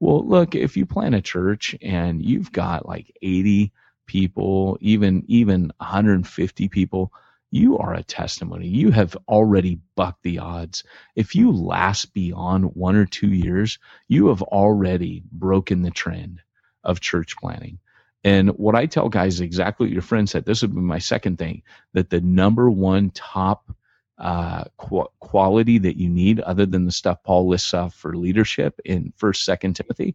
Well, 0.00 0.26
look, 0.26 0.54
if 0.54 0.76
you 0.76 0.86
plan 0.86 1.14
a 1.14 1.20
church 1.20 1.76
and 1.82 2.24
you've 2.24 2.52
got 2.52 2.86
like 2.88 3.14
80 3.22 3.72
people, 4.06 4.78
even 4.80 5.24
even 5.28 5.72
150 5.78 6.68
people, 6.68 7.12
you 7.50 7.78
are 7.78 7.94
a 7.94 8.02
testimony. 8.02 8.68
You 8.68 8.90
have 8.92 9.16
already 9.28 9.80
bucked 9.96 10.22
the 10.22 10.38
odds. 10.38 10.84
If 11.16 11.34
you 11.34 11.52
last 11.52 12.14
beyond 12.14 12.74
one 12.74 12.96
or 12.96 13.06
two 13.06 13.32
years, 13.32 13.78
you 14.08 14.28
have 14.28 14.42
already 14.42 15.22
broken 15.32 15.82
the 15.82 15.90
trend 15.90 16.40
of 16.84 17.00
church 17.00 17.36
planting. 17.36 17.78
And 18.22 18.50
what 18.50 18.74
I 18.74 18.86
tell 18.86 19.08
guys 19.08 19.34
is 19.34 19.40
exactly 19.40 19.86
what 19.86 19.92
your 19.92 20.02
friend 20.02 20.28
said. 20.28 20.44
This 20.44 20.62
would 20.62 20.74
be 20.74 20.80
my 20.80 20.98
second 20.98 21.38
thing 21.38 21.62
that 21.94 22.10
the 22.10 22.20
number 22.20 22.70
one 22.70 23.10
top 23.10 23.74
uh, 24.18 24.64
qu- 24.76 25.08
quality 25.20 25.78
that 25.78 25.96
you 25.96 26.10
need, 26.10 26.40
other 26.40 26.66
than 26.66 26.84
the 26.84 26.92
stuff 26.92 27.22
Paul 27.24 27.48
lists 27.48 27.72
off 27.72 27.94
for 27.94 28.16
leadership 28.16 28.78
in 28.84 29.12
First, 29.16 29.44
Second 29.44 29.74
Timothy, 29.74 30.14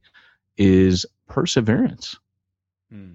is 0.58 1.06
perseverance. 1.28 2.18
Hmm. 2.92 3.14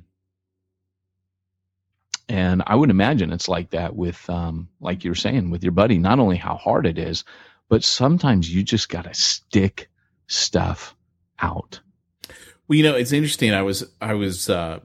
And 2.28 2.62
I 2.66 2.74
would 2.74 2.90
imagine 2.90 3.32
it's 3.32 3.48
like 3.48 3.70
that 3.70 3.94
with, 3.94 4.28
um, 4.30 4.68
like 4.80 5.04
you're 5.04 5.14
saying, 5.14 5.50
with 5.50 5.62
your 5.62 5.72
buddy, 5.72 5.98
not 5.98 6.18
only 6.18 6.36
how 6.36 6.56
hard 6.56 6.86
it 6.86 6.98
is, 6.98 7.24
but 7.68 7.84
sometimes 7.84 8.52
you 8.52 8.62
just 8.62 8.88
got 8.88 9.04
to 9.04 9.14
stick 9.14 9.88
stuff 10.26 10.94
out. 11.38 11.80
Well, 12.70 12.76
you 12.76 12.84
know, 12.84 12.94
it's 12.94 13.10
interesting. 13.10 13.52
I 13.52 13.62
was, 13.62 13.82
I 14.00 14.14
was, 14.14 14.48
uh, 14.48 14.78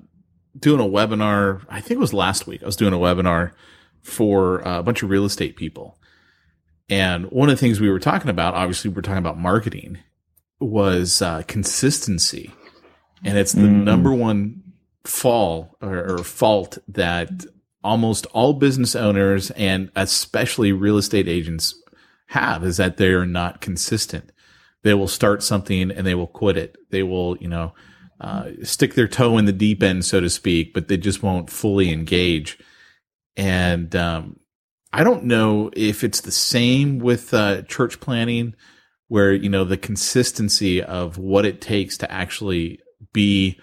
doing 0.57 0.81
a 0.81 0.91
webinar. 0.91 1.63
I 1.69 1.81
think 1.81 1.99
it 1.99 2.01
was 2.01 2.15
last 2.15 2.47
week. 2.47 2.63
I 2.63 2.65
was 2.65 2.75
doing 2.75 2.93
a 2.93 2.97
webinar 2.97 3.51
for 4.01 4.67
uh, 4.67 4.79
a 4.79 4.81
bunch 4.81 5.03
of 5.03 5.11
real 5.11 5.23
estate 5.23 5.55
people. 5.55 5.99
And 6.89 7.25
one 7.25 7.47
of 7.47 7.55
the 7.55 7.59
things 7.59 7.79
we 7.79 7.91
were 7.91 7.99
talking 7.99 8.31
about, 8.31 8.55
obviously, 8.55 8.89
we 8.89 8.97
are 8.97 9.03
talking 9.03 9.19
about 9.19 9.37
marketing, 9.37 9.99
was 10.59 11.21
uh, 11.21 11.43
consistency. 11.43 12.51
And 13.23 13.37
it's 13.37 13.51
the 13.51 13.67
mm. 13.67 13.83
number 13.83 14.11
one 14.11 14.63
fall 15.03 15.77
or, 15.79 16.15
or 16.15 16.23
fault 16.23 16.79
that 16.87 17.45
almost 17.83 18.25
all 18.33 18.53
business 18.53 18.95
owners 18.95 19.51
and 19.51 19.91
especially 19.95 20.71
real 20.71 20.97
estate 20.97 21.27
agents 21.27 21.75
have 22.29 22.63
is 22.63 22.77
that 22.77 22.97
they 22.97 23.09
are 23.09 23.27
not 23.27 23.61
consistent. 23.61 24.31
They 24.85 24.93
will 24.93 25.07
start 25.07 25.41
something 25.41 25.89
and 25.89 26.05
they 26.05 26.13
will 26.13 26.27
quit 26.27 26.57
it. 26.57 26.77
They 26.91 27.01
will, 27.01 27.37
you 27.37 27.47
know, 27.47 27.73
uh, 28.21 28.51
stick 28.61 28.93
their 28.93 29.07
toe 29.07 29.39
in 29.39 29.45
the 29.45 29.51
deep 29.51 29.81
end, 29.81 30.05
so 30.05 30.19
to 30.19 30.29
speak, 30.29 30.75
but 30.75 30.87
they 30.87 30.95
just 30.95 31.23
won't 31.23 31.49
fully 31.49 31.91
engage. 31.91 32.59
And 33.35 33.95
um, 33.95 34.39
I 34.93 35.03
don't 35.03 35.23
know 35.23 35.71
if 35.75 36.03
it's 36.03 36.21
the 36.21 36.31
same 36.31 36.99
with 36.99 37.33
uh, 37.33 37.63
church 37.63 37.99
planting, 37.99 38.53
where 39.07 39.33
you 39.33 39.49
know 39.49 39.63
the 39.63 39.75
consistency 39.75 40.83
of 40.83 41.17
what 41.17 41.47
it 41.47 41.61
takes 41.61 41.97
to 41.97 42.11
actually 42.11 42.79
be, 43.11 43.59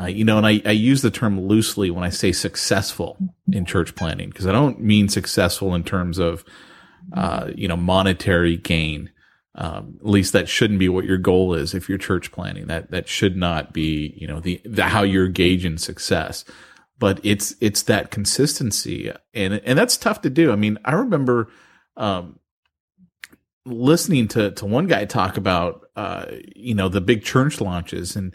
uh, 0.00 0.06
you 0.06 0.24
know, 0.24 0.38
and 0.38 0.46
I, 0.46 0.62
I 0.64 0.70
use 0.70 1.02
the 1.02 1.10
term 1.10 1.38
loosely 1.38 1.90
when 1.90 2.04
I 2.04 2.08
say 2.08 2.32
successful 2.32 3.18
in 3.52 3.66
church 3.66 3.94
planting 3.94 4.30
because 4.30 4.46
I 4.46 4.52
don't 4.52 4.80
mean 4.80 5.10
successful 5.10 5.74
in 5.74 5.84
terms 5.84 6.18
of, 6.18 6.42
uh, 7.12 7.50
you 7.54 7.68
know, 7.68 7.76
monetary 7.76 8.56
gain. 8.56 9.10
Um, 9.56 9.98
at 10.00 10.06
least 10.06 10.32
that 10.32 10.48
shouldn't 10.48 10.80
be 10.80 10.88
what 10.88 11.04
your 11.04 11.18
goal 11.18 11.54
is 11.54 11.74
if 11.74 11.88
you're 11.88 11.98
church 11.98 12.32
planting. 12.32 12.66
That 12.66 12.90
that 12.90 13.08
should 13.08 13.36
not 13.36 13.72
be, 13.72 14.14
you 14.16 14.26
know, 14.26 14.40
the, 14.40 14.60
the 14.64 14.84
how 14.84 15.02
you're 15.02 15.28
gauging 15.28 15.78
success 15.78 16.44
but 16.98 17.20
it's 17.22 17.54
it's 17.60 17.82
that 17.82 18.10
consistency 18.10 19.12
and 19.32 19.54
and 19.54 19.78
that's 19.78 19.96
tough 19.96 20.22
to 20.22 20.30
do. 20.30 20.52
I 20.52 20.56
mean, 20.56 20.78
I 20.84 20.92
remember 20.92 21.48
um, 21.96 22.38
listening 23.64 24.28
to 24.28 24.50
to 24.52 24.66
one 24.66 24.86
guy 24.86 25.04
talk 25.04 25.36
about 25.36 25.86
uh, 25.96 26.26
you 26.54 26.74
know 26.74 26.88
the 26.88 27.00
big 27.00 27.24
church 27.24 27.60
launches, 27.60 28.16
and 28.16 28.34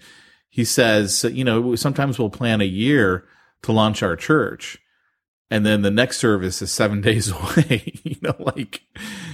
he 0.49 0.65
says 0.65 1.23
you 1.23 1.43
know 1.43 1.75
sometimes 1.75 2.19
we'll 2.19 2.29
plan 2.29 2.61
a 2.61 2.65
year 2.65 3.25
to 3.63 3.71
launch 3.71 4.03
our 4.03 4.15
church, 4.15 4.77
and 5.49 5.65
then 5.65 5.81
the 5.81 5.91
next 5.91 6.17
service 6.17 6.61
is 6.61 6.71
seven 6.71 7.01
days 7.09 7.31
away. 7.31 7.93
you 8.03 8.17
know, 8.21 8.35
like 8.39 8.81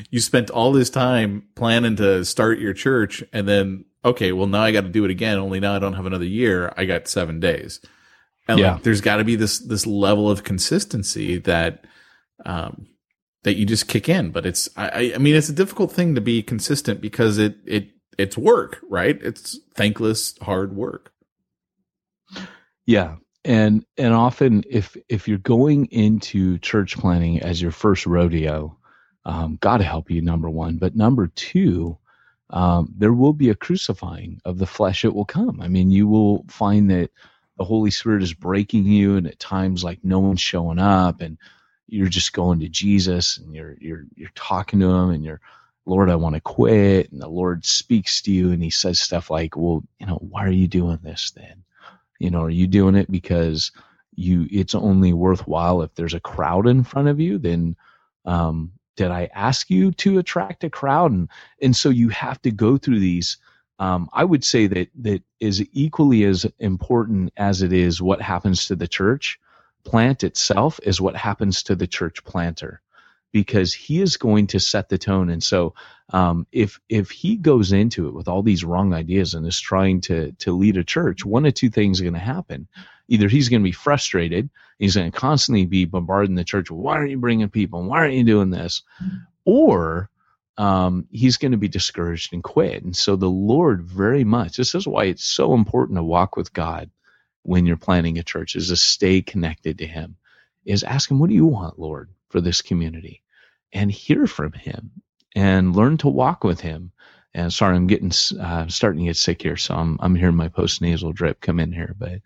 you 0.09 0.19
spent 0.19 0.49
all 0.49 0.71
this 0.71 0.89
time 0.89 1.47
planning 1.55 1.95
to 1.97 2.23
start 2.25 2.59
your 2.59 2.73
church, 2.73 3.23
and 3.33 3.47
then 3.47 3.85
okay, 4.03 4.31
well 4.31 4.47
now 4.47 4.61
I 4.61 4.71
got 4.71 4.81
to 4.81 4.89
do 4.89 5.05
it 5.05 5.11
again. 5.11 5.37
Only 5.37 5.59
now 5.59 5.75
I 5.75 5.79
don't 5.79 5.93
have 5.93 6.05
another 6.05 6.25
year. 6.25 6.73
I 6.77 6.85
got 6.85 7.07
seven 7.07 7.39
days. 7.39 7.79
And 8.47 8.59
yeah. 8.59 8.73
like, 8.73 8.83
there's 8.83 9.01
got 9.01 9.17
to 9.17 9.23
be 9.23 9.35
this 9.35 9.59
this 9.59 9.87
level 9.87 10.29
of 10.29 10.43
consistency 10.43 11.37
that 11.39 11.85
um, 12.45 12.87
that 13.43 13.55
you 13.55 13.65
just 13.65 13.87
kick 13.87 14.07
in. 14.09 14.31
But 14.31 14.45
it's 14.45 14.69
I, 14.77 15.13
I 15.15 15.17
mean 15.17 15.35
it's 15.35 15.49
a 15.49 15.53
difficult 15.53 15.91
thing 15.91 16.15
to 16.15 16.21
be 16.21 16.43
consistent 16.43 17.01
because 17.01 17.37
it 17.37 17.57
it 17.65 17.89
it's 18.17 18.37
work, 18.37 18.79
right? 18.89 19.17
It's 19.21 19.59
thankless 19.73 20.37
hard 20.41 20.75
work. 20.75 21.11
Yeah. 22.85 23.15
And 23.43 23.85
and 23.97 24.13
often 24.13 24.63
if 24.69 24.95
if 25.09 25.27
you're 25.27 25.37
going 25.37 25.85
into 25.85 26.57
church 26.59 26.97
planting 26.97 27.41
as 27.41 27.61
your 27.61 27.71
first 27.71 28.05
rodeo, 28.05 28.77
um, 29.25 29.57
God 29.61 29.81
help 29.81 30.11
you, 30.11 30.21
number 30.21 30.49
one. 30.49 30.77
But 30.77 30.95
number 30.95 31.27
two, 31.27 31.97
um, 32.51 32.93
there 32.97 33.13
will 33.13 33.33
be 33.33 33.49
a 33.49 33.55
crucifying 33.55 34.41
of 34.45 34.57
the 34.57 34.67
flesh. 34.67 35.05
It 35.05 35.15
will 35.15 35.25
come. 35.25 35.61
I 35.61 35.67
mean, 35.67 35.91
you 35.91 36.07
will 36.07 36.45
find 36.49 36.89
that 36.91 37.11
the 37.57 37.63
Holy 37.65 37.91
Spirit 37.91 38.23
is 38.23 38.33
breaking 38.33 38.85
you, 38.85 39.17
and 39.17 39.27
at 39.27 39.39
times 39.39 39.83
like 39.83 39.99
no 40.03 40.19
one's 40.19 40.41
showing 40.41 40.79
up, 40.79 41.21
and 41.21 41.37
you're 41.87 42.09
just 42.09 42.33
going 42.33 42.59
to 42.61 42.69
Jesus, 42.69 43.37
and 43.37 43.55
you're 43.55 43.77
you're 43.79 44.05
you're 44.15 44.31
talking 44.35 44.79
to 44.81 44.89
Him, 44.89 45.09
and 45.11 45.23
you're 45.25 45.41
Lord, 45.87 46.09
I 46.09 46.15
want 46.15 46.35
to 46.35 46.41
quit, 46.41 47.11
and 47.11 47.21
the 47.21 47.27
Lord 47.29 47.65
speaks 47.65 48.21
to 48.23 48.31
you, 48.31 48.51
and 48.51 48.63
He 48.63 48.69
says 48.71 48.99
stuff 48.99 49.29
like, 49.31 49.57
"Well, 49.57 49.83
you 49.99 50.07
know, 50.07 50.17
why 50.17 50.45
are 50.45 50.51
you 50.51 50.67
doing 50.67 50.99
this 51.03 51.31
then? 51.31 51.63
You 52.19 52.31
know, 52.31 52.43
are 52.43 52.49
you 52.49 52.67
doing 52.67 52.95
it 52.95 53.11
because 53.11 53.71
you 54.15 54.47
it's 54.51 54.75
only 54.75 55.13
worthwhile 55.13 55.81
if 55.81 55.93
there's 55.95 56.13
a 56.13 56.19
crowd 56.19 56.67
in 56.67 56.83
front 56.83 57.09
of 57.09 57.19
you? 57.19 57.37
Then 57.39 57.75
um, 58.25 58.71
did 58.95 59.11
I 59.11 59.29
ask 59.33 59.69
you 59.69 59.91
to 59.91 60.19
attract 60.19 60.63
a 60.63 60.69
crowd? 60.69 61.11
And 61.11 61.29
and 61.61 61.75
so 61.75 61.89
you 61.89 62.09
have 62.09 62.41
to 62.43 62.51
go 62.51 62.77
through 62.77 62.99
these 62.99 63.37
um, 63.79 64.09
I 64.13 64.23
would 64.23 64.43
say 64.43 64.67
that 64.67 64.89
that 65.01 65.23
is 65.39 65.65
equally 65.73 66.23
as 66.23 66.45
important 66.59 67.33
as 67.37 67.61
it 67.61 67.73
is 67.73 68.01
what 68.01 68.21
happens 68.21 68.65
to 68.65 68.75
the 68.75 68.87
church 68.87 69.39
plant 69.83 70.23
itself 70.23 70.79
is 70.83 71.01
what 71.01 71.15
happens 71.15 71.61
to 71.63 71.75
the 71.75 71.87
church 71.87 72.23
planter 72.23 72.81
because 73.31 73.73
he 73.73 74.01
is 74.01 74.17
going 74.17 74.47
to 74.47 74.59
set 74.59 74.89
the 74.89 74.97
tone 74.97 75.29
and 75.29 75.43
so 75.43 75.73
um, 76.11 76.47
if 76.51 76.79
if 76.89 77.11
he 77.11 77.35
goes 77.35 77.71
into 77.71 78.07
it 78.07 78.13
with 78.13 78.27
all 78.27 78.41
these 78.41 78.63
wrong 78.63 78.93
ideas 78.93 79.33
and 79.33 79.45
is 79.45 79.59
trying 79.59 80.01
to 80.01 80.31
to 80.33 80.53
lead 80.53 80.77
a 80.77 80.83
church 80.83 81.25
one 81.25 81.45
of 81.45 81.53
two 81.53 81.69
things 81.69 81.99
are 81.99 82.05
going 82.05 82.13
to 82.13 82.19
happen 82.19 82.67
either 83.07 83.27
he's 83.27 83.49
going 83.49 83.61
to 83.61 83.67
be 83.67 83.71
frustrated 83.71 84.49
he's 84.79 84.95
going 84.95 85.11
to 85.11 85.17
constantly 85.17 85.65
be 85.65 85.85
bombarding 85.85 86.35
the 86.35 86.43
church 86.43 86.71
why 86.71 86.95
aren't 86.95 87.11
you 87.11 87.17
bringing 87.17 87.49
people 87.49 87.83
why 87.83 87.99
aren't 87.99 88.13
you 88.13 88.23
doing 88.23 88.49
this 88.49 88.83
or 89.45 90.09
um, 90.57 91.07
he's 91.11 91.37
going 91.37 91.51
to 91.51 91.57
be 91.57 91.67
discouraged 91.67 92.33
and 92.33 92.43
quit. 92.43 92.83
And 92.83 92.95
so 92.95 93.15
the 93.15 93.29
Lord 93.29 93.83
very 93.83 94.23
much, 94.23 94.57
this 94.57 94.75
is 94.75 94.87
why 94.87 95.05
it's 95.05 95.23
so 95.23 95.53
important 95.53 95.97
to 95.97 96.03
walk 96.03 96.37
with 96.37 96.53
God 96.53 96.89
when 97.43 97.65
you're 97.65 97.77
planning 97.77 98.17
a 98.17 98.23
church, 98.23 98.55
is 98.55 98.69
to 98.69 98.75
stay 98.75 99.21
connected 99.21 99.79
to 99.79 99.85
Him, 99.85 100.15
is 100.65 100.83
ask 100.83 101.11
Him, 101.11 101.19
what 101.19 101.29
do 101.29 101.35
you 101.35 101.45
want, 101.45 101.77
Lord, 101.77 102.09
for 102.29 102.41
this 102.41 102.61
community? 102.61 103.21
And 103.73 103.91
hear 103.91 104.27
from 104.27 104.53
Him 104.53 104.91
and 105.35 105.75
learn 105.75 105.97
to 105.97 106.07
walk 106.07 106.43
with 106.43 106.61
Him. 106.61 106.91
And 107.33 107.51
sorry, 107.51 107.75
I'm 107.75 107.87
getting, 107.87 108.11
uh, 108.39 108.67
starting 108.69 109.01
to 109.01 109.05
get 109.07 109.17
sick 109.17 109.41
here. 109.41 109.57
So 109.57 109.75
I'm, 109.75 109.97
I'm 110.01 110.15
hearing 110.15 110.37
my 110.37 110.47
post 110.47 110.81
nasal 110.81 111.11
drip 111.11 111.41
come 111.41 111.59
in 111.59 111.73
here, 111.73 111.93
but, 111.97 112.21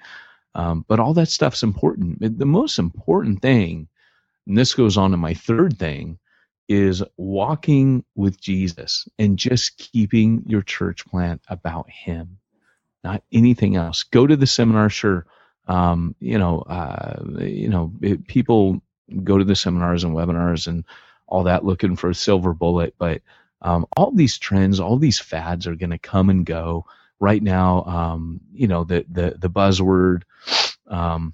um, 0.60 0.86
but 0.89 0.99
all 0.99 1.14
that 1.14 1.30
stuff's 1.30 1.64
important. 1.64 2.20
The 2.38 2.45
most 2.45 2.80
important 2.80 3.41
thing, 3.41 3.88
and 4.45 4.57
this 4.57 4.74
goes 4.74 4.97
on 4.97 5.12
to 5.12 5.18
my 5.18 5.34
third 5.34 5.80
thing, 5.80 6.20
is 6.68 7.01
walking 7.18 8.03
with 8.16 8.41
Jesus 8.41 9.07
and 9.18 9.39
just 9.39 9.78
keeping 9.78 10.43
your 10.45 10.62
church 10.62 11.05
plant 11.05 11.41
about 11.47 11.89
Him, 11.89 12.39
not 13.05 13.24
anything 13.32 13.78
else. 13.78 14.03
Go 14.03 14.28
to 14.28 14.36
the 14.36 14.47
seminar, 14.47 14.89
sure. 14.89 15.26
Um, 15.68 16.14
you 16.20 16.38
know, 16.38 16.60
uh, 16.64 17.24
you 17.39 17.70
know, 17.70 17.93
it, 18.01 18.28
people 18.28 18.82
go 19.24 19.38
to 19.38 19.45
the 19.45 19.55
seminars 19.55 20.03
and 20.03 20.14
webinars 20.16 20.68
and 20.68 20.84
all 21.28 21.43
that 21.43 21.64
looking 21.64 21.95
for 21.95 22.10
a 22.10 22.16
silver 22.16 22.53
bullet, 22.53 22.95
but 22.97 23.22
um, 23.62 23.86
all 23.95 24.12
these 24.12 24.38
trends, 24.38 24.80
all 24.80 24.97
these 24.97 25.20
fads 25.20 25.68
are 25.68 25.76
going 25.76 25.91
to 25.91 25.97
come 25.99 26.30
and 26.30 26.45
go. 26.45 26.86
Right 27.20 27.43
now, 27.43 27.84
um, 27.86 28.41
you 28.53 28.67
know, 28.67 28.84
the 28.86 29.05
the 29.09 29.36
the 29.39 29.49
buzzword 29.49 30.24
um, 30.88 31.34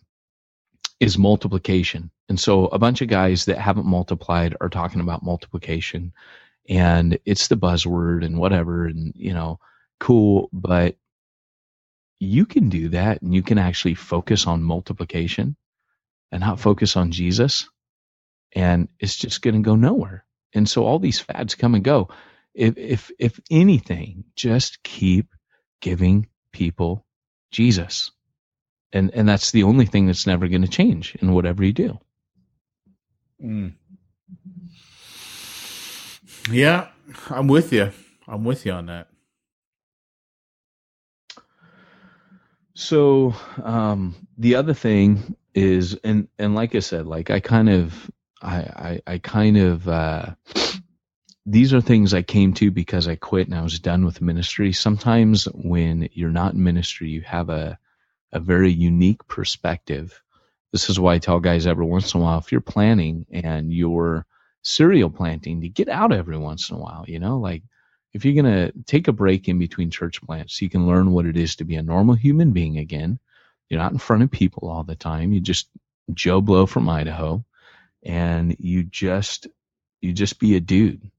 is 1.00 1.18
multiplication. 1.18 2.12
And 2.30 2.40
so 2.40 2.68
a 2.68 2.80
bunch 2.80 3.02
of 3.02 3.10
guys 3.10 3.46
that 3.46 3.60
haven't 3.60 3.86
multiplied 3.88 4.56
are 4.62 4.70
talking 4.70 5.02
about 5.02 5.24
multiplication 5.24 6.14
and 6.70 7.20
it's 7.26 7.50
the 7.50 7.58
buzzword 7.58 8.26
and 8.26 8.40
whatever 8.40 8.86
and 8.88 9.14
you 9.16 9.34
know, 9.34 9.60
cool, 10.00 10.50
but 10.54 10.98
you 12.20 12.46
can 12.46 12.70
do 12.70 12.90
that 12.90 13.22
and 13.22 13.36
you 13.36 13.44
can 13.44 13.58
actually 13.60 13.96
focus 13.96 14.48
on 14.48 14.64
multiplication 14.64 15.56
and 16.32 16.42
not 16.42 16.60
focus 16.60 16.98
on 16.98 17.12
Jesus 17.12 17.70
and 18.54 18.90
it's 19.00 19.18
just 19.18 19.42
going 19.42 19.56
to 19.56 19.62
go 19.62 19.76
nowhere. 19.76 20.26
And 20.54 20.68
so 20.68 20.86
all 20.86 21.00
these 21.00 21.20
fads 21.20 21.56
come 21.56 21.76
and 21.76 21.84
go. 21.84 22.10
If 22.54 22.78
if 22.78 23.12
if 23.20 23.40
anything, 23.52 24.26
just 24.36 24.84
keep 24.84 25.28
giving 25.82 26.28
people 26.52 27.06
Jesus 27.52 28.12
and 28.96 29.14
and 29.14 29.28
that's 29.28 29.52
the 29.52 29.64
only 29.64 29.86
thing 29.86 30.08
that's 30.08 30.26
never 30.26 30.48
going 30.48 30.62
to 30.62 30.68
change 30.68 31.16
in 31.22 31.34
whatever 31.34 31.64
you 31.64 31.74
do. 31.74 32.00
Mm. 33.44 33.74
Yeah, 36.50 36.88
I'm 37.30 37.48
with 37.48 37.74
you. 37.74 37.92
I'm 38.28 38.46
with 38.46 38.66
you 38.66 38.72
on 38.72 38.86
that. 38.88 39.10
So 42.74 43.36
um, 43.64 44.16
the 44.38 44.56
other 44.56 44.74
thing 44.74 45.36
is, 45.54 45.98
and 46.04 46.30
and 46.40 46.56
like 46.56 46.74
I 46.74 46.80
said, 46.80 47.06
like 47.06 47.30
I 47.30 47.42
kind 47.42 47.70
of, 47.70 48.10
I 48.42 48.58
I, 48.58 49.02
I 49.14 49.18
kind 49.18 49.58
of. 49.58 49.88
Uh, 49.88 50.36
these 51.46 51.74
are 51.74 51.82
things 51.82 52.14
I 52.14 52.24
came 52.24 52.54
to 52.56 52.72
because 52.72 53.08
I 53.08 53.16
quit 53.16 53.48
and 53.48 53.58
I 53.58 53.62
was 53.64 53.80
done 53.80 54.06
with 54.06 54.22
ministry. 54.22 54.74
Sometimes 54.74 55.46
when 55.46 56.10
you're 56.14 56.32
not 56.32 56.54
in 56.54 56.64
ministry, 56.64 57.10
you 57.10 57.22
have 57.22 57.50
a 57.50 57.78
a 58.32 58.40
very 58.40 58.72
unique 58.72 59.26
perspective. 59.28 60.22
This 60.74 60.90
is 60.90 61.00
why 61.00 61.16
I 61.16 61.20
tell 61.20 61.40
guys 61.40 61.68
every 61.68 61.86
once 61.86 62.14
in 62.14 62.20
a 62.20 62.24
while 62.24 62.40
if 62.40 62.52
you're 62.52 62.62
planning 62.62 63.26
and 63.32 63.72
you're 63.74 64.26
serial 64.64 65.10
planting 65.10 65.62
to 65.62 65.70
get 65.70 65.88
out 65.88 66.12
every 66.14 66.38
once 66.38 66.70
in 66.70 66.76
a 66.76 66.80
while, 66.80 67.06
you 67.08 67.20
know, 67.20 67.38
like 67.40 67.64
if 68.14 68.26
you're 68.26 68.42
going 68.42 68.54
to 68.54 68.74
take 68.86 69.08
a 69.08 69.14
break 69.14 69.48
in 69.48 69.60
between 69.60 69.90
church 69.92 70.22
plants 70.22 70.60
so 70.60 70.66
you 70.66 70.70
can 70.70 70.88
learn 70.88 71.12
what 71.12 71.26
it 71.26 71.38
is 71.38 71.56
to 71.58 71.64
be 71.66 71.76
a 71.76 71.84
normal 71.84 72.16
human 72.16 72.52
being 72.52 72.78
again. 72.78 73.20
You're 73.70 73.80
not 73.80 73.94
in 73.94 74.00
front 74.00 74.24
of 74.24 74.32
people 74.32 74.70
all 74.70 74.84
the 74.84 74.96
time. 74.96 75.32
You 75.34 75.40
just 75.40 75.70
Joe 76.14 76.42
Blow 76.42 76.66
from 76.66 76.90
Idaho 76.90 77.46
and 78.04 78.56
you 78.60 78.84
just 78.84 79.48
you 80.02 80.14
just 80.14 80.40
be 80.40 80.56
a 80.56 80.60
dude. 80.60 81.10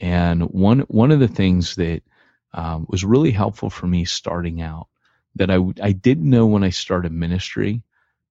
And 0.00 0.42
one 0.44 0.80
one 0.80 1.12
of 1.12 1.20
the 1.20 1.28
things 1.28 1.76
that 1.76 2.02
um, 2.54 2.86
was 2.88 3.04
really 3.04 3.30
helpful 3.32 3.70
for 3.70 3.86
me 3.86 4.04
starting 4.04 4.62
out 4.62 4.88
that 5.36 5.50
I, 5.50 5.58
I 5.82 5.92
didn't 5.92 6.30
know 6.30 6.46
when 6.46 6.64
I 6.64 6.70
started 6.70 7.12
ministry, 7.12 7.82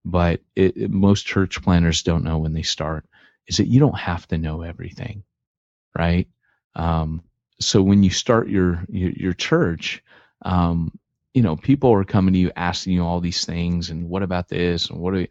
but 0.05 0.41
it, 0.55 0.77
it, 0.77 0.91
most 0.91 1.25
church 1.25 1.61
planners 1.63 2.03
don't 2.03 2.23
know 2.25 2.39
when 2.39 2.53
they 2.53 2.63
start, 2.63 3.05
is 3.47 3.57
that 3.57 3.67
you 3.67 3.79
don't 3.79 3.97
have 3.97 4.27
to 4.29 4.37
know 4.37 4.63
everything, 4.63 5.23
right? 5.97 6.27
Um, 6.75 7.23
so 7.59 7.81
when 7.81 8.03
you 8.03 8.09
start 8.09 8.49
your 8.49 8.85
your, 8.89 9.11
your 9.11 9.33
church, 9.33 10.03
um, 10.43 10.97
you 11.33 11.41
know 11.43 11.55
people 11.57 11.91
are 11.93 12.05
coming 12.05 12.33
to 12.33 12.39
you 12.39 12.51
asking 12.55 12.93
you 12.93 13.05
all 13.05 13.21
these 13.21 13.45
things, 13.45 13.89
and 13.91 14.09
what 14.09 14.23
about 14.23 14.49
this, 14.49 14.89
and 14.89 14.99
what 14.99 15.13
are 15.13 15.21
you, 15.21 15.27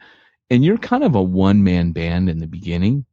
and 0.51 0.64
you're 0.64 0.78
kind 0.78 1.05
of 1.05 1.14
a 1.16 1.22
one 1.22 1.64
man 1.64 1.93
band 1.93 2.28
in 2.30 2.39
the 2.39 2.47
beginning, 2.49 3.07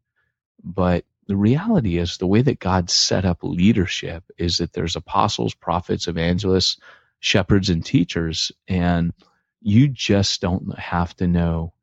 But 0.64 1.06
the 1.28 1.36
reality 1.36 1.98
is 1.98 2.18
the 2.18 2.28
way 2.28 2.42
that 2.42 2.60
God 2.60 2.90
set 2.90 3.26
up 3.26 3.40
leadership 3.44 4.24
is 4.38 4.58
that 4.58 4.74
there's 4.74 4.96
apostles, 4.96 5.54
prophets, 5.54 6.08
evangelists, 6.08 6.78
shepherds, 7.20 7.70
and 7.70 7.84
teachers. 7.86 8.52
And 8.68 9.14
you 9.62 9.88
just 9.88 10.42
don't 10.42 10.78
have 10.78 11.16
to 11.18 11.28
know 11.28 11.74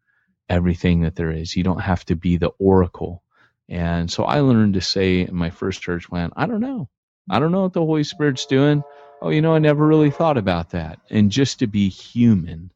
everything 0.48 1.02
that 1.02 1.16
there 1.16 1.30
is. 1.30 1.56
You 1.56 1.64
don't 1.64 1.80
have 1.80 2.04
to 2.06 2.16
be 2.16 2.36
the 2.36 2.52
oracle. 2.58 3.22
And 3.68 4.10
so 4.10 4.24
I 4.24 4.40
learned 4.40 4.74
to 4.74 4.80
say 4.80 5.22
in 5.22 5.34
my 5.34 5.50
first 5.50 5.82
church 5.82 6.08
plant, 6.08 6.34
I 6.36 6.46
don't 6.46 6.60
know. 6.60 6.88
I 7.30 7.38
don't 7.38 7.52
know 7.52 7.62
what 7.62 7.72
the 7.72 7.80
Holy 7.80 8.04
Spirit's 8.04 8.46
doing. 8.46 8.84
Oh, 9.22 9.30
you 9.30 9.40
know, 9.40 9.54
I 9.54 9.58
never 9.58 9.86
really 9.86 10.10
thought 10.10 10.36
about 10.36 10.70
that. 10.70 10.98
And 11.10 11.30
just 11.30 11.60
to 11.60 11.66
be 11.66 11.88
human 11.88 12.70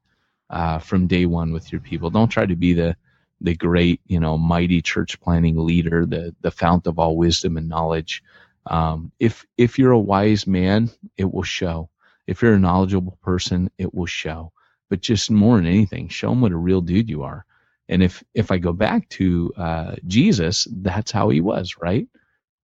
uh, 0.51 0.79
from 0.79 1.07
day 1.07 1.27
one 1.27 1.53
with 1.53 1.73
your 1.73 1.81
people. 1.81 2.11
Don't 2.11 2.29
try 2.29 2.47
to 2.47 2.57
be 2.57 2.73
the 2.73 2.97
the 3.41 3.57
great, 3.57 4.01
you 4.07 4.21
know, 4.21 4.39
mighty 4.39 4.83
church 4.83 5.21
planting 5.21 5.59
leader, 5.59 6.07
the 6.07 6.35
the 6.43 6.53
fount 6.53 6.87
of 6.89 6.99
all 6.99 7.17
wisdom 7.17 7.57
and 7.57 7.69
knowledge. 7.69 8.23
Um, 8.67 9.13
if 9.21 9.47
if 9.59 9.79
you're 9.79 9.93
a 9.93 10.01
wise 10.01 10.47
man, 10.47 10.91
it 11.19 11.33
will 11.33 11.45
show. 11.45 11.91
If 12.27 12.43
you're 12.43 12.55
a 12.55 12.61
knowledgeable 12.61 13.19
person, 13.23 13.71
it 13.79 13.95
will 13.95 14.07
show. 14.07 14.53
But 14.91 15.03
just 15.03 15.31
more 15.31 15.57
than 15.57 15.67
anything, 15.67 16.09
show 16.09 16.31
them 16.31 16.43
what 16.43 16.53
a 16.53 16.57
real 16.59 16.83
dude 16.83 17.11
you 17.11 17.25
are. 17.25 17.47
And 17.89 18.03
if 18.03 18.25
if 18.35 18.51
I 18.53 18.59
go 18.59 18.73
back 18.75 19.09
to 19.11 19.53
uh, 19.57 19.97
Jesus, 20.07 20.69
that's 20.73 21.13
how 21.13 21.31
he 21.31 21.41
was, 21.43 21.77
right? 21.81 22.09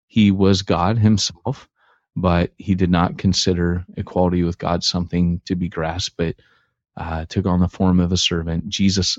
He 0.08 0.30
was 0.32 0.62
God 0.62 0.98
himself, 0.98 1.68
but 2.16 2.52
he 2.58 2.74
did 2.76 2.90
not 2.90 3.18
consider 3.18 3.84
equality 3.96 4.44
with 4.44 4.58
God 4.58 4.84
something 4.84 5.40
to 5.46 5.56
be 5.56 5.68
grasped, 5.68 6.16
but 6.18 6.36
uh, 6.96 7.26
took 7.26 7.46
on 7.46 7.60
the 7.60 7.68
form 7.68 8.00
of 8.00 8.12
a 8.12 8.18
servant. 8.18 8.68
Jesus 8.68 9.18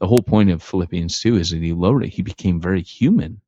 the 0.00 0.06
whole 0.06 0.22
point 0.22 0.50
of 0.50 0.62
Philippians 0.62 1.20
2 1.20 1.36
is 1.36 1.50
that 1.50 1.62
he 1.62 1.72
lowered 1.72 2.04
it. 2.04 2.08
He 2.10 2.22
became 2.22 2.60
very 2.60 2.82
human 2.82 3.40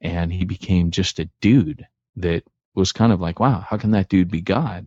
and 0.00 0.32
he 0.32 0.44
became 0.44 0.90
just 0.90 1.18
a 1.18 1.30
dude 1.40 1.86
that 2.16 2.44
was 2.74 2.92
kind 2.92 3.12
of 3.12 3.20
like, 3.20 3.40
wow, 3.40 3.60
how 3.60 3.76
can 3.76 3.92
that 3.92 4.08
dude 4.08 4.30
be 4.30 4.40
God? 4.40 4.86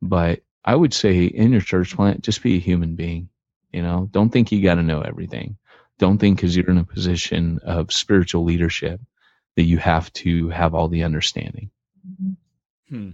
But 0.00 0.40
I 0.64 0.74
would 0.74 0.92
say 0.92 1.24
in 1.24 1.52
your 1.52 1.60
church 1.60 1.94
plant, 1.94 2.22
just 2.22 2.42
be 2.42 2.56
a 2.56 2.60
human 2.60 2.96
being. 2.96 3.28
You 3.72 3.82
know, 3.82 4.08
don't 4.10 4.30
think 4.30 4.52
you 4.52 4.62
got 4.62 4.74
to 4.74 4.82
know 4.82 5.00
everything. 5.00 5.56
Don't 5.98 6.18
think 6.18 6.36
because 6.36 6.56
you're 6.56 6.68
in 6.68 6.78
a 6.78 6.84
position 6.84 7.60
of 7.64 7.92
spiritual 7.92 8.44
leadership 8.44 9.00
that 9.56 9.62
you 9.62 9.78
have 9.78 10.12
to 10.14 10.48
have 10.48 10.74
all 10.74 10.88
the 10.88 11.04
understanding. 11.04 11.70
Hmm. 12.88 13.10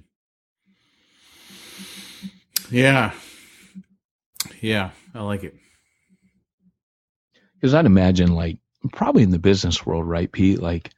Yeah. 2.70 3.12
Yeah, 4.60 4.90
I 5.14 5.22
like 5.22 5.44
it. 5.44 5.54
Because 7.60 7.74
I'd 7.74 7.86
imagine, 7.86 8.34
like, 8.34 8.58
probably 8.92 9.22
in 9.22 9.30
the 9.30 9.38
business 9.38 9.84
world, 9.86 10.08
right, 10.08 10.30
Pete? 10.30 10.60
Like, 10.62 10.92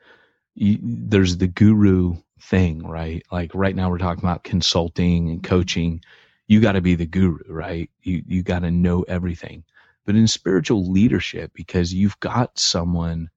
you, 0.54 0.78
there's 0.82 1.38
the 1.38 1.48
guru 1.48 2.16
thing, 2.40 2.86
right? 2.86 3.22
Like, 3.32 3.54
right 3.54 3.76
now 3.76 3.90
we're 3.90 3.98
talking 3.98 4.24
about 4.24 4.44
consulting 4.44 5.30
and 5.30 5.42
coaching. 5.42 6.02
You 6.48 6.60
got 6.60 6.72
to 6.72 6.80
be 6.82 6.94
the 6.96 7.06
guru, 7.06 7.38
right? 7.48 7.90
You 8.02 8.22
you 8.26 8.42
got 8.42 8.60
to 8.60 8.70
know 8.70 9.02
everything. 9.02 9.64
But 10.06 10.16
in 10.16 10.26
spiritual 10.26 10.90
leadership, 10.90 11.52
because 11.54 11.94
you've 11.94 12.20
got 12.20 12.58
someone 12.58 13.30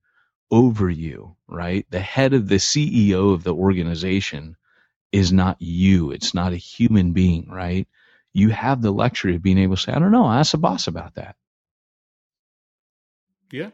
over 0.51 0.89
you, 0.89 1.35
right? 1.47 1.85
The 1.89 1.99
head 1.99 2.33
of 2.33 2.47
the 2.49 2.55
CEO 2.55 3.33
of 3.33 3.43
the 3.43 3.53
organization 3.55 4.55
is 5.11 5.33
not 5.33 5.61
you. 5.61 6.11
It's 6.11 6.33
not 6.33 6.53
a 6.53 6.57
human 6.57 7.13
being, 7.13 7.49
right? 7.49 7.87
You 8.33 8.49
have 8.49 8.81
the 8.81 8.91
luxury 8.91 9.35
of 9.35 9.43
being 9.43 9.59
able 9.59 9.75
to 9.75 9.81
say, 9.81 9.93
I 9.93 9.99
don't 9.99 10.11
know, 10.11 10.27
ask 10.27 10.51
the 10.51 10.57
boss 10.57 10.87
about 10.87 11.15
that. 11.15 11.35
Yeah. 13.51 13.69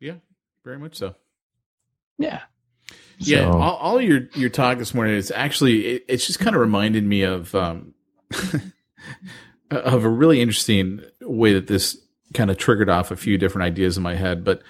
Yeah, 0.00 0.14
very 0.64 0.78
much 0.78 0.96
so. 0.96 1.14
Yeah. 2.18 2.40
Yeah, 3.18 3.50
So- 3.50 3.58
all, 3.58 3.76
all 3.76 4.00
your 4.00 4.28
your 4.34 4.50
talk 4.50 4.78
this 4.78 4.94
morning 4.94 5.14
is 5.14 5.30
actually 5.30 5.86
it, 5.86 6.04
it's 6.08 6.26
just 6.26 6.40
kind 6.40 6.56
of 6.56 6.60
reminded 6.60 7.04
me 7.04 7.22
of 7.22 7.54
um 7.54 7.94
of 9.70 10.04
a 10.04 10.08
really 10.08 10.40
interesting 10.40 11.00
way 11.20 11.52
that 11.54 11.66
this 11.68 11.96
kind 12.34 12.50
of 12.50 12.56
triggered 12.58 12.88
off 12.88 13.10
a 13.10 13.16
few 13.16 13.38
different 13.38 13.64
ideas 13.66 13.96
in 13.96 14.02
my 14.02 14.14
head. 14.14 14.44
But 14.44 14.62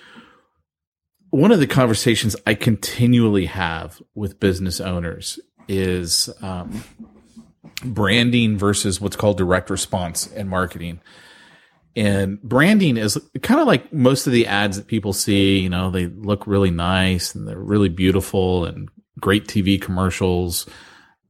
one 1.31 1.51
of 1.53 1.61
the 1.61 1.67
conversations 1.67 2.37
I 2.47 2.55
continually 2.55 3.47
have 3.47 4.03
with 4.15 4.39
business 4.41 4.81
owners 4.81 5.41
is 5.69 6.29
um, 6.43 6.85
branding 7.85 8.59
versus 8.59 9.01
what's 9.01 9.17
called 9.17 9.39
direct 9.39 9.71
response 9.71 10.27
and 10.33 10.49
marketing. 10.51 11.01
And 11.95 12.41
branding 12.43 12.97
is 12.97 13.19
kind 13.43 13.61
of 13.61 13.67
like 13.67 13.93
most 13.93 14.27
of 14.27 14.33
the 14.33 14.47
ads 14.47 14.77
that 14.77 14.87
people 14.87 15.13
see, 15.13 15.59
you 15.59 15.69
know, 15.69 15.91
they 15.91 16.07
look 16.07 16.47
really 16.47 16.71
nice 16.71 17.35
and 17.35 17.47
they're 17.47 17.59
really 17.59 17.91
beautiful 17.91 18.65
and 18.65 18.89
great 19.21 19.47
TV 19.47 19.81
commercials. 19.81 20.67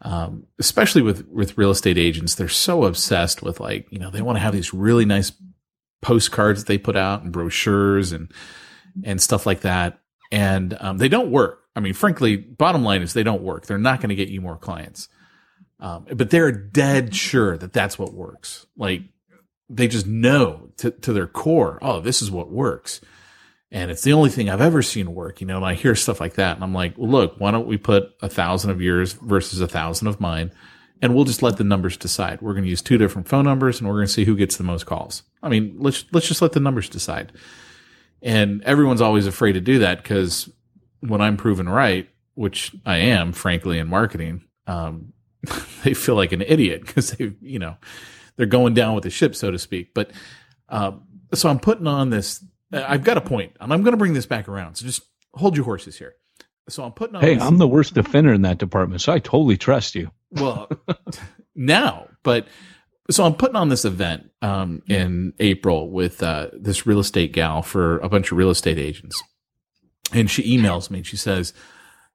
Um, 0.03 0.47
especially 0.59 1.03
with, 1.03 1.29
with 1.29 1.57
real 1.57 1.71
estate 1.71 1.99
agents, 1.99 2.35
they're 2.35 2.49
so 2.49 2.85
obsessed 2.85 3.43
with 3.43 3.61
like, 3.61 3.87
you 3.91 3.99
know, 3.99 4.11
they 4.11 4.23
want 4.23 4.37
to 4.37 4.41
have 4.41 4.53
these 4.53 4.75
really 4.75 5.05
nice 5.05 5.33
postcards 6.01 6.61
that 6.61 6.67
they 6.67 6.79
put 6.79 6.97
out 6.97 7.23
and 7.23 7.33
brochures 7.33 8.11
and, 8.11 8.33
and 9.05 9.23
stuff 9.23 9.47
like 9.47 9.61
that. 9.61 10.01
And, 10.33 10.77
um, 10.81 10.99
they 10.99 11.09
don't 11.09 11.31
work. 11.31 11.61
I 11.77 11.81
mean, 11.81 11.95
frankly, 11.95 12.37
bottom 12.37 12.83
line 12.83 13.03
is 13.03 13.13
they 13.13 13.23
don't 13.23 13.43
work. 13.43 13.67
They're 13.67 13.79
not 13.79 14.01
going 14.01 14.09
to 14.09 14.17
get 14.17 14.29
you 14.29 14.41
more 14.41 14.57
clients. 14.57 15.09
Um, 15.79 16.07
but 16.15 16.31
they're 16.31 16.53
dead 16.53 17.15
sure 17.15 17.57
that 17.59 17.73
that's 17.73 17.99
what 17.99 18.15
works. 18.15 18.67
Like 18.77 19.03
they 19.73 19.89
just 19.89 20.07
know 20.07 20.69
to, 20.77 20.91
to 20.91 21.13
their 21.13 21.27
core, 21.27 21.79
oh, 21.81 22.01
this 22.01 22.21
is 22.21 22.31
what 22.31 22.51
works. 22.51 23.01
And 23.71 23.91
it's 23.91 24.03
the 24.03 24.13
only 24.13 24.29
thing 24.29 24.51
I've 24.51 24.61
ever 24.61 24.83
seen 24.83 25.15
work, 25.15 25.41
you 25.41 25.47
know, 25.47 25.57
and 25.57 25.65
I 25.65 25.73
hear 25.73 25.95
stuff 25.95 26.21
like 26.21 26.35
that. 26.35 26.57
And 26.57 26.63
I'm 26.63 26.75
like, 26.75 26.99
well, 26.99 27.11
look, 27.11 27.37
why 27.39 27.51
don't 27.51 27.67
we 27.67 27.79
put 27.79 28.15
a 28.21 28.29
thousand 28.29 28.71
of 28.71 28.83
yours 28.83 29.15
versus 29.15 29.63
a 29.63 29.67
thousand 29.69 30.09
of 30.09 30.21
mine? 30.21 30.53
And 31.01 31.15
we'll 31.15 31.25
just 31.25 31.43
let 31.43 31.57
the 31.57 31.65
numbers 31.65 31.97
decide. 31.97 32.43
We're 32.43 32.53
going 32.53 32.65
to 32.65 32.71
use 32.71 32.83
two 32.83 32.99
different 32.99 33.29
phone 33.29 33.47
numbers 33.47 33.81
and 33.81 33.89
we're 33.89 33.97
going 33.97 34.07
to 34.07 34.13
see 34.13 34.27
who 34.27 34.37
gets 34.37 34.57
the 34.57 34.63
most 34.63 34.85
calls. 34.85 35.23
I 35.43 35.49
mean, 35.49 35.75
let's, 35.79 36.05
let's 36.13 36.29
just 36.29 36.43
let 36.43 36.53
the 36.53 36.61
numbers 36.61 36.89
decide. 36.91 37.33
And 38.21 38.63
everyone's 38.65 39.01
always 39.01 39.27
afraid 39.27 39.53
to 39.53 39.61
do 39.61 39.79
that 39.81 40.03
because 40.03 40.51
when 41.01 41.23
I'm 41.23 41.39
proven 41.39 41.69
right, 41.69 42.09
which 42.35 42.73
I 42.85 42.99
am, 42.99 43.33
frankly, 43.33 43.79
in 43.79 43.89
marketing, 43.89 44.45
um, 44.67 45.15
they 45.83 45.95
feel 45.95 46.15
like 46.15 46.33
an 46.33 46.43
idiot 46.43 46.87
because 46.87 47.13
they, 47.13 47.33
you 47.41 47.59
know, 47.59 47.77
they're 48.37 48.47
going 48.47 48.75
down 48.75 48.95
with 48.95 49.05
the 49.05 49.11
ship, 49.11 49.35
so 49.35 49.51
to 49.51 49.59
speak. 49.59 49.95
But 49.95 50.11
um, 50.69 51.03
so 51.35 51.49
I'm 51.49 51.59
putting 51.59 51.87
on 51.87 52.11
this. 52.11 52.45
I've 52.73 53.05
got 53.05 53.17
a 53.17 53.21
point, 53.21 53.57
and 53.61 53.73
I'm 53.73 53.83
going 53.83 53.93
to 53.93 53.99
bring 53.99 54.15
this 54.15 54.27
back 54.27 54.49
around. 54.49 54.77
So 54.77 54.87
just 54.87 55.03
hold 55.35 55.57
your 55.57 55.65
horses 55.65 55.99
here. 55.99 56.15
So 56.69 56.85
I'm 56.85 56.93
putting 56.93 57.17
on. 57.17 57.23
Hey, 57.23 57.35
this, 57.35 57.43
I'm 57.43 57.59
the 57.59 57.69
worst 57.69 57.97
offender 57.97 58.33
in 58.33 58.43
that 58.43 58.59
department, 58.59 59.01
so 59.01 59.13
I 59.13 59.19
totally 59.19 59.57
trust 59.57 59.95
you. 59.95 60.11
well 60.31 60.71
now, 61.55 62.09
but 62.23 62.47
so 63.11 63.25
I'm 63.25 63.35
putting 63.35 63.57
on 63.57 63.69
this 63.69 63.85
event 63.85 64.31
um, 64.41 64.83
in 64.89 65.35
April 65.39 65.91
with 65.91 66.23
uh, 66.23 66.49
this 66.53 66.87
real 66.87 67.01
estate 67.01 67.33
gal 67.33 67.63
for 67.63 67.99
a 67.99 68.09
bunch 68.09 68.33
of 68.33 68.39
real 68.39 68.51
estate 68.51 68.79
agents, 68.79 69.21
and 70.13 70.31
she 70.31 70.57
emails 70.57 70.91
me 70.91 70.99
and 70.99 71.07
she 71.07 71.17
says, 71.17 71.53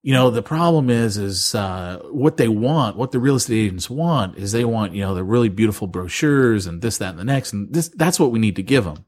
you 0.04 0.14
know, 0.14 0.30
the 0.30 0.44
problem 0.44 0.90
is, 0.90 1.18
is 1.18 1.56
uh, 1.56 2.00
what 2.12 2.38
they 2.38 2.48
want, 2.48 2.98
what 2.98 3.12
the 3.12 3.20
real 3.20 3.36
estate 3.36 3.66
agents 3.66 3.90
want 3.90 4.38
is 4.38 4.52
they 4.52 4.66
want, 4.66 4.94
you 4.94 5.02
know, 5.02 5.16
the 5.16 5.24
really 5.24 5.50
beautiful 5.50 5.88
brochures 5.88 6.66
and 6.66 6.82
this, 6.82 6.98
that, 7.00 7.12
and 7.12 7.20
the 7.20 7.24
next, 7.24 7.52
and 7.52 7.74
this, 7.74 7.90
that's 7.90 8.20
what 8.20 8.32
we 8.32 8.40
need 8.40 8.56
to 8.56 8.64
give 8.64 8.84
them. 8.86 9.06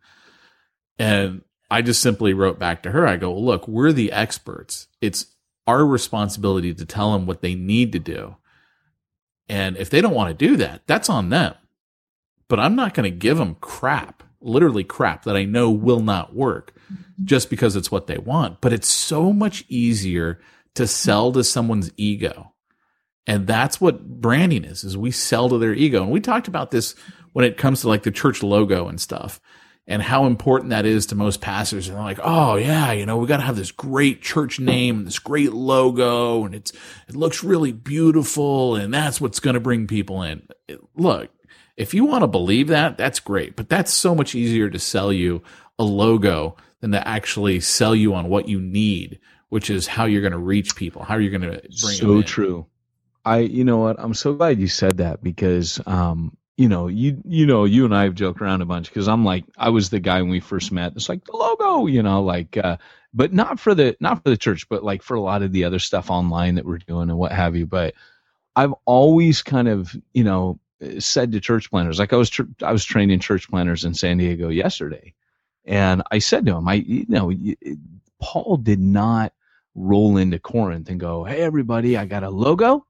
And 0.97 1.43
I 1.71 1.81
just 1.81 2.01
simply 2.01 2.33
wrote 2.33 2.59
back 2.59 2.83
to 2.83 2.91
her. 2.91 3.07
I 3.07 3.15
go, 3.15 3.31
well, 3.31 3.45
look, 3.45 3.67
we're 3.67 3.93
the 3.93 4.11
experts. 4.11 4.87
It's 4.99 5.27
our 5.67 5.85
responsibility 5.85 6.73
to 6.73 6.85
tell 6.85 7.13
them 7.13 7.25
what 7.25 7.41
they 7.41 7.55
need 7.55 7.91
to 7.93 7.99
do. 7.99 8.35
And 9.47 9.77
if 9.77 9.89
they 9.89 10.01
don't 10.01 10.15
want 10.15 10.37
to 10.37 10.47
do 10.47 10.57
that, 10.57 10.81
that's 10.87 11.09
on 11.09 11.29
them. 11.29 11.53
But 12.47 12.59
I'm 12.59 12.75
not 12.75 12.93
going 12.93 13.09
to 13.09 13.15
give 13.15 13.37
them 13.37 13.55
crap, 13.61 14.23
literally 14.41 14.83
crap 14.83 15.23
that 15.23 15.35
I 15.37 15.45
know 15.45 15.69
will 15.69 16.01
not 16.01 16.35
work 16.35 16.73
just 17.23 17.49
because 17.49 17.75
it's 17.75 17.91
what 17.91 18.07
they 18.07 18.17
want. 18.17 18.61
But 18.61 18.73
it's 18.73 18.89
so 18.89 19.31
much 19.31 19.63
easier 19.69 20.39
to 20.75 20.87
sell 20.87 21.31
to 21.33 21.43
someone's 21.43 21.91
ego. 21.97 22.53
And 23.27 23.45
that's 23.45 23.79
what 23.79 24.21
branding 24.21 24.63
is, 24.63 24.83
is 24.83 24.97
we 24.97 25.11
sell 25.11 25.49
to 25.49 25.57
their 25.57 25.73
ego. 25.73 26.01
And 26.01 26.11
we 26.11 26.19
talked 26.19 26.47
about 26.47 26.71
this 26.71 26.95
when 27.33 27.45
it 27.45 27.57
comes 27.57 27.81
to 27.81 27.87
like 27.87 28.03
the 28.03 28.11
church 28.11 28.41
logo 28.41 28.87
and 28.87 28.99
stuff 28.99 29.39
and 29.85 30.01
how 30.01 30.25
important 30.25 30.69
that 30.69 30.85
is 30.85 31.07
to 31.07 31.15
most 31.15 31.41
pastors. 31.41 31.87
And 31.87 31.97
they're 31.97 32.03
like, 32.03 32.19
oh 32.23 32.55
yeah, 32.55 32.91
you 32.91 33.05
know, 33.05 33.17
we 33.17 33.27
got 33.27 33.37
to 33.37 33.43
have 33.43 33.55
this 33.55 33.71
great 33.71 34.21
church 34.21 34.59
name 34.59 34.99
and 34.99 35.07
this 35.07 35.19
great 35.19 35.53
logo 35.53 36.45
and 36.45 36.55
it's, 36.55 36.71
it 37.07 37.15
looks 37.15 37.43
really 37.43 37.71
beautiful 37.71 38.75
and 38.75 38.93
that's 38.93 39.19
what's 39.19 39.39
going 39.39 39.55
to 39.55 39.59
bring 39.59 39.87
people 39.87 40.23
in. 40.23 40.47
Look, 40.95 41.29
if 41.75 41.93
you 41.93 42.05
want 42.05 42.23
to 42.23 42.27
believe 42.27 42.67
that, 42.67 42.97
that's 42.97 43.19
great, 43.19 43.55
but 43.55 43.69
that's 43.69 43.93
so 43.93 44.13
much 44.13 44.35
easier 44.35 44.69
to 44.69 44.79
sell 44.79 45.13
you 45.13 45.41
a 45.79 45.83
logo 45.83 46.55
than 46.81 46.91
to 46.91 47.07
actually 47.07 47.59
sell 47.59 47.95
you 47.95 48.13
on 48.13 48.27
what 48.29 48.47
you 48.47 48.59
need, 48.59 49.19
which 49.49 49.69
is 49.69 49.87
how 49.87 50.05
you're 50.05 50.21
going 50.21 50.31
to 50.31 50.37
reach 50.37 50.75
people, 50.75 51.03
how 51.03 51.17
you're 51.17 51.37
going 51.37 51.53
to 51.53 51.61
bring 51.61 51.95
so 51.95 52.21
true. 52.21 52.65
I, 53.25 53.39
you 53.39 53.63
know 53.63 53.77
what? 53.77 53.97
I'm 53.99 54.13
so 54.13 54.33
glad 54.33 54.59
you 54.59 54.67
said 54.67 54.97
that 54.97 55.21
because, 55.21 55.81
um, 55.85 56.35
you 56.57 56.67
know, 56.67 56.87
you 56.87 57.21
you 57.25 57.45
know, 57.45 57.65
you 57.65 57.85
and 57.85 57.95
I 57.95 58.03
have 58.03 58.15
joked 58.15 58.41
around 58.41 58.61
a 58.61 58.65
bunch 58.65 58.89
because 58.89 59.07
I'm 59.07 59.23
like, 59.23 59.45
I 59.57 59.69
was 59.69 59.89
the 59.89 59.99
guy 59.99 60.21
when 60.21 60.31
we 60.31 60.39
first 60.39 60.71
met. 60.71 60.93
It's 60.95 61.07
like 61.07 61.23
the 61.25 61.35
logo, 61.35 61.85
you 61.85 62.03
know, 62.03 62.21
like, 62.23 62.57
uh, 62.57 62.77
but 63.13 63.33
not 63.33 63.59
for 63.59 63.73
the 63.73 63.95
not 63.99 64.23
for 64.23 64.29
the 64.29 64.37
church, 64.37 64.67
but 64.67 64.83
like 64.83 65.01
for 65.01 65.15
a 65.15 65.21
lot 65.21 65.41
of 65.41 65.51
the 65.51 65.63
other 65.63 65.79
stuff 65.79 66.09
online 66.09 66.55
that 66.55 66.65
we're 66.65 66.77
doing 66.79 67.09
and 67.09 67.17
what 67.17 67.31
have 67.31 67.55
you. 67.55 67.65
But 67.65 67.95
I've 68.55 68.73
always 68.85 69.41
kind 69.41 69.67
of, 69.67 69.95
you 70.13 70.23
know, 70.23 70.59
said 70.99 71.31
to 71.31 71.39
church 71.39 71.71
planners, 71.71 71.97
like 71.97 72.13
I 72.13 72.17
was 72.17 72.29
tr- 72.29 72.43
I 72.61 72.71
was 72.71 72.83
training 72.83 73.19
church 73.19 73.49
planners 73.49 73.85
in 73.85 73.93
San 73.93 74.17
Diego 74.17 74.49
yesterday, 74.49 75.13
and 75.65 76.03
I 76.11 76.19
said 76.19 76.45
to 76.45 76.55
him, 76.55 76.67
I 76.67 76.75
you 76.75 77.05
know, 77.07 77.31
Paul 78.19 78.57
did 78.57 78.79
not 78.79 79.33
roll 79.75 80.17
into 80.17 80.39
Corinth 80.39 80.89
and 80.89 80.99
go, 80.99 81.23
hey 81.23 81.41
everybody, 81.41 81.97
I 81.97 82.05
got 82.05 82.23
a 82.23 82.29
logo, 82.29 82.85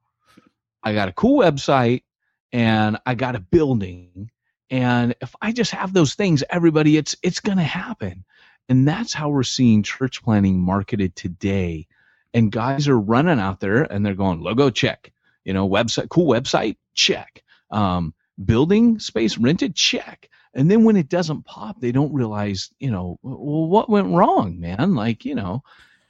I 0.84 0.94
got 0.94 1.10
a 1.10 1.14
cool 1.14 1.42
website 1.42 2.04
and 2.52 2.98
I 3.06 3.16
got 3.16 3.36
a 3.36 3.40
building. 3.40 4.32
And 4.70 5.16
if 5.22 5.36
I 5.42 5.52
just 5.52 5.72
have 5.72 5.94
those 5.94 6.16
things, 6.16 6.44
everybody, 6.50 6.98
it's 6.98 7.16
it's 7.24 7.40
going 7.40 7.58
to 7.58 7.64
happen. 7.64 8.24
And 8.70 8.88
that's 8.88 9.14
how 9.14 9.30
we're 9.30 9.44
seeing 9.44 9.82
church 9.82 10.24
planting 10.24 10.60
marketed 10.60 11.16
today. 11.16 11.88
And 12.34 12.52
guys 12.52 12.88
are 12.88 13.00
running 13.00 13.40
out 13.40 13.60
there 13.60 13.84
and 13.84 14.06
they're 14.06 14.14
going 14.14 14.42
logo 14.42 14.70
check, 14.70 15.12
you 15.44 15.54
know, 15.54 15.68
website, 15.68 16.10
cool 16.10 16.32
website 16.32 16.78
check, 16.94 17.44
um, 17.72 18.14
building 18.46 19.00
space 19.00 19.38
rented 19.40 19.76
check. 19.76 20.30
And 20.54 20.70
then 20.70 20.84
when 20.84 20.98
it 20.98 21.10
doesn't 21.10 21.46
pop, 21.46 21.80
they 21.80 21.92
don't 21.92 22.14
realize, 22.14 22.72
you 22.80 22.92
know, 22.92 23.18
well, 23.24 23.68
what 23.68 23.90
went 23.90 24.14
wrong, 24.14 24.60
man? 24.60 24.94
Like, 24.94 25.26
you 25.26 25.34
know, 25.34 25.64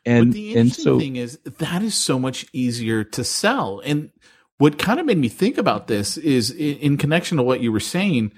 and 0.10 0.28
but 0.28 0.34
the 0.34 0.56
interesting 0.56 0.84
so, 0.84 1.00
thing 1.00 1.16
is 1.16 1.40
that 1.44 1.82
is 1.82 1.96
so 1.96 2.20
much 2.20 2.46
easier 2.54 3.04
to 3.04 3.24
sell. 3.24 3.82
And 3.86 4.12
what 4.58 4.78
kind 4.78 5.00
of 5.00 5.06
made 5.06 5.18
me 5.18 5.30
think 5.30 5.58
about 5.58 5.88
this 5.88 6.18
is 6.18 6.52
in, 6.52 6.78
in 6.78 6.98
connection 6.98 7.38
to 7.38 7.44
what 7.44 7.62
you 7.62 7.72
were 7.72 7.80
saying. 7.80 8.34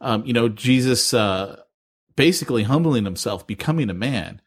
Um, 0.00 0.24
you 0.26 0.32
know, 0.32 0.48
Jesus 0.48 1.14
uh, 1.14 1.62
basically 2.16 2.64
humbling 2.64 3.04
himself, 3.04 3.46
becoming 3.46 3.90
a 3.90 3.94
man. 3.94 4.40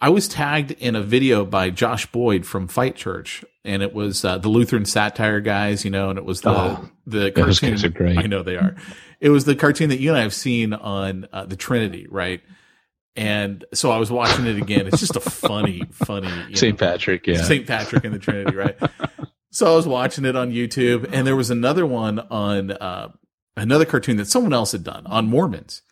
I 0.00 0.10
was 0.10 0.28
tagged 0.28 0.70
in 0.72 0.94
a 0.94 1.02
video 1.02 1.44
by 1.44 1.70
Josh 1.70 2.06
Boyd 2.06 2.46
from 2.46 2.68
Fight 2.68 2.94
Church, 2.94 3.44
and 3.64 3.82
it 3.82 3.92
was 3.92 4.24
uh, 4.24 4.38
the 4.38 4.48
Lutheran 4.48 4.84
satire 4.84 5.40
guys, 5.40 5.84
you 5.84 5.90
know, 5.90 6.10
and 6.10 6.18
it 6.18 6.24
was 6.24 6.42
the 6.42 6.50
Oh, 6.50 6.88
the 7.04 7.32
those 7.34 7.58
guys 7.58 7.82
are 7.84 7.88
great. 7.88 8.16
I 8.16 8.22
know 8.22 8.44
they 8.44 8.56
are. 8.56 8.76
It 9.20 9.30
was 9.30 9.44
the 9.44 9.56
cartoon 9.56 9.88
that 9.88 9.98
you 9.98 10.10
and 10.10 10.18
I 10.18 10.22
have 10.22 10.34
seen 10.34 10.72
on 10.72 11.26
uh, 11.32 11.46
the 11.46 11.56
Trinity, 11.56 12.06
right? 12.08 12.40
And 13.18 13.64
so 13.74 13.90
I 13.90 13.98
was 13.98 14.12
watching 14.12 14.46
it 14.46 14.58
again. 14.58 14.86
It's 14.86 15.00
just 15.00 15.16
a 15.16 15.20
funny, 15.20 15.82
funny 15.90 16.54
St. 16.54 16.78
Patrick, 16.78 17.26
yeah. 17.26 17.42
St. 17.42 17.66
Patrick 17.66 18.04
and 18.04 18.14
the 18.14 18.20
Trinity, 18.20 18.54
right? 18.54 18.78
so 19.50 19.72
I 19.72 19.74
was 19.74 19.88
watching 19.88 20.24
it 20.24 20.36
on 20.36 20.52
YouTube, 20.52 21.10
and 21.12 21.26
there 21.26 21.34
was 21.34 21.50
another 21.50 21.84
one 21.84 22.20
on 22.20 22.70
uh, 22.70 23.08
another 23.56 23.84
cartoon 23.84 24.18
that 24.18 24.28
someone 24.28 24.52
else 24.52 24.70
had 24.70 24.84
done 24.84 25.04
on 25.08 25.26
Mormons. 25.26 25.82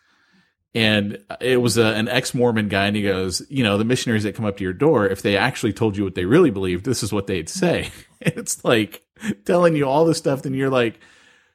And 0.73 1.21
it 1.41 1.61
was 1.61 1.77
a, 1.77 1.87
an 1.87 2.07
ex 2.07 2.33
Mormon 2.33 2.69
guy, 2.69 2.85
and 2.85 2.95
he 2.95 3.03
goes, 3.03 3.45
You 3.49 3.65
know, 3.65 3.77
the 3.77 3.83
missionaries 3.83 4.23
that 4.23 4.35
come 4.35 4.45
up 4.45 4.55
to 4.57 4.63
your 4.63 4.71
door, 4.71 5.05
if 5.05 5.21
they 5.21 5.35
actually 5.35 5.73
told 5.73 5.97
you 5.97 6.05
what 6.05 6.15
they 6.15 6.23
really 6.23 6.49
believed, 6.49 6.85
this 6.85 7.03
is 7.03 7.11
what 7.11 7.27
they'd 7.27 7.49
say. 7.49 7.91
it's 8.21 8.63
like 8.63 9.03
telling 9.43 9.75
you 9.75 9.85
all 9.85 10.05
this 10.05 10.17
stuff, 10.17 10.43
then 10.43 10.53
you're 10.53 10.69
like, 10.69 11.01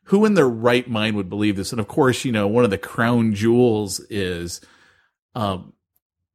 Who 0.04 0.26
in 0.26 0.34
their 0.34 0.48
right 0.48 0.86
mind 0.86 1.16
would 1.16 1.30
believe 1.30 1.56
this? 1.56 1.72
And 1.72 1.80
of 1.80 1.88
course, 1.88 2.26
you 2.26 2.32
know, 2.32 2.46
one 2.46 2.64
of 2.64 2.70
the 2.70 2.76
crown 2.76 3.32
jewels 3.32 4.00
is, 4.10 4.60
um, 5.34 5.72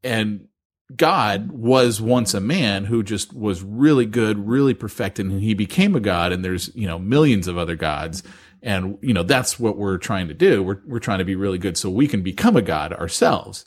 and 0.03 0.47
God 0.95 1.51
was 1.51 1.99
once 1.99 2.33
a 2.33 2.39
man 2.39 2.85
who 2.85 3.03
just 3.03 3.33
was 3.33 3.61
really 3.61 4.05
good, 4.05 4.47
really 4.47 4.73
perfected, 4.73 5.25
and 5.25 5.41
he 5.41 5.53
became 5.53 5.95
a 5.95 5.99
God. 5.99 6.31
And 6.31 6.45
there's, 6.45 6.73
you 6.75 6.87
know, 6.87 6.97
millions 6.97 7.47
of 7.47 7.57
other 7.57 7.75
gods. 7.75 8.23
And, 8.63 8.97
you 9.01 9.13
know, 9.13 9.23
that's 9.23 9.59
what 9.59 9.77
we're 9.77 9.97
trying 9.97 10.29
to 10.29 10.33
do. 10.33 10.63
We're, 10.63 10.79
we're 10.85 10.99
trying 10.99 11.19
to 11.19 11.25
be 11.25 11.35
really 11.35 11.57
good 11.57 11.77
so 11.77 11.89
we 11.89 12.07
can 12.07 12.21
become 12.21 12.55
a 12.55 12.61
God 12.61 12.93
ourselves. 12.93 13.65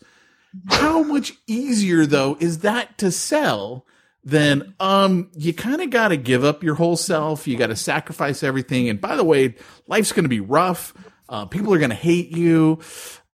How 0.69 1.03
much 1.03 1.35
easier, 1.47 2.07
though, 2.07 2.37
is 2.41 2.59
that 2.61 2.99
to 2.99 3.13
sell 3.13 3.87
than, 4.25 4.75
um, 4.81 5.31
you 5.37 5.55
kind 5.55 5.81
of 5.81 5.91
got 5.91 6.09
to 6.09 6.17
give 6.17 6.43
up 6.43 6.65
your 6.65 6.75
whole 6.75 6.97
self. 6.97 7.47
You 7.47 7.57
got 7.57 7.69
to 7.69 7.77
sacrifice 7.77 8.43
everything. 8.43 8.89
And 8.89 9.01
by 9.01 9.15
the 9.15 9.25
way, 9.25 9.55
life's 9.87 10.13
going 10.13 10.25
to 10.25 10.29
be 10.31 10.41
rough. 10.41 10.93
Uh, 11.29 11.45
people 11.47 11.73
are 11.73 11.79
going 11.79 11.91
to 11.91 11.97
hate 11.97 12.37
you. 12.37 12.81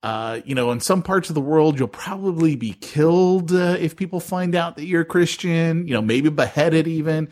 Uh, 0.02 0.40
you 0.44 0.54
know, 0.54 0.70
in 0.70 0.78
some 0.80 1.02
parts 1.02 1.28
of 1.30 1.34
the 1.34 1.40
world, 1.40 1.78
you'll 1.78 1.88
probably 1.88 2.54
be 2.54 2.72
killed 2.74 3.52
uh, 3.52 3.76
if 3.80 3.96
people 3.96 4.20
find 4.20 4.54
out 4.54 4.76
that 4.76 4.84
you're 4.84 5.00
a 5.00 5.06
Christian, 5.06 5.88
you 5.88 5.94
know, 5.94 6.02
maybe 6.02 6.28
beheaded 6.28 6.86
even. 6.86 7.28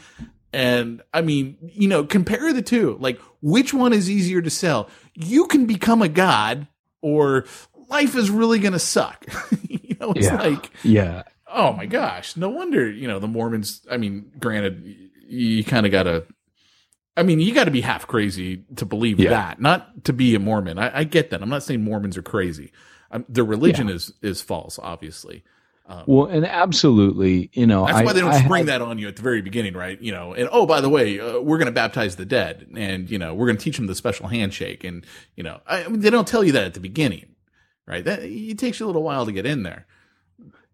And 0.52 1.02
I 1.12 1.20
mean, 1.20 1.56
you 1.62 1.88
know, 1.88 2.04
compare 2.04 2.52
the 2.52 2.62
two. 2.62 2.96
Like, 3.00 3.20
which 3.42 3.72
one 3.74 3.92
is 3.92 4.10
easier 4.10 4.40
to 4.42 4.50
sell? 4.50 4.88
You 5.14 5.46
can 5.46 5.66
become 5.66 6.02
a 6.02 6.08
god, 6.08 6.66
or 7.00 7.44
life 7.88 8.16
is 8.16 8.30
really 8.30 8.58
going 8.58 8.72
to 8.72 8.78
suck. 8.78 9.24
you 9.68 9.96
know, 10.00 10.12
it's 10.12 10.26
Yeah. 10.26 10.36
like, 10.36 10.70
Yeah. 10.82 11.22
oh 11.52 11.72
my 11.74 11.86
gosh, 11.86 12.36
no 12.36 12.48
wonder, 12.48 12.90
you 12.90 13.06
know, 13.06 13.18
the 13.20 13.28
Mormons, 13.28 13.82
I 13.90 13.96
mean, 13.98 14.32
granted, 14.40 14.82
you, 15.28 15.48
you 15.56 15.64
kind 15.64 15.86
of 15.86 15.92
got 15.92 16.04
to, 16.04 16.24
I 17.16 17.22
mean, 17.22 17.38
you 17.40 17.54
got 17.54 17.64
to 17.64 17.70
be 17.70 17.80
half 17.80 18.06
crazy 18.06 18.64
to 18.76 18.84
believe 18.84 19.20
Yeah. 19.20 19.30
that, 19.30 19.60
not 19.60 20.04
to 20.04 20.12
be 20.12 20.34
a 20.34 20.38
Mormon. 20.40 20.78
I, 20.78 21.00
I 21.00 21.04
get 21.04 21.30
that. 21.30 21.42
I'm 21.42 21.48
not 21.48 21.62
saying 21.62 21.82
Mormons 21.82 22.16
are 22.16 22.22
crazy. 22.22 22.72
Um, 23.10 23.24
their 23.28 23.44
religion 23.44 23.88
is 23.88 24.12
is 24.22 24.40
false, 24.42 24.78
obviously. 24.82 25.44
Um, 25.86 26.02
Well, 26.06 26.26
and 26.26 26.44
absolutely, 26.46 27.50
you 27.52 27.66
know, 27.66 27.84
that's 27.86 27.98
I, 27.98 28.04
why 28.04 28.12
they 28.14 28.20
don't 28.20 28.32
I 28.32 28.42
spring 28.42 28.66
had- 28.66 28.80
that 28.80 28.82
on 28.82 28.98
you 28.98 29.06
at 29.06 29.16
the 29.16 29.22
very 29.22 29.42
beginning, 29.42 29.74
right? 29.74 30.00
You 30.00 30.12
know, 30.12 30.32
and 30.34 30.48
oh, 30.50 30.66
by 30.66 30.80
the 30.80 30.88
way, 30.88 31.20
uh, 31.20 31.38
we're 31.40 31.58
going 31.58 31.66
to 31.66 31.72
baptize 31.72 32.16
the 32.16 32.24
dead, 32.24 32.66
and 32.74 33.08
you 33.10 33.18
know, 33.18 33.34
we're 33.34 33.46
going 33.46 33.58
to 33.58 33.62
teach 33.62 33.76
them 33.76 33.86
the 33.86 33.94
special 33.94 34.26
handshake, 34.28 34.82
and 34.82 35.04
you 35.36 35.42
know, 35.44 35.60
I, 35.66 35.84
I 35.84 35.88
mean, 35.88 36.00
they 36.00 36.10
don't 36.10 36.26
tell 36.26 36.42
you 36.42 36.52
that 36.52 36.64
at 36.64 36.74
the 36.74 36.80
beginning, 36.80 37.26
right? 37.86 38.02
That 38.04 38.20
it 38.22 38.58
takes 38.58 38.80
you 38.80 38.86
a 38.86 38.88
little 38.88 39.02
while 39.04 39.26
to 39.26 39.32
get 39.32 39.46
in 39.46 39.62
there. 39.62 39.86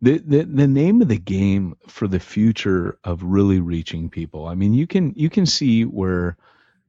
The, 0.03 0.19
the 0.19 0.45
the 0.45 0.69
name 0.69 1.03
of 1.03 1.09
the 1.09 1.19
game 1.19 1.77
for 1.89 2.09
the 2.09 2.21
future 2.21 2.99
of 3.05 3.23
really 3.23 3.61
reaching 3.61 4.11
people. 4.11 4.47
I 4.47 4.55
mean, 4.55 4.75
you 4.75 4.87
can 4.87 5.13
you 5.17 5.31
can 5.31 5.47
see 5.47 5.85
where 5.85 6.37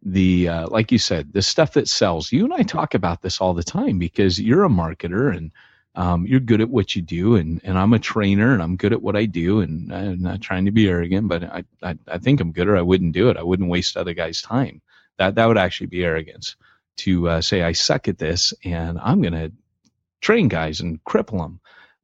the 0.03 0.49
uh, 0.49 0.67
like 0.69 0.91
you 0.91 0.97
said, 0.99 1.33
the 1.33 1.41
stuff 1.41 1.73
that 1.73 1.89
sells. 1.89 2.31
You 2.31 2.45
and 2.45 2.53
I 2.53 2.63
talk 2.63 2.93
about 2.93 3.21
this 3.21 3.41
all 3.41 3.53
the 3.53 3.63
time 3.63 3.99
because 3.99 4.39
you're 4.39 4.65
a 4.65 4.69
marketer 4.69 5.35
and 5.35 5.51
um, 5.95 6.25
you're 6.25 6.39
good 6.39 6.61
at 6.61 6.69
what 6.69 6.95
you 6.95 7.01
do, 7.01 7.35
and 7.35 7.61
and 7.63 7.77
I'm 7.77 7.93
a 7.93 7.99
trainer 7.99 8.53
and 8.53 8.61
I'm 8.63 8.77
good 8.77 8.93
at 8.93 9.01
what 9.01 9.15
I 9.17 9.25
do, 9.25 9.61
and 9.61 9.93
I'm 9.93 10.21
not 10.21 10.41
trying 10.41 10.65
to 10.65 10.71
be 10.71 10.87
arrogant, 10.89 11.27
but 11.27 11.43
I 11.43 11.63
I, 11.83 11.97
I 12.07 12.17
think 12.17 12.39
I'm 12.41 12.53
good 12.53 12.67
or 12.69 12.77
I 12.77 12.81
wouldn't 12.81 13.13
do 13.13 13.29
it. 13.29 13.37
I 13.37 13.43
wouldn't 13.43 13.69
waste 13.69 13.97
other 13.97 14.13
guys' 14.13 14.41
time. 14.41 14.81
That 15.17 15.35
that 15.35 15.47
would 15.47 15.57
actually 15.57 15.87
be 15.87 16.03
arrogance 16.03 16.55
to 16.97 17.29
uh, 17.29 17.41
say 17.41 17.63
I 17.63 17.73
suck 17.73 18.07
at 18.07 18.17
this 18.17 18.53
and 18.63 18.99
I'm 18.99 19.21
going 19.21 19.33
to 19.33 19.51
train 20.21 20.47
guys 20.47 20.79
and 20.79 21.03
cripple 21.03 21.39
them. 21.39 21.59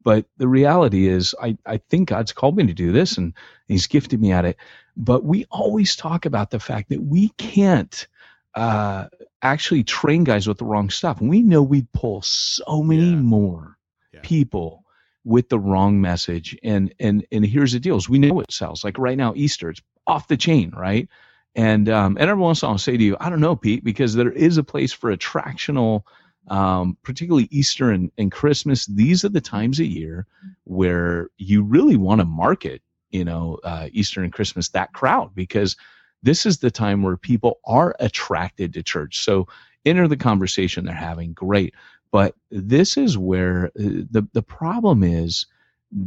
But 0.07 0.25
the 0.37 0.47
reality 0.47 1.09
is, 1.09 1.35
I, 1.43 1.57
I 1.67 1.79
think 1.91 2.09
God's 2.09 2.31
called 2.31 2.55
me 2.57 2.65
to 2.67 2.73
do 2.73 2.93
this 2.93 3.17
and 3.19 3.33
He's 3.67 3.87
gifted 3.87 4.21
me 4.21 4.31
at 4.31 4.45
it. 4.45 4.57
But 4.97 5.25
we 5.25 5.45
always 5.51 5.97
talk 5.97 6.25
about 6.25 6.51
the 6.51 6.61
fact 6.61 6.91
that 6.91 7.03
we 7.03 7.29
can't 7.37 8.07
uh, 8.55 9.07
actually 9.43 9.83
train 9.83 10.23
guys 10.23 10.47
with 10.47 10.59
the 10.59 10.65
wrong 10.65 10.89
stuff. 10.91 11.21
We 11.21 11.43
know 11.43 11.61
we'd 11.63 11.91
pull 11.93 12.21
so 12.23 12.83
many 12.83 13.15
Yeah. 13.15 13.15
more 13.17 13.77
Yeah. 14.13 14.21
people 14.23 14.85
with 15.25 15.49
the 15.49 15.59
wrong 15.59 16.01
message. 16.01 16.57
And 16.63 16.93
and 17.01 17.25
and 17.33 17.45
here's 17.45 17.73
the 17.73 17.81
deal: 17.81 17.97
is 17.97 18.09
we 18.09 18.19
know 18.19 18.39
it 18.39 18.53
sells. 18.53 18.85
Like 18.85 18.97
right 18.99 19.17
now, 19.17 19.33
Easter, 19.35 19.69
it's 19.71 19.83
off 20.07 20.29
the 20.29 20.37
chain, 20.37 20.71
right? 20.71 21.09
And 21.55 21.89
um, 21.89 22.17
and 22.19 22.29
every 22.31 22.41
once 22.41 22.63
in 22.63 22.67
a 22.67 22.69
while, 22.69 22.75
I'll 22.75 22.79
say 22.79 22.97
to 22.97 23.03
you, 23.03 23.17
I 23.19 23.29
don't 23.29 23.41
know, 23.41 23.57
Pete, 23.57 23.83
because 23.83 24.15
there 24.15 24.31
is 24.31 24.57
a 24.57 24.63
place 24.63 24.93
for 24.93 25.15
attractional 25.15 26.03
um, 26.47 26.97
particularly 27.03 27.47
Easter 27.51 27.91
and, 27.91 28.11
and 28.17 28.31
Christmas, 28.31 28.85
these 28.85 29.25
are 29.25 29.29
the 29.29 29.41
times 29.41 29.79
of 29.79 29.85
year 29.85 30.25
where 30.63 31.29
you 31.37 31.63
really 31.63 31.97
want 31.97 32.19
to 32.19 32.25
market, 32.25 32.81
you 33.11 33.25
know, 33.25 33.59
uh, 33.63 33.87
Easter 33.91 34.23
and 34.23 34.33
Christmas, 34.33 34.69
that 34.69 34.93
crowd, 34.93 35.35
because 35.35 35.75
this 36.23 36.45
is 36.45 36.57
the 36.57 36.71
time 36.71 37.03
where 37.03 37.17
people 37.17 37.59
are 37.65 37.95
attracted 37.99 38.73
to 38.73 38.83
church. 38.83 39.19
So 39.19 39.47
enter 39.85 40.07
the 40.07 40.17
conversation 40.17 40.85
they're 40.85 40.95
having, 40.95 41.33
great. 41.33 41.73
But 42.11 42.35
this 42.49 42.97
is 42.97 43.17
where 43.17 43.65
uh, 43.65 44.07
the, 44.09 44.27
the 44.33 44.41
problem 44.41 45.03
is 45.03 45.45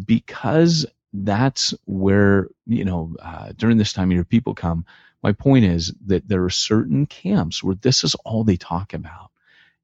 because 0.05 0.87
that's 1.13 1.75
where, 1.87 2.49
you 2.67 2.85
know, 2.85 3.15
uh, 3.21 3.53
during 3.57 3.79
this 3.79 3.93
time 3.93 4.11
of 4.11 4.13
year, 4.13 4.25
people 4.25 4.55
come. 4.55 4.85
My 5.23 5.33
point 5.33 5.65
is 5.65 5.93
that 6.07 6.27
there 6.29 6.45
are 6.45 6.51
certain 6.51 7.07
camps 7.07 7.63
where 7.63 7.75
this 7.75 8.05
is 8.05 8.15
all 8.25 8.45
they 8.45 8.57
talk 8.57 8.95
about. 8.95 9.31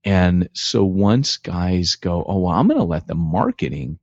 And 0.07 0.48
so 0.52 0.84
once 0.84 1.36
guys 1.36 1.96
go, 1.96 2.24
oh, 2.26 2.38
well, 2.38 2.52
I'm 2.54 2.68
going 2.68 2.78
to 2.78 2.84
let 2.84 3.09
the 3.09 3.16
marketing 3.16 3.98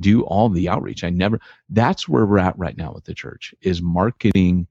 do 0.00 0.22
all 0.22 0.48
the 0.48 0.70
outreach. 0.70 1.04
I 1.04 1.10
never, 1.10 1.38
that's 1.68 2.08
where 2.08 2.24
we're 2.24 2.38
at 2.38 2.58
right 2.58 2.76
now 2.76 2.92
with 2.94 3.04
the 3.04 3.14
church 3.14 3.54
is 3.60 3.82
marketing 3.82 4.66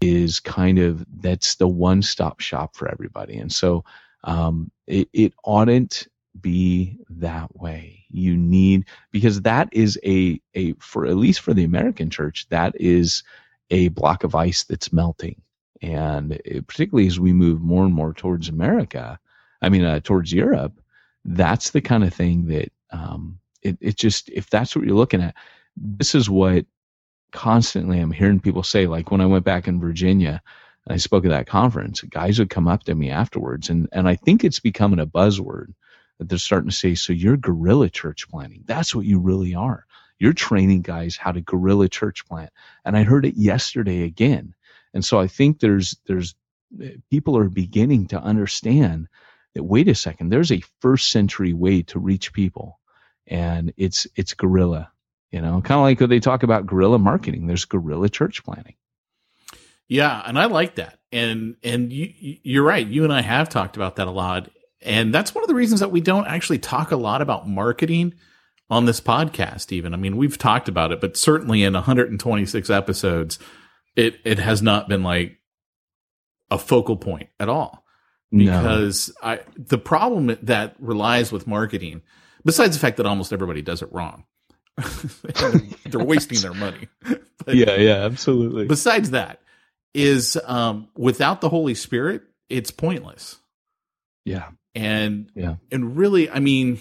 is 0.00 0.40
kind 0.40 0.78
of, 0.78 1.04
that's 1.20 1.56
the 1.56 1.68
one 1.68 2.00
stop 2.00 2.40
shop 2.40 2.74
for 2.74 2.90
everybody. 2.90 3.36
And 3.36 3.52
so, 3.52 3.84
um, 4.24 4.70
it, 4.86 5.08
it 5.12 5.34
oughtn't 5.44 6.08
be 6.40 6.96
that 7.10 7.54
way. 7.54 8.06
You 8.08 8.34
need, 8.34 8.86
because 9.10 9.42
that 9.42 9.68
is 9.72 10.00
a, 10.02 10.40
a, 10.54 10.72
for 10.78 11.04
at 11.04 11.16
least 11.16 11.40
for 11.40 11.52
the 11.52 11.64
American 11.64 12.08
church, 12.08 12.46
that 12.48 12.74
is 12.80 13.22
a 13.68 13.88
block 13.88 14.24
of 14.24 14.34
ice 14.34 14.64
that's 14.64 14.94
melting. 14.94 15.42
And 15.82 16.40
it, 16.46 16.66
particularly 16.66 17.06
as 17.06 17.20
we 17.20 17.34
move 17.34 17.60
more 17.60 17.84
and 17.84 17.92
more 17.92 18.14
towards 18.14 18.48
America, 18.48 19.18
I 19.62 19.68
mean, 19.68 19.84
uh, 19.84 20.00
towards 20.00 20.32
Europe, 20.32 20.80
that's 21.24 21.70
the 21.70 21.80
kind 21.80 22.04
of 22.04 22.12
thing 22.12 22.48
that 22.48 22.72
um, 22.90 23.38
it, 23.62 23.78
it 23.80 23.96
just 23.96 24.28
if 24.30 24.50
that's 24.50 24.76
what 24.76 24.84
you're 24.84 24.96
looking 24.96 25.22
at, 25.22 25.34
this 25.76 26.14
is 26.14 26.28
what 26.28 26.66
constantly 27.32 27.98
I'm 28.00 28.10
hearing 28.10 28.40
people 28.40 28.62
say. 28.62 28.86
Like 28.86 29.10
when 29.10 29.20
I 29.20 29.26
went 29.26 29.44
back 29.44 29.68
in 29.68 29.80
Virginia, 29.80 30.42
I 30.88 30.96
spoke 30.96 31.24
at 31.24 31.30
that 31.30 31.46
conference. 31.46 32.02
Guys 32.02 32.38
would 32.38 32.50
come 32.50 32.68
up 32.68 32.84
to 32.84 32.94
me 32.94 33.10
afterwards, 33.10 33.70
and 33.70 33.88
and 33.92 34.08
I 34.08 34.16
think 34.16 34.44
it's 34.44 34.60
becoming 34.60 35.00
a 35.00 35.06
buzzword 35.06 35.74
that 36.18 36.28
they're 36.28 36.38
starting 36.38 36.70
to 36.70 36.76
say. 36.76 36.94
So 36.94 37.12
you're 37.12 37.36
guerrilla 37.36 37.88
church 37.88 38.28
planting. 38.28 38.64
That's 38.66 38.94
what 38.94 39.06
you 39.06 39.18
really 39.20 39.54
are. 39.54 39.86
You're 40.18 40.32
training 40.32 40.82
guys 40.82 41.16
how 41.16 41.32
to 41.32 41.40
guerrilla 41.40 41.88
church 41.88 42.26
plant. 42.26 42.50
And 42.84 42.96
I 42.96 43.02
heard 43.02 43.26
it 43.26 43.36
yesterday 43.36 44.02
again. 44.04 44.54
And 44.94 45.04
so 45.04 45.18
I 45.18 45.26
think 45.26 45.60
there's 45.60 45.96
there's 46.06 46.34
people 47.10 47.36
are 47.36 47.48
beginning 47.48 48.06
to 48.08 48.20
understand 48.20 49.08
that 49.54 49.64
wait 49.64 49.88
a 49.88 49.94
second, 49.94 50.30
there's 50.30 50.52
a 50.52 50.62
first 50.80 51.10
century 51.10 51.52
way 51.52 51.82
to 51.82 51.98
reach 51.98 52.32
people, 52.32 52.78
and 53.26 53.72
it's 53.76 54.06
it's 54.16 54.34
guerrilla. 54.34 54.90
You 55.30 55.40
know, 55.40 55.60
kind 55.62 55.78
of 55.78 55.82
like 55.84 56.10
they 56.10 56.20
talk 56.20 56.42
about 56.42 56.66
guerrilla 56.66 56.98
marketing. 56.98 57.46
There's 57.46 57.64
guerrilla 57.64 58.08
church 58.08 58.44
planting. 58.44 58.74
Yeah, 59.88 60.22
and 60.24 60.38
I 60.38 60.46
like 60.46 60.76
that. 60.76 60.98
And 61.10 61.56
and 61.62 61.92
you 61.92 62.12
you're 62.42 62.64
right. 62.64 62.86
You 62.86 63.04
and 63.04 63.12
I 63.12 63.22
have 63.22 63.48
talked 63.48 63.76
about 63.76 63.96
that 63.96 64.08
a 64.08 64.10
lot. 64.10 64.50
And 64.80 65.14
that's 65.14 65.34
one 65.34 65.44
of 65.44 65.48
the 65.48 65.54
reasons 65.54 65.80
that 65.80 65.92
we 65.92 66.00
don't 66.00 66.26
actually 66.26 66.58
talk 66.58 66.90
a 66.90 66.96
lot 66.96 67.22
about 67.22 67.48
marketing 67.48 68.14
on 68.68 68.86
this 68.86 69.00
podcast 69.00 69.70
even. 69.70 69.92
I 69.94 69.96
mean, 69.96 70.16
we've 70.16 70.38
talked 70.38 70.68
about 70.68 70.92
it, 70.92 71.00
but 71.00 71.16
certainly 71.16 71.62
in 71.62 71.74
126 71.74 72.70
episodes, 72.70 73.38
it 73.96 74.18
it 74.24 74.38
has 74.38 74.62
not 74.62 74.88
been 74.88 75.02
like 75.02 75.38
a 76.50 76.58
focal 76.58 76.96
point 76.96 77.28
at 77.38 77.48
all. 77.48 77.81
Because 78.32 79.12
no. 79.22 79.28
I 79.28 79.40
the 79.56 79.78
problem 79.78 80.36
that 80.42 80.74
relies 80.78 81.30
with 81.30 81.46
marketing, 81.46 82.02
besides 82.44 82.74
the 82.74 82.80
fact 82.80 82.96
that 82.96 83.06
almost 83.06 83.32
everybody 83.32 83.62
does 83.62 83.82
it 83.82 83.92
wrong. 83.92 84.24
they're 85.84 86.02
wasting 86.02 86.40
their 86.40 86.54
money. 86.54 86.88
But 87.44 87.54
yeah, 87.56 87.74
yeah, 87.76 88.04
absolutely. 88.04 88.66
Besides 88.66 89.10
that, 89.10 89.40
is 89.94 90.38
um, 90.46 90.88
without 90.96 91.40
the 91.40 91.48
Holy 91.48 91.74
Spirit, 91.74 92.22
it's 92.48 92.70
pointless. 92.70 93.38
Yeah. 94.24 94.48
And 94.74 95.30
yeah. 95.34 95.56
And 95.70 95.96
really, 95.96 96.30
I 96.30 96.38
mean, 96.38 96.80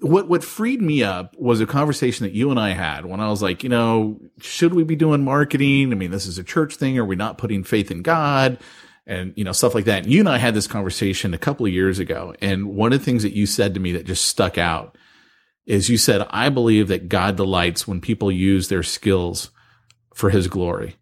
what 0.00 0.28
what 0.28 0.42
freed 0.42 0.80
me 0.80 1.02
up 1.02 1.36
was 1.38 1.60
a 1.60 1.66
conversation 1.66 2.24
that 2.24 2.32
you 2.32 2.50
and 2.50 2.58
I 2.58 2.70
had 2.70 3.06
when 3.06 3.20
I 3.20 3.28
was 3.28 3.42
like, 3.42 3.62
you 3.62 3.68
know, 3.68 4.20
should 4.40 4.74
we 4.74 4.84
be 4.84 4.96
doing 4.96 5.22
marketing? 5.22 5.92
I 5.92 5.94
mean, 5.94 6.10
this 6.10 6.26
is 6.26 6.38
a 6.38 6.44
church 6.44 6.76
thing. 6.76 6.98
Are 6.98 7.04
we 7.04 7.16
not 7.16 7.38
putting 7.38 7.62
faith 7.64 7.90
in 7.90 8.02
God? 8.02 8.58
And 9.06 9.34
you 9.36 9.44
know, 9.44 9.52
stuff 9.52 9.74
like 9.74 9.84
that. 9.84 10.04
And 10.04 10.12
you 10.12 10.20
and 10.20 10.28
I 10.28 10.38
had 10.38 10.54
this 10.54 10.66
conversation 10.66 11.34
a 11.34 11.38
couple 11.38 11.66
of 11.66 11.72
years 11.72 11.98
ago. 11.98 12.34
And 12.40 12.68
one 12.68 12.92
of 12.92 12.98
the 12.98 13.04
things 13.04 13.22
that 13.22 13.34
you 13.34 13.44
said 13.44 13.74
to 13.74 13.80
me 13.80 13.92
that 13.92 14.06
just 14.06 14.24
stuck 14.24 14.56
out 14.56 14.96
is 15.66 15.90
you 15.90 15.98
said, 15.98 16.26
I 16.30 16.48
believe 16.48 16.88
that 16.88 17.08
God 17.08 17.36
delights 17.36 17.86
when 17.86 18.00
people 18.00 18.30
use 18.30 18.68
their 18.68 18.82
skills 18.82 19.50
for 20.14 20.30
his 20.30 20.48
glory. 20.48 20.96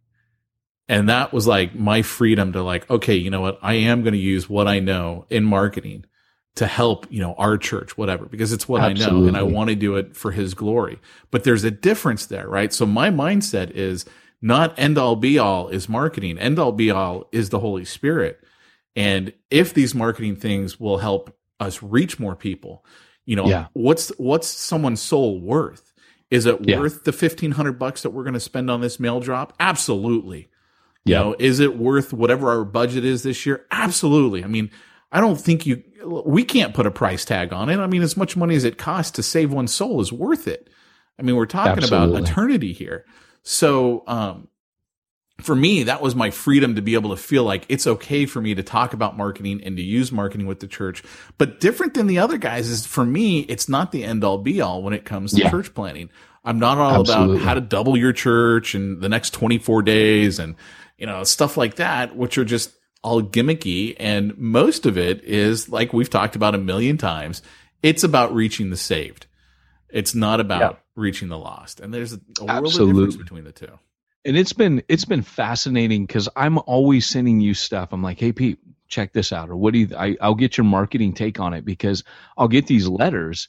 And 0.89 1.09
that 1.09 1.33
was 1.33 1.47
like 1.47 1.75
my 1.75 2.03
freedom 2.03 2.53
to 2.53 2.63
like, 2.63 2.89
okay, 2.91 3.15
you 3.15 3.31
know 3.31 3.41
what? 3.41 3.59
I 3.63 3.75
am 3.75 4.03
going 4.03 4.15
to 4.15 4.19
use 4.19 4.49
what 4.49 4.69
I 4.69 4.81
know 4.81 5.27
in 5.31 5.45
marketing 5.45 6.05
to 6.57 6.67
help, 6.67 7.07
you 7.11 7.21
know, 7.21 7.35
our 7.39 7.57
church, 7.57 7.97
whatever, 7.97 8.27
because 8.27 8.53
it's 8.53 8.69
what 8.69 8.83
Absolutely. 8.83 9.17
I 9.17 9.21
know 9.21 9.29
and 9.29 9.37
I 9.37 9.43
want 9.43 9.71
to 9.71 9.77
do 9.77 9.97
it 9.97 10.15
for 10.17 10.33
his 10.33 10.55
glory. 10.55 10.99
But 11.31 11.45
there's 11.45 11.65
a 11.65 11.71
difference 11.71 12.27
there, 12.27 12.47
right? 12.47 12.73
So 12.73 12.85
my 12.85 13.11
mindset 13.11 13.71
is 13.71 14.05
not 14.43 14.79
end 14.79 14.99
all 14.99 15.17
be 15.17 15.39
all 15.39 15.69
is 15.69 15.89
marketing. 15.89 16.39
End 16.39 16.59
all 16.59 16.73
be 16.73 16.91
all 16.91 17.29
is 17.33 17.49
the 17.49 17.61
Holy 17.61 17.85
Spirit. 17.85 18.41
And 18.95 19.33
if 19.51 19.73
these 19.73 19.95
marketing 19.95 20.37
things 20.37 20.79
will 20.79 20.99
help 20.99 21.35
us 21.61 21.83
reach 21.83 22.19
more 22.19 22.37
people, 22.37 22.85
you 23.25 23.37
know, 23.37 23.47
yeah. 23.47 23.69
what's 23.73 24.09
what's 24.19 24.49
someone's 24.49 25.01
soul 25.01 25.41
worth? 25.41 25.95
Is 26.31 26.45
it 26.47 26.59
yeah. 26.69 26.79
worth 26.79 27.05
the 27.05 27.13
fifteen 27.13 27.53
hundred 27.53 27.79
bucks 27.79 28.03
that 28.03 28.11
we're 28.11 28.25
going 28.25 28.35
to 28.35 28.41
spend 28.41 28.71
on 28.71 28.81
this 28.81 29.01
mail 29.01 29.21
drop? 29.21 29.55
Absolutely. 29.61 30.49
You 31.05 31.15
know, 31.15 31.37
is 31.39 31.59
it 31.59 31.77
worth 31.77 32.13
whatever 32.13 32.51
our 32.51 32.65
budget 32.65 33.05
is 33.05 33.25
this 33.25 33.45
year? 33.45 33.67
Absolutely. 33.73 34.45
I 34.45 34.47
mean, 34.47 34.71
I 35.11 35.21
don't 35.21 35.41
think 35.41 35.67
you, 35.67 35.83
we 36.05 36.45
can't 36.45 36.75
put 36.75 36.87
a 36.87 36.93
price 36.93 37.25
tag 37.25 37.53
on 37.53 37.69
it. 37.69 37.79
I 37.79 37.89
mean, 37.89 38.03
as 38.03 38.17
much 38.17 38.37
money 38.37 38.55
as 38.55 38.65
it 38.65 38.79
costs 38.79 39.11
to 39.13 39.23
save 39.23 39.53
one 39.53 39.67
soul 39.67 40.01
is 40.01 40.13
worth 40.13 40.47
it. 40.47 40.71
I 41.19 41.23
mean, 41.23 41.35
we're 41.35 41.47
talking 41.47 41.83
Absolutely. 41.83 42.19
about 42.19 42.31
eternity 42.31 42.73
here. 42.73 43.05
So, 43.43 44.05
um, 44.07 44.49
for 45.41 45.57
me, 45.57 45.85
that 45.85 46.01
was 46.01 46.15
my 46.15 46.31
freedom 46.31 46.77
to 46.77 46.83
be 46.83 46.95
able 46.95 47.11
to 47.11 47.17
feel 47.17 47.45
like 47.45 47.67
it's 47.69 47.87
okay 47.87 48.27
for 48.27 48.41
me 48.41 48.55
to 48.55 48.63
talk 48.63 48.93
about 48.93 49.17
marketing 49.17 49.63
and 49.65 49.77
to 49.77 49.83
use 49.83 50.13
marketing 50.13 50.47
with 50.47 50.61
the 50.61 50.69
church. 50.69 51.03
But 51.39 51.61
different 51.61 51.95
than 51.95 52.07
the 52.07 52.19
other 52.19 52.39
guys 52.39 52.69
is 52.69 52.87
for 52.87 53.05
me, 53.05 53.41
it's 53.41 53.69
not 53.69 53.93
the 53.93 54.05
end 54.05 54.25
all 54.25 54.39
be 54.39 54.61
all 54.61 54.83
when 54.83 54.95
it 54.95 55.05
comes 55.05 55.33
to 55.33 55.41
yeah. 55.41 55.51
church 55.51 55.75
planting. 55.75 56.11
I'm 56.45 56.59
not 56.59 56.79
all 56.79 57.01
Absolutely. 57.01 57.37
about 57.37 57.45
how 57.45 57.55
to 57.55 57.61
double 57.61 57.97
your 57.97 58.13
church 58.13 58.75
in 58.75 59.01
the 59.01 59.09
next 59.09 59.31
24 59.31 59.83
days 59.83 60.39
and, 60.39 60.57
you 60.97 61.07
know, 61.07 61.25
stuff 61.25 61.57
like 61.57 61.77
that, 61.77 62.17
which 62.17 62.39
are 62.39 62.45
just 62.45 62.73
all 63.03 63.23
gimmicky. 63.23 63.97
And 63.99 64.37
most 64.39 64.87
of 64.87 64.99
it 64.99 65.23
is 65.25 65.69
like 65.69 65.93
we've 65.93 66.11
talked 66.11 66.37
about 66.37 66.55
a 66.55 66.59
million 66.59 66.99
times. 66.99 67.43
It's 67.83 68.05
about 68.05 68.35
reaching 68.35 68.71
the 68.71 68.77
saved. 68.77 69.27
It's 69.89 70.15
not 70.15 70.41
about 70.41 70.61
yeah. 70.61 70.79
Reaching 70.97 71.29
the 71.29 71.39
lost. 71.39 71.81
And 71.81 71.93
there's 71.93 72.13
a, 72.13 72.21
a 72.41 72.45
world 72.45 72.67
of 72.67 72.89
difference 72.89 73.17
between 73.17 73.45
the 73.45 73.53
two. 73.53 73.79
And 74.25 74.37
it's 74.37 74.53
been 74.53 74.83
it's 74.89 75.05
been 75.05 75.23
fascinating 75.23 76.07
because 76.07 76.29
I'm 76.37 76.59
always 76.59 77.07
sending 77.07 77.41
you 77.41 77.55
stuff. 77.55 77.89
I'm 77.93 78.03
like, 78.03 78.21
hey 78.21 78.33
Pete, 78.33 78.59
check 78.89 79.13
this 79.13 79.33
out, 79.33 79.51
or 79.51 79.57
what 79.57 79.73
do 79.73 79.81
you? 79.81 79.89
I, 79.97 80.17
I'll 80.21 80.37
get 80.37 80.57
your 80.57 80.65
marketing 80.65 81.13
take 81.13 81.41
on 81.41 81.55
it 81.55 81.65
because 81.65 82.05
I'll 82.37 82.49
get 82.49 82.69
these 82.69 82.87
letters, 82.87 83.49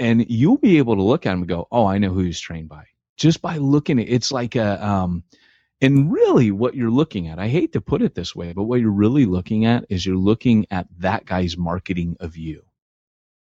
and 0.00 0.28
you'll 0.28 0.58
be 0.58 0.78
able 0.78 0.96
to 0.96 1.02
look 1.02 1.24
at 1.24 1.30
them 1.30 1.40
and 1.40 1.48
go, 1.48 1.68
oh, 1.70 1.86
I 1.86 1.98
know 1.98 2.10
who 2.10 2.20
he's 2.20 2.40
trained 2.40 2.68
by 2.68 2.86
just 3.16 3.42
by 3.42 3.58
looking 3.58 4.00
at. 4.00 4.08
It's 4.08 4.32
like 4.32 4.56
a 4.56 4.84
um, 4.84 5.22
and 5.80 6.12
really, 6.12 6.50
what 6.50 6.74
you're 6.74 6.90
looking 6.90 7.28
at, 7.28 7.38
I 7.38 7.46
hate 7.46 7.72
to 7.74 7.80
put 7.80 8.02
it 8.02 8.14
this 8.14 8.34
way, 8.34 8.52
but 8.52 8.64
what 8.64 8.80
you're 8.80 8.90
really 8.90 9.26
looking 9.26 9.64
at 9.64 9.84
is 9.88 10.04
you're 10.04 10.16
looking 10.16 10.66
at 10.70 10.88
that 10.98 11.24
guy's 11.24 11.56
marketing 11.56 12.16
of 12.18 12.36
you, 12.36 12.64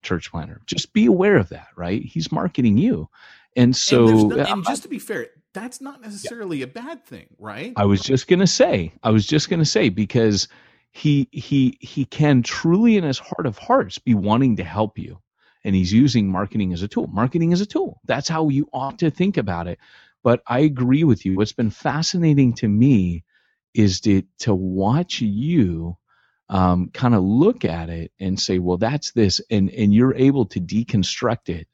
church 0.05 0.31
planner. 0.31 0.61
Just 0.67 0.93
be 0.93 1.07
aware 1.07 1.37
of 1.37 1.49
that, 1.49 1.69
right? 1.77 2.03
He's 2.03 2.31
marketing 2.31 2.79
you. 2.79 3.09
And 3.57 3.75
so, 3.75 4.09
and, 4.09 4.29
no, 4.29 4.37
and 4.37 4.65
just 4.65 4.83
to 4.83 4.89
be 4.89 4.99
fair, 4.99 5.29
that's 5.53 5.81
not 5.81 6.01
necessarily 6.01 6.59
yeah. 6.59 6.65
a 6.65 6.69
bad 6.69 7.05
thing, 7.05 7.27
right? 7.39 7.73
I 7.77 7.85
was 7.85 8.03
just 8.03 8.27
going 8.27 8.41
to 8.41 8.47
say, 8.47 8.93
I 9.03 9.11
was 9.11 9.27
just 9.27 9.49
going 9.49 9.61
to 9.61 9.67
say, 9.67 9.89
because 9.89 10.49
he, 10.91 11.29
he, 11.33 11.79
he 11.81 12.05
can 12.05 12.43
truly 12.43 12.97
in 12.97 13.05
his 13.05 13.19
heart 13.19 13.47
of 13.47 13.59
hearts 13.59 13.99
be 13.99 14.15
wanting 14.15 14.57
to 14.57 14.65
help 14.65 14.99
you. 14.99 15.21
And 15.65 15.75
he's 15.75 15.93
using 15.93 16.29
marketing 16.29 16.73
as 16.73 16.83
a 16.83 16.89
tool. 16.89 17.07
Marketing 17.07 17.53
as 17.53 17.61
a 17.61 17.67
tool. 17.67 18.01
That's 18.05 18.29
how 18.29 18.49
you 18.49 18.69
ought 18.73 18.99
to 18.99 19.11
think 19.11 19.37
about 19.37 19.67
it. 19.67 19.79
But 20.23 20.43
I 20.47 20.61
agree 20.61 21.05
with 21.05 21.25
you. 21.25 21.37
What's 21.37 21.53
been 21.53 21.71
fascinating 21.71 22.55
to 22.55 22.69
me 22.69 23.25
is 23.73 24.01
to, 24.03 24.23
to 24.41 24.55
watch 24.55 25.21
you 25.21 25.97
um, 26.49 26.91
kind 26.93 27.15
of 27.15 27.23
look 27.23 27.65
at 27.65 27.89
it 27.91 28.13
and 28.21 28.39
say, 28.39 28.59
well, 28.59 28.77
that's 28.77 29.13
this. 29.13 29.41
And, 29.51 29.71
and 29.71 29.95
you're 29.95 30.15
able 30.15 30.47
to 30.47 30.61
deconstruct 30.61 31.49
it 31.49 31.69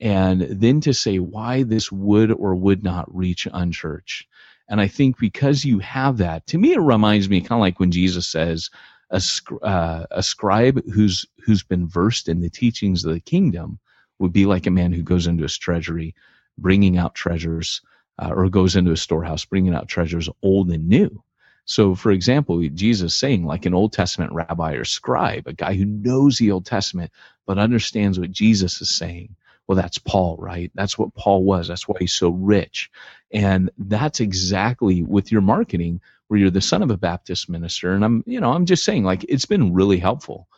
and 0.00 0.42
then 0.42 0.80
to 0.82 0.94
say 0.94 1.18
why 1.18 1.62
this 1.62 1.90
would 1.92 2.32
or 2.32 2.54
would 2.54 2.82
not 2.82 3.14
reach 3.14 3.46
unchurched. 3.52 4.26
And 4.68 4.80
I 4.80 4.88
think 4.88 5.18
because 5.18 5.64
you 5.64 5.78
have 5.80 6.18
that, 6.18 6.46
to 6.48 6.58
me, 6.58 6.72
it 6.72 6.80
reminds 6.80 7.28
me 7.28 7.40
kind 7.40 7.58
of 7.58 7.60
like 7.60 7.80
when 7.80 7.90
Jesus 7.90 8.26
says, 8.26 8.70
a, 9.10 9.20
uh, 9.62 10.06
a 10.10 10.22
scribe 10.22 10.80
who's 10.92 11.26
who's 11.44 11.64
been 11.64 11.88
versed 11.88 12.28
in 12.28 12.40
the 12.40 12.50
teachings 12.50 13.04
of 13.04 13.12
the 13.12 13.20
kingdom 13.20 13.80
would 14.20 14.32
be 14.32 14.46
like 14.46 14.66
a 14.66 14.70
man 14.70 14.92
who 14.92 15.02
goes 15.02 15.26
into 15.26 15.42
his 15.42 15.58
treasury, 15.58 16.14
bringing 16.56 16.96
out 16.96 17.14
treasures 17.14 17.80
uh, 18.20 18.30
or 18.32 18.48
goes 18.48 18.76
into 18.76 18.92
a 18.92 18.96
storehouse 18.96 19.44
bringing 19.44 19.74
out 19.74 19.88
treasures 19.88 20.28
old 20.42 20.70
and 20.70 20.88
new. 20.88 21.22
So, 21.70 21.94
for 21.94 22.10
example, 22.10 22.60
Jesus 22.74 23.14
saying, 23.14 23.44
like 23.44 23.64
an 23.64 23.74
Old 23.74 23.92
Testament 23.92 24.32
rabbi 24.32 24.72
or 24.72 24.84
scribe, 24.84 25.46
a 25.46 25.52
guy 25.52 25.74
who 25.74 25.84
knows 25.84 26.36
the 26.36 26.50
Old 26.50 26.66
Testament 26.66 27.12
but 27.46 27.58
understands 27.58 28.18
what 28.18 28.32
Jesus 28.32 28.80
is 28.80 28.92
saying. 28.92 29.36
Well, 29.68 29.76
that's 29.76 29.98
Paul, 29.98 30.36
right? 30.40 30.72
That's 30.74 30.98
what 30.98 31.14
Paul 31.14 31.44
was. 31.44 31.68
That's 31.68 31.86
why 31.86 31.94
he's 32.00 32.12
so 32.12 32.30
rich. 32.30 32.90
And 33.30 33.70
that's 33.78 34.18
exactly 34.18 35.04
with 35.04 35.30
your 35.30 35.42
marketing, 35.42 36.00
where 36.26 36.40
you're 36.40 36.50
the 36.50 36.60
son 36.60 36.82
of 36.82 36.90
a 36.90 36.96
Baptist 36.96 37.48
minister. 37.48 37.92
And 37.92 38.04
I'm, 38.04 38.24
you 38.26 38.40
know, 38.40 38.50
I'm 38.50 38.66
just 38.66 38.84
saying, 38.84 39.04
like, 39.04 39.24
it's 39.28 39.46
been 39.46 39.72
really 39.72 39.98
helpful. 39.98 40.48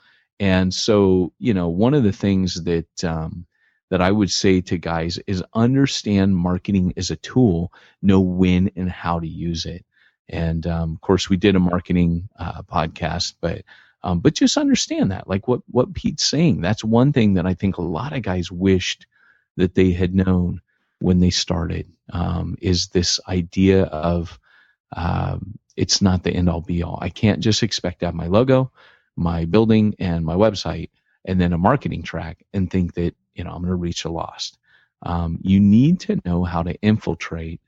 And 0.41 0.73
so, 0.73 1.35
you 1.39 1.53
know, 1.53 1.69
one 1.69 1.93
of 1.93 2.05
the 2.05 2.13
things 2.13 2.65
that, 2.65 3.05
um, 3.05 3.45
that 3.91 4.01
I 4.01 4.11
would 4.11 4.31
say 4.31 4.63
to 4.63 4.79
guys 4.79 5.19
is 5.27 5.45
understand 5.53 6.35
marketing 6.35 6.95
as 6.97 7.11
a 7.11 7.17
tool, 7.17 7.71
know 8.01 8.21
when 8.23 8.71
and 8.77 8.91
how 8.91 9.21
to 9.21 9.29
use 9.29 9.67
it. 9.67 9.85
And 10.29 10.67
um, 10.67 10.93
of 10.95 11.01
course, 11.03 11.31
we 11.31 11.37
did 11.37 11.57
a 11.57 11.61
marketing 11.61 12.29
uh, 12.39 12.63
podcast, 12.63 13.35
but 13.41 13.63
um, 14.03 14.21
but 14.21 14.35
just 14.35 14.57
understand 14.59 15.13
that, 15.13 15.29
like 15.29 15.49
what 15.49 15.63
what 15.71 15.95
Pete's 15.95 16.25
saying. 16.25 16.61
That's 16.63 16.85
one 16.85 17.13
thing 17.13 17.35
that 17.35 17.47
I 17.47 17.55
think 17.55 17.79
a 17.79 17.83
lot 17.83 18.15
of 18.15 18.23
guys 18.23 18.51
wished 18.53 19.07
that 19.57 19.75
they 19.75 19.93
had 19.93 20.15
known 20.15 20.61
when 21.01 21.21
they 21.21 21.31
started. 21.31 21.93
Um, 22.13 22.57
is 22.63 22.89
this 22.89 23.21
idea 23.29 23.85
of 23.85 24.39
um, 24.97 25.59
it's 25.77 26.03
not 26.03 26.23
the 26.25 26.33
end 26.33 26.49
all 26.49 26.63
be 26.63 26.83
all. 26.83 26.99
I 27.03 27.11
can't 27.11 27.41
just 27.41 27.63
expect 27.63 28.01
to 28.01 28.07
have 28.07 28.15
my 28.15 28.29
logo. 28.29 28.71
my 29.17 29.47
building 29.47 29.95
and 30.01 30.27
my 30.27 30.35
website 30.37 30.91
and 31.27 31.41
then 31.41 31.55
a 31.55 31.59
marketing 31.59 32.03
track 32.03 32.45
and 32.55 32.71
think 32.71 32.95
that, 32.95 33.15
you 33.35 33.45
know, 33.45 33.51
I'm 33.51 33.63
going 33.63 33.71
to 33.71 33.77
reach 33.77 34.07
a 34.07 34.11
lost. 34.11 34.59
Um, 35.03 35.41
you 35.43 35.61
need 35.61 36.01
to 36.03 36.21
know 36.27 36.45
how 36.45 36.65
to 36.65 36.75
infiltrate. 36.83 37.61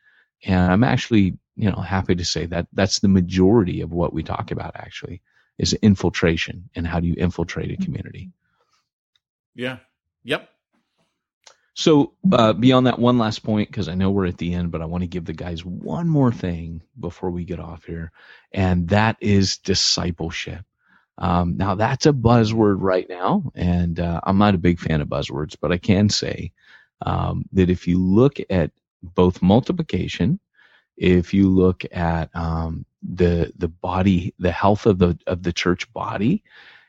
And 0.45 0.73
I'm 0.73 0.85
actually, 0.85 1.39
you 1.57 1.71
know, 1.71 1.81
happy 1.81 2.15
to 2.15 2.25
say 2.25 2.47
that 2.47 2.67
that's 2.73 3.01
the 3.01 3.09
majority 3.09 3.81
of 3.81 3.93
what 3.93 4.13
we 4.13 4.23
talk 4.23 4.51
about 4.51 4.77
actually 4.77 5.23
is 5.59 5.73
infiltration 5.75 6.69
and 6.75 6.87
how 6.87 7.01
do 7.01 7.07
you 7.07 7.15
infiltrate 7.17 7.71
a 7.71 7.83
community. 7.83 8.31
Yeah. 9.55 9.79
Yep. 10.25 10.49
So 11.75 12.13
uh, 12.33 12.53
beyond 12.53 12.87
that 12.87 12.99
one 12.99 13.19
last 13.19 13.43
point, 13.43 13.69
because 13.69 13.89
I 13.89 13.95
know 13.95 14.11
we're 14.11 14.27
at 14.27 14.39
the 14.39 14.55
end, 14.55 14.71
but 14.71 14.81
I 14.81 14.85
want 14.87 15.03
to 15.03 15.09
give 15.09 15.25
the 15.25 15.33
guys 15.33 15.65
one 15.65 16.09
more 16.09 16.33
thing 16.33 16.83
before 16.99 17.31
we 17.31 17.45
get 17.45 17.59
off 17.59 17.85
here, 17.85 18.13
and 18.53 18.89
that 18.89 19.17
is 19.21 19.59
discipleship. 19.59 20.65
Um, 21.19 21.57
now 21.57 21.75
that's 21.75 22.07
a 22.07 22.13
buzzword 22.13 22.77
right 22.79 23.09
now, 23.09 23.51
and 23.57 23.99
uh, 23.99 24.21
I'm 24.23 24.39
not 24.39 24.55
a 24.55 24.59
big 24.59 24.79
fan 24.79 25.01
of 25.01 25.09
buzzwords, 25.09 25.57
but 25.61 25.73
I 25.73 25.79
can 25.79 26.09
say 26.09 26.53
um, 27.03 27.45
that 27.53 27.71
if 27.71 27.89
you 27.89 27.99
look 27.99 28.39
at 28.51 28.71
both 29.15 29.43
multiplication, 29.43 30.41
if 30.97 31.35
you 31.35 31.51
look 31.51 31.85
at 31.93 32.31
um, 32.37 32.87
the 33.03 33.53
the 33.57 33.69
body, 33.69 34.35
the 34.39 34.53
health 34.53 34.87
of 34.87 34.99
the 34.99 35.19
of 35.27 35.43
the 35.45 35.53
church 35.53 35.93
body, 35.93 36.43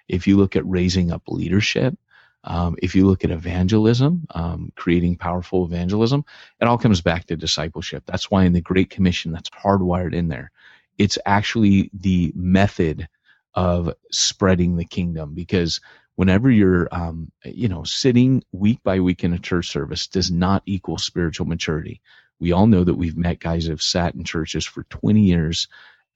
if 0.07 0.27
you 0.27 0.37
look 0.37 0.55
at 0.55 0.67
raising 0.67 1.11
up 1.11 1.23
leadership, 1.27 1.97
um, 2.43 2.75
if 2.81 2.95
you 2.95 3.07
look 3.07 3.23
at 3.25 3.31
evangelism, 3.31 4.25
um, 4.35 4.71
creating 4.75 5.17
powerful 5.17 5.65
evangelism, 5.65 6.23
it 6.61 6.65
all 6.67 6.77
comes 6.77 7.01
back 7.01 7.25
to 7.27 7.35
discipleship. 7.35 8.03
That's 8.05 8.29
why 8.29 8.45
in 8.45 8.53
the 8.53 8.61
Great 8.61 8.89
Commission, 8.91 9.31
that's 9.31 9.49
hardwired 9.49 10.13
in 10.13 10.27
there. 10.27 10.51
It's 10.97 11.17
actually 11.25 11.89
the 11.93 12.31
method 12.35 13.07
of 13.55 13.93
spreading 14.11 14.77
the 14.77 14.85
kingdom 14.85 15.33
because 15.33 15.81
whenever 16.15 16.49
you're, 16.49 16.87
um, 16.91 17.31
you 17.43 17.67
know, 17.67 17.83
sitting 17.83 18.43
week 18.51 18.79
by 18.83 18.99
week 18.99 19.23
in 19.23 19.33
a 19.33 19.39
church 19.39 19.69
service 19.69 20.07
does 20.07 20.31
not 20.31 20.63
equal 20.65 20.97
spiritual 20.97 21.45
maturity. 21.47 22.01
We 22.39 22.51
all 22.51 22.67
know 22.67 22.83
that 22.83 22.95
we've 22.95 23.17
met 23.17 23.39
guys 23.39 23.65
who 23.65 23.71
have 23.71 23.81
sat 23.81 24.15
in 24.15 24.23
churches 24.23 24.65
for 24.65 24.83
20 24.83 25.21
years 25.21 25.67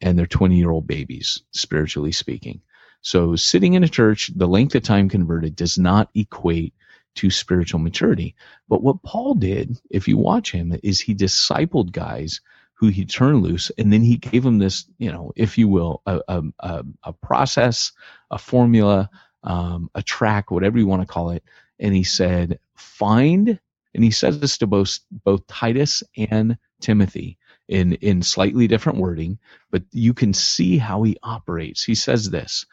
and 0.01 0.17
they're 0.17 0.25
20 0.25 0.57
year 0.57 0.71
old 0.71 0.87
babies, 0.87 1.43
spiritually 1.51 2.11
speaking. 2.11 2.61
So 3.01 3.35
sitting 3.35 3.73
in 3.73 3.83
a 3.83 3.89
church, 3.89 4.31
the 4.35 4.47
length 4.47 4.75
of 4.75 4.83
time 4.83 5.09
converted 5.09 5.55
does 5.55 5.77
not 5.77 6.09
equate 6.15 6.73
to 7.15 7.29
spiritual 7.29 7.79
maturity. 7.79 8.35
But 8.67 8.83
what 8.83 9.03
Paul 9.03 9.35
did, 9.35 9.77
if 9.89 10.07
you 10.07 10.17
watch 10.17 10.51
him, 10.51 10.77
is 10.83 10.99
he 10.99 11.15
discipled 11.15 11.91
guys 11.91 12.41
who 12.75 12.87
he 12.87 13.05
turned 13.05 13.43
loose 13.43 13.71
and 13.77 13.91
then 13.91 14.01
he 14.01 14.17
gave 14.17 14.43
them 14.43 14.57
this, 14.57 14.85
you 14.97 15.11
know, 15.11 15.33
if 15.35 15.57
you 15.57 15.67
will, 15.67 16.01
a, 16.05 16.21
a, 16.59 16.83
a 17.03 17.13
process, 17.13 17.91
a 18.31 18.37
formula, 18.37 19.09
um, 19.43 19.89
a 19.95 20.01
track, 20.01 20.51
whatever 20.51 20.77
you 20.77 20.87
want 20.87 21.01
to 21.01 21.13
call 21.13 21.31
it. 21.31 21.43
And 21.79 21.93
he 21.95 22.03
said, 22.03 22.59
find, 22.75 23.59
and 23.93 24.03
he 24.03 24.11
says 24.11 24.39
this 24.39 24.57
to 24.59 24.67
both, 24.67 24.99
both 25.23 25.47
Titus 25.47 26.03
and 26.17 26.57
Timothy 26.81 27.37
in, 27.67 27.93
in 27.93 28.21
slightly 28.21 28.67
different 28.67 28.99
wording, 28.99 29.39
but 29.71 29.83
you 29.91 30.13
can 30.13 30.33
see 30.33 30.77
how 30.77 31.03
he 31.03 31.17
operates. 31.23 31.83
He 31.83 31.95
says 31.95 32.29
this, 32.29 32.65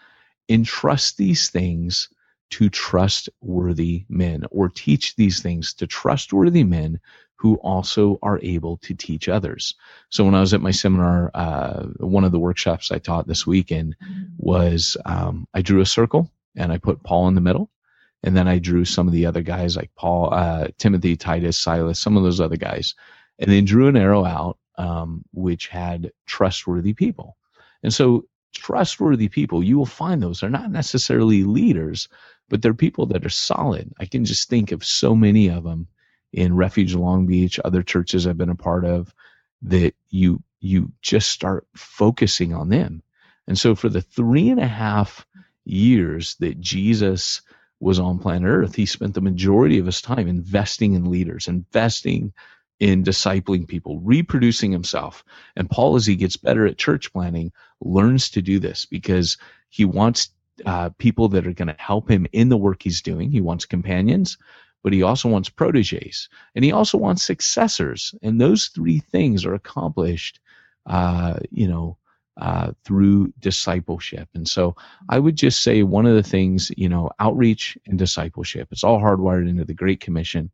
entrust 0.49 1.17
these 1.17 1.51
things 1.51 2.09
to 2.49 2.69
trustworthy 2.69 4.05
men 4.09 4.45
or 4.51 4.69
teach 4.69 5.17
these 5.17 5.41
things 5.41 5.75
to 5.75 5.87
trustworthy 5.87 6.65
men 6.65 7.01
who 7.35 7.57
also 7.57 8.19
are 8.23 8.41
able 8.43 8.79
to 8.79 8.95
teach 8.95 9.29
others. 9.29 9.75
So 10.09 10.25
when 10.25 10.35
I 10.35 10.41
was 10.41 10.55
at 10.55 10.63
my 10.63 10.71
seminar, 10.71 11.31
uh, 11.35 11.83
one 11.99 12.25
of 12.25 12.33
the 12.33 12.39
workshops 12.39 12.91
I 12.91 12.99
taught 12.99 13.27
this 13.27 13.47
weekend 13.47 13.97
was 14.39 14.97
um, 15.05 15.47
I 15.53 15.61
drew 15.61 15.81
a 15.81 15.87
circle 15.87 16.31
and 16.57 16.73
I 16.73 16.79
put 16.79 17.03
Paul 17.03 17.29
in 17.29 17.35
the 17.35 17.41
middle, 17.41 17.71
and 18.23 18.37
then 18.37 18.49
I 18.49 18.59
drew 18.59 18.85
some 18.85 19.07
of 19.07 19.13
the 19.13 19.27
other 19.27 19.43
guys 19.43 19.77
like 19.77 19.91
Paul, 19.97 20.33
uh, 20.33 20.69
Timothy, 20.79 21.17
Titus, 21.17 21.59
Silas, 21.59 22.01
some 22.01 22.17
of 22.17 22.23
those 22.23 22.41
other 22.41 22.57
guys, 22.57 22.95
and 23.39 23.51
then 23.51 23.65
drew 23.65 23.89
an 23.89 23.97
arrow 23.97 24.25
out 24.25 24.59
um, 24.79 25.23
which 25.33 25.69
had 25.69 26.13
trustworthy 26.27 26.95
people. 26.95 27.37
And 27.83 27.93
so 27.93 28.27
trustworthy 28.55 29.29
people, 29.29 29.63
you 29.63 29.79
will 29.79 29.87
find 29.87 30.23
those. 30.23 30.41
They're 30.41 30.51
not 30.51 30.71
necessarily 30.71 31.45
leaders, 31.45 32.09
but 32.49 32.63
they're 32.63 32.75
people 32.75 33.07
that 33.07 33.25
are 33.25 33.31
solid. 33.31 33.93
I 33.99 34.07
can 34.07 34.25
just 34.25 34.49
think 34.49 34.73
of 34.73 34.85
so 34.85 35.15
many 35.15 35.49
of 35.49 35.65
them 35.65 35.89
in 36.33 36.57
Refuge 36.57 36.95
Long 36.95 37.27
Beach, 37.27 37.61
other 37.65 37.83
churches 37.83 38.27
I've 38.27 38.39
been 38.39 38.51
a 38.51 38.55
part 38.55 38.85
of, 38.85 39.15
that 39.63 39.95
you 40.11 40.43
you 40.61 40.93
just 41.01 41.31
start 41.31 41.67
focusing 41.77 42.53
on 42.55 42.69
them. 42.69 43.03
And 43.47 43.59
so 43.59 43.75
for 43.75 43.89
the 43.89 44.03
three 44.03 44.49
and 44.49 44.61
a 44.61 44.67
half 44.67 45.26
years 45.67 46.37
that 46.37 46.61
Jesus 46.61 47.43
was 47.81 47.99
on 47.99 48.19
planet 48.19 48.49
Earth, 48.49 48.75
he 48.75 48.87
spent 48.87 49.15
the 49.15 49.21
majority 49.21 49.79
of 49.79 49.87
his 49.87 50.01
time 50.01 50.29
investing 50.29 50.95
in 50.95 51.11
leaders, 51.11 51.49
investing 51.49 52.33
in 52.79 53.05
discipling 53.05 53.67
people, 53.67 54.01
reproducing 54.01 54.71
himself. 54.71 55.25
And 55.57 55.71
Paul, 55.71 55.97
as 55.97 56.07
he 56.07 56.17
gets 56.17 56.37
better 56.37 56.67
at 56.67 56.79
church 56.79 57.13
planting, 57.13 57.53
learns 57.81 58.31
to 58.31 58.43
do 58.43 58.59
this 58.59 58.87
because 58.87 59.39
he 59.69 59.85
wants 59.85 60.31
uh, 60.65 60.91
people 60.99 61.29
that 61.29 61.47
are 61.47 61.53
going 61.53 61.69
to 61.69 61.77
help 61.79 62.11
him 62.11 62.27
in 62.33 62.49
the 62.49 62.57
work 62.57 62.83
he's 62.83 63.03
doing. 63.03 63.31
He 63.31 63.41
wants 63.41 63.67
companions, 63.67 64.39
but 64.83 64.93
he 64.93 65.03
also 65.03 65.29
wants 65.29 65.49
proteges 65.49 66.29
and 66.55 66.65
he 66.65 66.73
also 66.73 66.99
wants 66.99 67.25
successors. 67.25 68.15
And 68.23 68.41
those 68.41 68.69
three 68.69 69.01
things 69.01 69.45
are 69.45 69.55
accomplished, 69.55 70.41
uh, 70.87 71.39
you 71.51 71.69
know, 71.69 71.99
uh, 72.41 72.73
through 72.85 73.33
discipleship. 73.41 74.29
And 74.35 74.49
so 74.49 74.77
I 75.09 75.19
would 75.19 75.37
just 75.37 75.63
say 75.63 75.83
one 75.83 76.07
of 76.07 76.17
the 76.17 76.23
things, 76.23 76.73
you 76.77 76.89
know, 76.89 77.11
outreach 77.21 77.79
and 77.87 77.99
discipleship, 77.99 78.69
it's 78.73 78.85
all 78.85 79.01
hardwired 79.01 79.49
into 79.49 79.65
the 79.65 79.75
Great 79.75 80.01
Commission. 80.01 80.51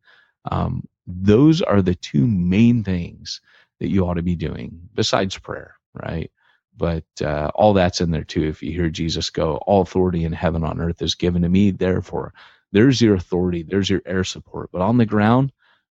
Um, 0.51 0.87
those 1.07 1.61
are 1.61 1.81
the 1.81 1.95
two 1.95 2.27
main 2.27 2.83
things 2.83 3.41
that 3.79 3.89
you 3.89 4.07
ought 4.07 4.15
to 4.15 4.23
be 4.23 4.35
doing 4.35 4.89
besides 4.95 5.37
prayer, 5.37 5.75
right? 5.93 6.31
But 6.77 7.05
uh, 7.21 7.51
all 7.55 7.73
that's 7.73 8.01
in 8.01 8.11
there 8.11 8.23
too. 8.23 8.43
If 8.47 8.63
you 8.63 8.71
hear 8.71 8.89
Jesus 8.89 9.29
go, 9.29 9.57
all 9.57 9.81
authority 9.81 10.23
in 10.25 10.33
heaven 10.33 10.63
on 10.63 10.81
earth 10.81 11.01
is 11.01 11.15
given 11.15 11.43
to 11.43 11.49
me. 11.49 11.71
Therefore, 11.71 12.33
there's 12.71 13.01
your 13.01 13.15
authority. 13.15 13.63
There's 13.63 13.89
your 13.89 14.01
air 14.05 14.23
support. 14.23 14.71
But 14.71 14.81
on 14.81 14.97
the 14.97 15.05
ground, 15.05 15.51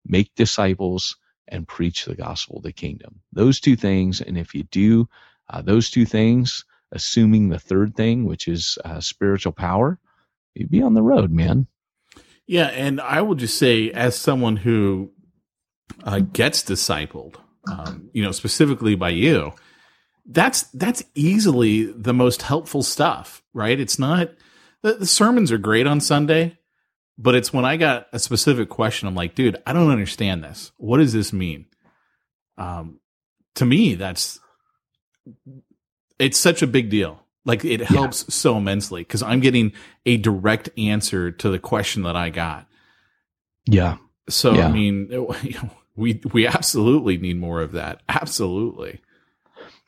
make 0.06 0.34
disciples 0.36 1.16
and 1.48 1.68
preach 1.68 2.04
the 2.06 2.16
gospel 2.16 2.58
of 2.58 2.62
the 2.64 2.72
kingdom. 2.72 3.20
Those 3.32 3.60
two 3.60 3.76
things. 3.76 4.20
And 4.20 4.38
if 4.38 4.54
you 4.54 4.64
do 4.64 5.08
uh, 5.50 5.62
those 5.62 5.90
two 5.90 6.04
things, 6.04 6.64
assuming 6.92 7.48
the 7.48 7.58
third 7.58 7.96
thing, 7.96 8.24
which 8.24 8.48
is 8.48 8.78
uh, 8.84 9.00
spiritual 9.00 9.52
power, 9.52 9.98
you'd 10.54 10.70
be 10.70 10.82
on 10.82 10.94
the 10.94 11.02
road, 11.02 11.30
man. 11.30 11.66
Yeah, 12.46 12.66
and 12.66 13.00
I 13.00 13.22
will 13.22 13.34
just 13.34 13.58
say, 13.58 13.90
as 13.90 14.16
someone 14.16 14.56
who 14.56 15.10
uh, 16.04 16.20
gets 16.20 16.62
discipled, 16.62 17.36
um, 17.70 18.10
you 18.12 18.22
know, 18.22 18.32
specifically 18.32 18.94
by 18.94 19.10
you, 19.10 19.52
that's 20.26 20.62
that's 20.74 21.02
easily 21.14 21.84
the 21.84 22.14
most 22.14 22.42
helpful 22.42 22.82
stuff, 22.82 23.42
right? 23.52 23.78
It's 23.78 23.98
not 23.98 24.30
the, 24.82 24.94
the 24.94 25.06
sermons 25.06 25.52
are 25.52 25.58
great 25.58 25.86
on 25.86 26.00
Sunday, 26.00 26.58
but 27.16 27.34
it's 27.34 27.52
when 27.52 27.64
I 27.64 27.76
got 27.76 28.06
a 28.12 28.18
specific 28.18 28.68
question, 28.68 29.08
I'm 29.08 29.14
like, 29.14 29.34
dude, 29.34 29.60
I 29.66 29.72
don't 29.72 29.90
understand 29.90 30.44
this. 30.44 30.72
What 30.76 30.98
does 30.98 31.12
this 31.12 31.32
mean? 31.32 31.66
Um, 32.58 33.00
to 33.56 33.64
me, 33.64 33.94
that's 33.94 34.38
it's 36.18 36.38
such 36.38 36.62
a 36.62 36.66
big 36.66 36.90
deal 36.90 37.24
like 37.44 37.64
it 37.64 37.80
helps 37.80 38.22
yeah. 38.22 38.32
so 38.32 38.56
immensely 38.56 39.02
because 39.02 39.22
I'm 39.22 39.40
getting 39.40 39.72
a 40.06 40.16
direct 40.16 40.70
answer 40.78 41.30
to 41.30 41.50
the 41.50 41.58
question 41.58 42.02
that 42.02 42.16
I 42.16 42.30
got. 42.30 42.66
Yeah. 43.66 43.98
So 44.28 44.54
yeah. 44.54 44.68
I 44.68 44.72
mean, 44.72 45.26
we 45.96 46.20
we 46.32 46.46
absolutely 46.46 47.18
need 47.18 47.38
more 47.38 47.60
of 47.60 47.72
that. 47.72 48.02
Absolutely. 48.08 49.00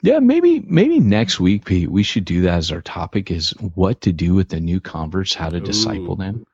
Yeah, 0.02 0.18
maybe 0.18 0.60
maybe 0.60 1.00
next 1.00 1.40
week, 1.40 1.64
Pete, 1.64 1.90
we 1.90 2.02
should 2.02 2.26
do 2.26 2.42
that 2.42 2.58
as 2.58 2.70
our 2.70 2.82
topic 2.82 3.30
is 3.30 3.50
what 3.74 4.02
to 4.02 4.12
do 4.12 4.34
with 4.34 4.50
the 4.50 4.60
new 4.60 4.78
converts, 4.78 5.34
how 5.34 5.48
to 5.48 5.56
Ooh. 5.56 5.60
disciple 5.60 6.16
them. 6.16 6.46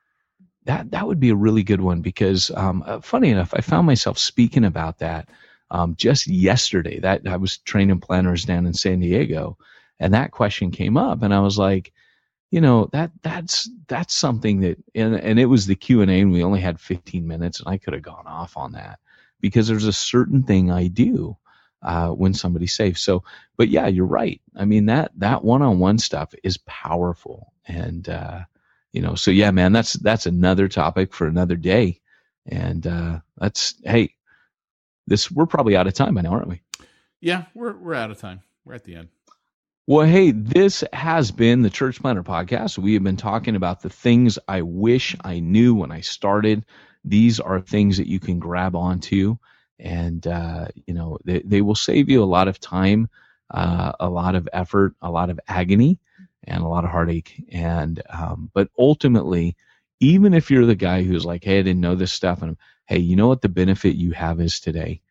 That 0.65 0.91
that 0.91 1.05
would 1.05 1.19
be 1.19 1.29
a 1.29 1.35
really 1.35 1.63
good 1.63 1.81
one 1.81 2.01
because, 2.01 2.49
um, 2.55 2.83
uh, 2.87 3.01
funny 3.01 3.29
enough, 3.29 3.53
I 3.53 3.59
found 3.59 3.85
myself 3.85 4.17
speaking 4.17 4.63
about 4.63 4.99
that 4.99 5.27
um, 5.73 5.95
just 5.97 6.27
yesterday. 6.27 6.99
That 6.99 7.27
I 7.27 7.35
was 7.35 7.57
training 7.57 7.99
planners 7.99 8.45
down 8.45 8.65
in 8.65 8.73
San 8.73 9.01
Diego, 9.01 9.57
and 9.99 10.13
that 10.13 10.31
question 10.31 10.71
came 10.71 10.97
up 10.97 11.23
and 11.23 11.33
i 11.33 11.39
was 11.39 11.57
like 11.57 11.91
you 12.51 12.61
know 12.61 12.89
that 12.91 13.11
that's 13.21 13.69
that's 13.87 14.13
something 14.13 14.59
that 14.59 14.77
and, 14.95 15.15
and 15.15 15.39
it 15.39 15.45
was 15.45 15.65
the 15.65 15.75
q&a 15.75 16.05
and 16.05 16.31
we 16.31 16.43
only 16.43 16.59
had 16.59 16.79
15 16.79 17.25
minutes 17.25 17.59
and 17.59 17.69
i 17.69 17.77
could 17.77 17.93
have 17.93 18.03
gone 18.03 18.27
off 18.27 18.57
on 18.57 18.73
that 18.73 18.99
because 19.39 19.67
there's 19.67 19.85
a 19.85 19.93
certain 19.93 20.43
thing 20.43 20.69
i 20.69 20.87
do 20.87 21.35
uh, 21.83 22.09
when 22.09 22.33
somebody's 22.33 22.73
safe 22.73 22.97
so 22.97 23.23
but 23.57 23.69
yeah 23.69 23.87
you're 23.87 24.05
right 24.05 24.41
i 24.55 24.65
mean 24.65 24.85
that 24.85 25.11
that 25.17 25.43
one-on-one 25.43 25.97
stuff 25.97 26.33
is 26.43 26.57
powerful 26.59 27.53
and 27.67 28.09
uh, 28.09 28.39
you 28.93 29.01
know 29.01 29.15
so 29.15 29.31
yeah 29.31 29.51
man 29.51 29.73
that's 29.73 29.93
that's 29.93 30.25
another 30.25 30.67
topic 30.67 31.13
for 31.13 31.27
another 31.27 31.55
day 31.55 31.99
and 32.45 32.87
uh, 32.87 33.19
that's 33.37 33.75
hey 33.83 34.13
this 35.07 35.31
we're 35.31 35.45
probably 35.45 35.75
out 35.75 35.87
of 35.87 35.93
time 35.93 36.15
by 36.15 36.21
now 36.21 36.31
aren't 36.31 36.47
we 36.47 36.61
yeah 37.21 37.45
we're 37.53 37.73
we're 37.77 37.93
out 37.93 38.11
of 38.11 38.17
time 38.17 38.41
we're 38.65 38.73
at 38.73 38.83
the 38.83 38.95
end 38.95 39.09
Well, 39.85 40.07
hey, 40.07 40.31
this 40.31 40.81
has 40.93 41.31
been 41.31 41.61
the 41.61 41.69
Church 41.69 41.99
Planter 41.99 42.23
Podcast. 42.23 42.77
We 42.77 42.93
have 42.93 43.03
been 43.03 43.17
talking 43.17 43.55
about 43.57 43.81
the 43.81 43.89
things 43.89 44.39
I 44.47 44.61
wish 44.61 45.13
I 45.25 45.41
knew 45.41 45.75
when 45.75 45.91
I 45.91 45.99
started. 45.99 46.65
These 47.03 47.41
are 47.41 47.59
things 47.59 47.97
that 47.97 48.07
you 48.07 48.19
can 48.19 48.39
grab 48.39 48.75
onto, 48.77 49.37
and 49.79 50.25
uh, 50.25 50.67
you 50.87 50.93
know 50.93 51.17
they, 51.25 51.39
they 51.39 51.61
will 51.61 51.75
save 51.75 52.09
you 52.09 52.23
a 52.23 52.25
lot 52.25 52.47
of 52.47 52.61
time, 52.61 53.09
uh, 53.51 53.91
a 53.99 54.09
lot 54.09 54.35
of 54.35 54.47
effort, 54.53 54.95
a 55.01 55.11
lot 55.11 55.29
of 55.29 55.37
agony, 55.49 55.99
and 56.45 56.63
a 56.63 56.67
lot 56.67 56.85
of 56.85 56.91
heartache. 56.91 57.43
And 57.51 58.01
um, 58.09 58.49
but 58.53 58.69
ultimately, 58.79 59.57
even 59.99 60.33
if 60.33 60.49
you're 60.49 60.65
the 60.65 60.75
guy 60.75 61.03
who's 61.03 61.25
like, 61.25 61.43
"Hey, 61.43 61.59
I 61.59 61.61
didn't 61.61 61.81
know 61.81 61.95
this 61.95 62.13
stuff," 62.13 62.41
and 62.41 62.55
hey, 62.85 62.99
you 62.99 63.15
know 63.15 63.27
what 63.27 63.41
the 63.41 63.49
benefit 63.49 63.95
you 63.95 64.11
have 64.11 64.39
is 64.39 64.59
today 64.59 65.01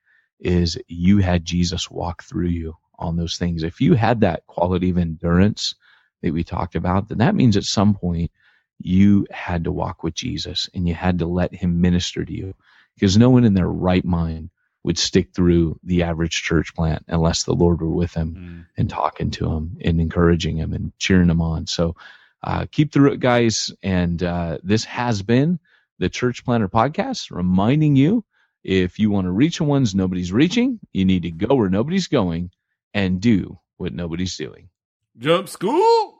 is 0.40 0.78
you 0.88 1.18
had 1.18 1.44
Jesus 1.44 1.90
walk 1.90 2.22
through 2.22 2.48
you 2.48 2.76
on 2.98 3.16
those 3.16 3.36
things. 3.36 3.62
If 3.62 3.80
you 3.80 3.94
had 3.94 4.20
that 4.20 4.46
quality 4.46 4.90
of 4.90 4.98
endurance 4.98 5.74
that 6.22 6.32
we 6.32 6.44
talked 6.44 6.74
about, 6.74 7.08
then 7.08 7.18
that 7.18 7.34
means 7.34 7.56
at 7.56 7.64
some 7.64 7.94
point 7.94 8.30
you 8.78 9.26
had 9.30 9.64
to 9.64 9.72
walk 9.72 10.02
with 10.02 10.14
Jesus 10.14 10.68
and 10.74 10.86
you 10.86 10.94
had 10.94 11.20
to 11.20 11.26
let 11.26 11.54
him 11.54 11.80
minister 11.80 12.24
to 12.24 12.32
you 12.32 12.54
because 12.94 13.16
no 13.16 13.30
one 13.30 13.44
in 13.44 13.54
their 13.54 13.68
right 13.68 14.04
mind 14.04 14.50
would 14.84 14.98
stick 14.98 15.32
through 15.32 15.78
the 15.84 16.02
average 16.02 16.42
church 16.42 16.74
plant 16.74 17.04
unless 17.08 17.44
the 17.44 17.54
Lord 17.54 17.80
were 17.80 17.88
with 17.88 18.14
him 18.14 18.34
mm. 18.34 18.66
and 18.76 18.90
talking 18.90 19.30
to 19.32 19.50
him 19.50 19.78
and 19.80 20.00
encouraging 20.00 20.56
him 20.56 20.72
and 20.72 20.92
cheering 20.98 21.30
him 21.30 21.40
on. 21.40 21.66
So 21.66 21.94
uh, 22.42 22.66
keep 22.70 22.92
through 22.92 23.12
it, 23.12 23.20
guys. 23.20 23.70
And 23.82 24.20
uh, 24.22 24.58
this 24.64 24.84
has 24.84 25.22
been 25.22 25.60
the 26.02 26.10
Church 26.10 26.44
Planter 26.44 26.68
Podcast, 26.68 27.30
reminding 27.30 27.94
you 27.94 28.24
if 28.64 28.98
you 28.98 29.08
want 29.08 29.26
to 29.26 29.30
reach 29.30 29.58
the 29.58 29.64
ones 29.64 29.94
nobody's 29.94 30.32
reaching, 30.32 30.80
you 30.92 31.04
need 31.04 31.22
to 31.22 31.30
go 31.30 31.54
where 31.54 31.70
nobody's 31.70 32.08
going 32.08 32.50
and 32.92 33.20
do 33.20 33.60
what 33.76 33.94
nobody's 33.94 34.36
doing. 34.36 34.68
Jump 35.16 35.48
school! 35.48 36.18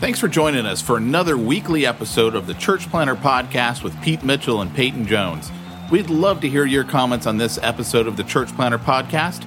Thanks 0.00 0.18
for 0.18 0.26
joining 0.26 0.66
us 0.66 0.82
for 0.82 0.96
another 0.96 1.38
weekly 1.38 1.86
episode 1.86 2.34
of 2.34 2.48
the 2.48 2.54
Church 2.54 2.90
Planter 2.90 3.14
Podcast 3.14 3.84
with 3.84 4.00
Pete 4.02 4.24
Mitchell 4.24 4.62
and 4.62 4.74
Peyton 4.74 5.06
Jones. 5.06 5.52
We'd 5.92 6.10
love 6.10 6.40
to 6.40 6.48
hear 6.48 6.64
your 6.64 6.84
comments 6.84 7.26
on 7.28 7.36
this 7.36 7.56
episode 7.62 8.08
of 8.08 8.16
the 8.16 8.24
Church 8.24 8.48
Planter 8.56 8.78
Podcast. 8.78 9.46